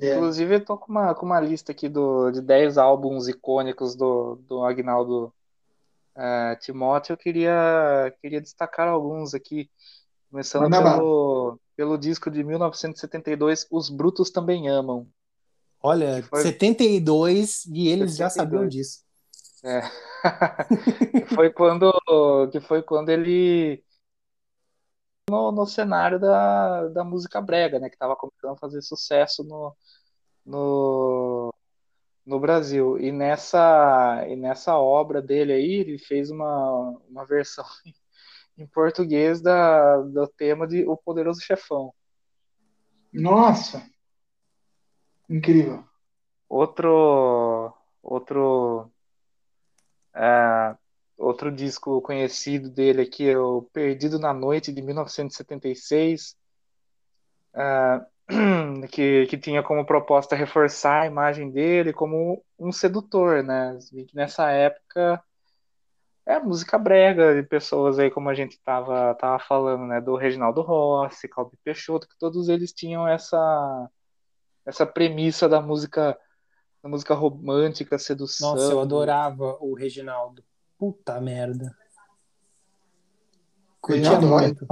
[0.00, 0.14] É.
[0.14, 4.36] Inclusive, eu tô com uma, com uma lista aqui do, de 10 álbuns icônicos do,
[4.48, 5.30] do Agnaldo
[6.16, 9.68] uh, Timóteo, eu queria, queria destacar alguns aqui,
[10.30, 15.06] começando pelo, pelo disco de 1972, Os Brutos Também Amam.
[15.82, 16.40] Olha, foi...
[16.40, 18.16] 72 e eles 72.
[18.16, 19.00] já sabiam disso.
[19.62, 19.82] É.
[21.34, 21.92] foi quando
[22.50, 23.82] que foi quando ele
[25.28, 29.76] no, no cenário da, da música brega, né, que estava começando a fazer sucesso no,
[30.44, 31.54] no
[32.30, 32.98] no Brasil.
[32.98, 37.64] E nessa, e nessa obra dele aí, ele fez uma, uma versão
[38.56, 41.92] em português da, do tema de O Poderoso Chefão.
[43.12, 43.84] Nossa!
[45.28, 45.84] Incrível.
[46.48, 47.72] Outro,
[48.02, 48.90] outro,
[50.14, 50.76] é,
[51.16, 56.36] outro disco conhecido dele aqui é o Perdido na Noite, de 1976.
[57.54, 58.00] É,
[58.90, 63.78] que, que tinha como proposta reforçar a imagem dele como um sedutor, né?
[64.14, 65.22] Nessa época
[66.26, 70.00] é música brega de pessoas aí, como a gente tava, tava falando, né?
[70.00, 73.90] Do Reginaldo Rossi, Calbi Peixoto, que todos eles tinham essa,
[74.64, 76.16] essa premissa da música
[76.82, 78.54] da música romântica, sedução.
[78.54, 80.42] Nossa, eu adorava o Reginaldo.
[80.78, 81.76] Puta merda.
[83.80, 84.66] Curtia muito.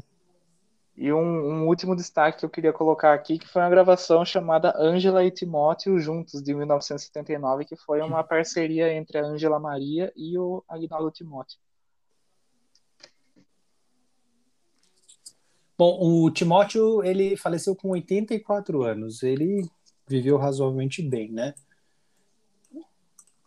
[0.96, 4.74] E um, um, último destaque que eu queria colocar aqui, que foi uma gravação chamada
[4.76, 10.36] Ângela e Timóteo Juntos, de 1979, que foi uma parceria entre a Ângela Maria e
[10.36, 11.58] o Agnaldo Timóteo.
[15.78, 19.22] Bom, o Timóteo, ele faleceu com 84 anos.
[19.22, 19.70] Ele
[20.08, 21.54] viveu razoavelmente bem, né?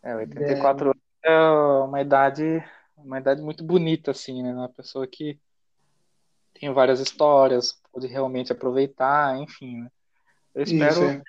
[0.04, 0.90] É, 84 é...
[0.90, 1.40] anos é
[1.86, 2.64] uma idade,
[2.98, 4.54] uma idade muito bonita, assim, né?
[4.54, 5.40] Uma pessoa que
[6.60, 9.82] tem várias histórias, pode realmente aproveitar, enfim.
[9.82, 9.92] Né?
[10.54, 11.22] Eu espero, Isso, é.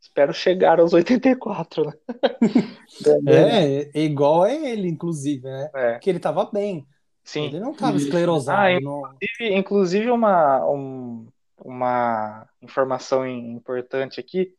[0.00, 1.92] espero chegar aos 84, né?
[3.28, 5.70] é, é, igual a ele, inclusive, né?
[5.74, 5.98] É.
[5.98, 6.86] Que ele tava bem.
[7.22, 7.46] Sim.
[7.46, 8.60] Ele não estava esclerosado.
[8.60, 11.26] Ah, inclusive, inclusive uma, um,
[11.58, 14.54] uma informação importante aqui,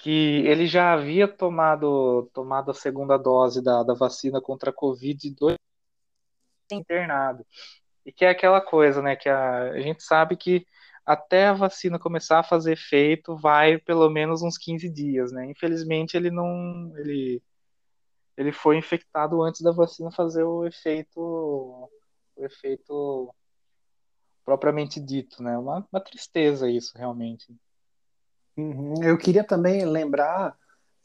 [0.00, 5.30] que ele já havia tomado, tomado a segunda dose da, da vacina contra a Covid
[5.34, 5.56] dois
[6.72, 7.44] internado.
[8.06, 9.14] E que é aquela coisa, né?
[9.16, 10.66] Que a, a gente sabe que
[11.04, 15.46] até a vacina começar a fazer efeito vai pelo menos uns 15 dias, né?
[15.50, 16.92] Infelizmente ele não.
[16.98, 17.42] Ele,
[18.36, 21.20] ele foi infectado antes da vacina fazer o efeito.
[21.20, 23.34] O efeito
[24.44, 25.58] propriamente dito, né?
[25.58, 27.54] Uma, uma tristeza isso, realmente.
[28.60, 29.02] Uhum.
[29.02, 30.56] Eu queria também lembrar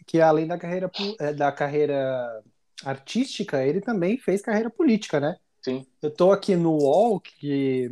[0.05, 2.43] que além da carreira eh, da carreira
[2.83, 5.37] artística, ele também fez carreira política, né?
[5.61, 5.85] Sim.
[6.01, 7.91] Eu estou aqui no UOL, que,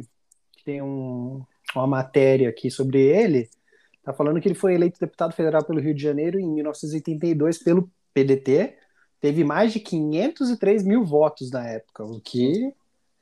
[0.51, 1.41] que tem um,
[1.75, 3.49] uma matéria aqui sobre ele,
[4.03, 7.89] tá falando que ele foi eleito deputado federal pelo Rio de Janeiro em 1982 pelo
[8.13, 8.75] PDT,
[9.19, 12.73] teve mais de 503 mil votos na época, o que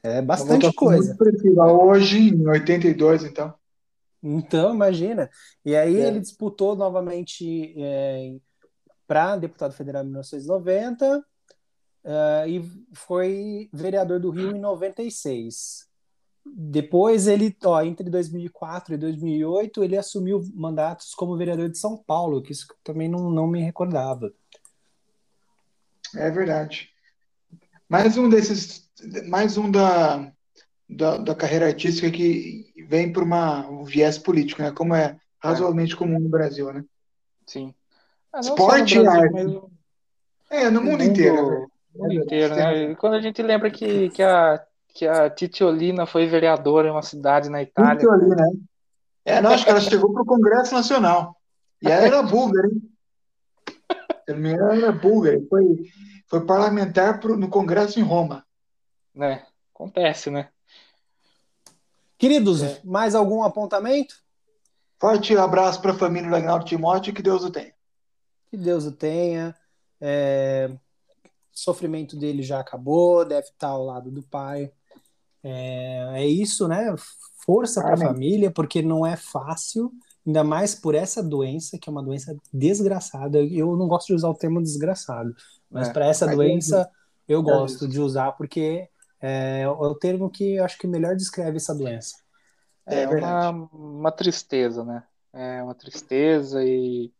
[0.03, 1.15] é bastante coisa.
[1.57, 3.53] Hoje, em 82, então.
[4.23, 5.29] Então, imagina.
[5.65, 6.07] E aí é.
[6.07, 8.35] ele disputou novamente é,
[9.07, 11.23] para deputado federal em 1990 uh,
[12.03, 15.89] é, e foi vereador do Rio em 96.
[16.45, 22.41] Depois ele, ó, entre 2004 e 2008, ele assumiu mandatos como vereador de São Paulo,
[22.41, 24.31] que isso também não, não me recordava.
[26.15, 26.89] É verdade.
[27.87, 28.89] Mais um desses,
[29.27, 30.31] mais um da,
[30.91, 34.71] da, da carreira artística que vem por uma, um viés político, né?
[34.71, 36.83] Como é razoavelmente comum no Brasil, né?
[37.45, 37.73] Sim.
[38.31, 39.33] Ah, Esporte e arte.
[39.33, 39.61] Mas...
[40.49, 41.71] É, no mundo, mundo inteiro.
[41.95, 42.95] No mundo inteiro, né?
[42.95, 44.61] quando a gente lembra que, que, a,
[44.93, 47.95] que a Titiolina foi vereadora em uma cidade na Itália.
[47.95, 48.51] Titiolina, né?
[49.23, 51.35] É, não, acho que ela chegou para o Congresso Nacional.
[51.81, 52.81] E ela era búlgara, hein?
[54.25, 55.39] Também era búlgara.
[55.49, 55.63] Foi,
[56.27, 58.45] foi parlamentar pro, no Congresso em Roma.
[59.13, 59.43] Né?
[59.73, 60.49] Acontece, né?
[62.21, 62.79] Queridos, é.
[62.83, 64.13] mais algum apontamento?
[64.99, 67.73] Forte abraço para a família do Agnaldo Timóteo, que Deus o tenha.
[68.51, 69.55] Que Deus o tenha.
[69.99, 70.69] É...
[70.71, 74.71] O sofrimento dele já acabou, deve estar ao lado do pai.
[75.43, 76.93] É, é isso, né?
[77.43, 79.91] Força para a família, porque não é fácil,
[80.23, 83.39] ainda mais por essa doença, que é uma doença desgraçada.
[83.43, 85.33] Eu não gosto de usar o termo desgraçado,
[85.71, 86.87] mas é, para essa doença
[87.27, 88.90] eu é gosto de usar, porque
[89.21, 92.15] é, é o termo que acho que melhor descreve essa doença.
[92.85, 95.03] É, é uma, uma tristeza, né?
[95.33, 97.11] É uma tristeza e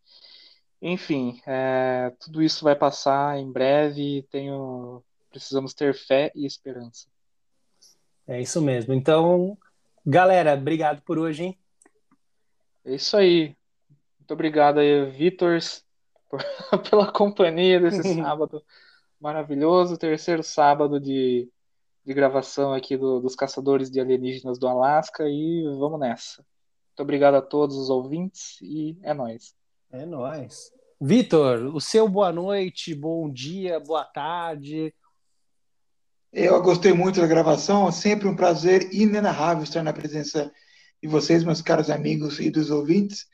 [0.81, 4.27] enfim, é, tudo isso vai passar em breve.
[4.31, 7.07] Tenho, precisamos ter fé e esperança.
[8.27, 8.93] É isso mesmo.
[8.93, 9.57] Então,
[10.05, 11.59] galera, obrigado por hoje, hein?
[12.83, 13.55] É isso aí.
[14.17, 15.59] Muito obrigado aí, Vitor,
[16.89, 18.63] pela companhia desse sábado
[19.19, 21.47] maravilhoso, terceiro sábado de
[22.05, 26.45] de gravação aqui do, dos Caçadores de Alienígenas do Alasca e vamos nessa.
[26.89, 29.53] Muito obrigado a todos os ouvintes e é nóis.
[29.91, 30.71] É nóis.
[30.99, 34.93] Vitor, o seu boa noite, bom dia, boa tarde.
[36.31, 40.51] Eu gostei muito da gravação, é sempre um prazer inenarrável estar na presença
[41.01, 43.25] de vocês, meus caros amigos e dos ouvintes.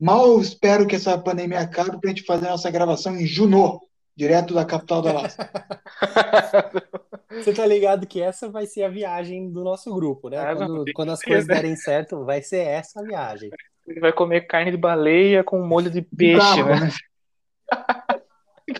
[0.00, 3.80] Mal espero que essa pandemia acabe para a gente fazer a nossa gravação em Juno,
[4.16, 5.50] direto da capital do Alasca.
[7.30, 10.36] Você tá ligado que essa vai ser a viagem do nosso grupo, né?
[10.36, 13.50] É, quando, quando, as coisas derem certo, vai ser essa a viagem.
[13.86, 16.90] Ele vai comer carne de baleia com molho de peixe, carro, né?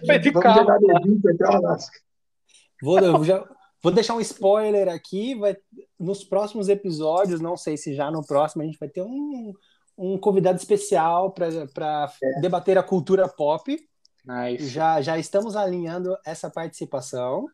[0.07, 0.67] vai de carro.
[2.83, 3.45] Vou, já,
[3.83, 5.35] vou deixar um spoiler aqui.
[5.35, 5.57] Vai,
[5.99, 9.53] nos próximos episódios, não sei se já no próximo, a gente vai ter um,
[9.97, 12.41] um convidado especial para é.
[12.41, 13.77] debater a cultura pop.
[14.25, 14.69] Nice.
[14.69, 17.47] Já, já estamos alinhando essa participação.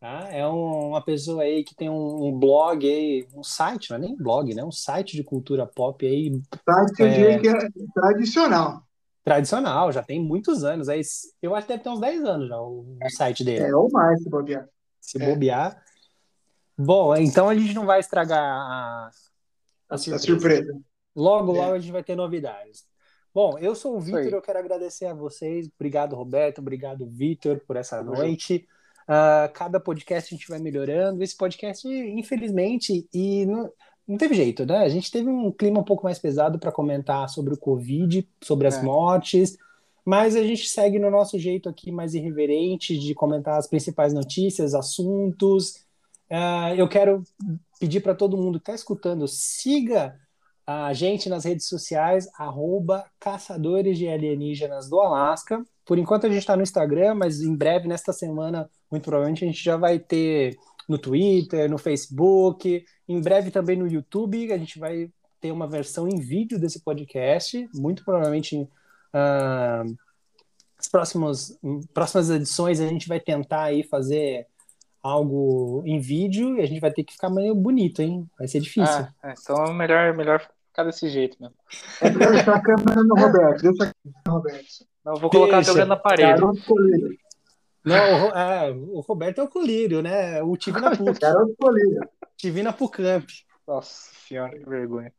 [0.00, 0.28] Tá?
[0.30, 4.00] É um, uma pessoa aí que tem um, um, blog aí, um site, não é
[4.00, 4.62] nem blog, né?
[4.62, 6.30] Um site de cultura pop aí.
[6.68, 7.54] Site é, que é
[7.94, 8.82] tradicional.
[9.24, 10.88] Tradicional, já tem muitos anos.
[10.90, 11.00] Aí,
[11.40, 13.64] eu acho que deve ter uns 10 anos já o, o site dele.
[13.64, 14.68] É, ou mais, se bobear.
[15.00, 15.26] Se é.
[15.26, 15.82] bobear.
[16.76, 19.10] Bom, então a gente não vai estragar a,
[19.88, 20.16] a surpresa.
[20.16, 20.80] A surpresa.
[21.16, 21.58] Logo, é.
[21.60, 22.84] logo a gente vai ter novidades.
[23.34, 25.68] Bom, eu sou o Vitor, eu quero agradecer a vocês.
[25.74, 26.60] Obrigado, Roberto.
[26.60, 28.64] Obrigado, Vitor, por essa noite.
[29.08, 31.20] Uh, cada podcast a gente vai melhorando.
[31.20, 33.72] Esse podcast, infelizmente, e não,
[34.06, 34.78] não teve jeito, né?
[34.78, 38.68] A gente teve um clima um pouco mais pesado para comentar sobre o Covid, sobre
[38.68, 38.82] as é.
[38.82, 39.58] mortes,
[40.04, 44.74] mas a gente segue no nosso jeito aqui mais irreverente de comentar as principais notícias,
[44.74, 45.84] assuntos.
[46.30, 47.24] Uh, eu quero
[47.80, 50.16] pedir para todo mundo que está escutando, siga
[50.66, 55.62] a gente nas redes sociais, arroba Caçadores de Alienígenas do Alasca.
[55.84, 59.46] Por enquanto a gente está no Instagram, mas em breve, nesta semana, muito provavelmente a
[59.46, 60.56] gente já vai ter
[60.88, 65.10] no Twitter, no Facebook, em breve também no YouTube, a gente vai
[65.40, 69.96] ter uma versão em vídeo desse podcast, muito provavelmente uh,
[70.78, 71.58] as próximas,
[71.92, 74.46] próximas edições a gente vai tentar aí fazer
[75.02, 78.26] algo em vídeo e a gente vai ter que ficar meio bonito, hein?
[78.38, 79.06] Vai ser difícil.
[79.22, 81.54] Ah, então é melhor, melhor ficar desse jeito mesmo.
[82.00, 83.62] É deixar a câmera no Roberto.
[83.62, 84.86] Deixa a câmera no Roberto.
[85.04, 85.70] Não, vou colocar Deixa.
[85.70, 86.40] a câmera na parede.
[87.84, 90.42] Não, o, é, o Roberto é o colírio, né?
[90.42, 91.20] O Tive na PUC.
[91.20, 92.00] Garoto colírio.
[92.36, 93.26] Tive na PUCamp.
[93.66, 95.12] Nossa senhora, que vergonha.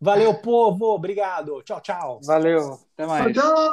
[0.00, 0.86] Valeu, povo.
[0.86, 1.62] Obrigado.
[1.62, 2.20] Tchau, tchau.
[2.24, 2.80] Valeu.
[2.94, 3.34] Até mais.
[3.34, 3.72] Tchau.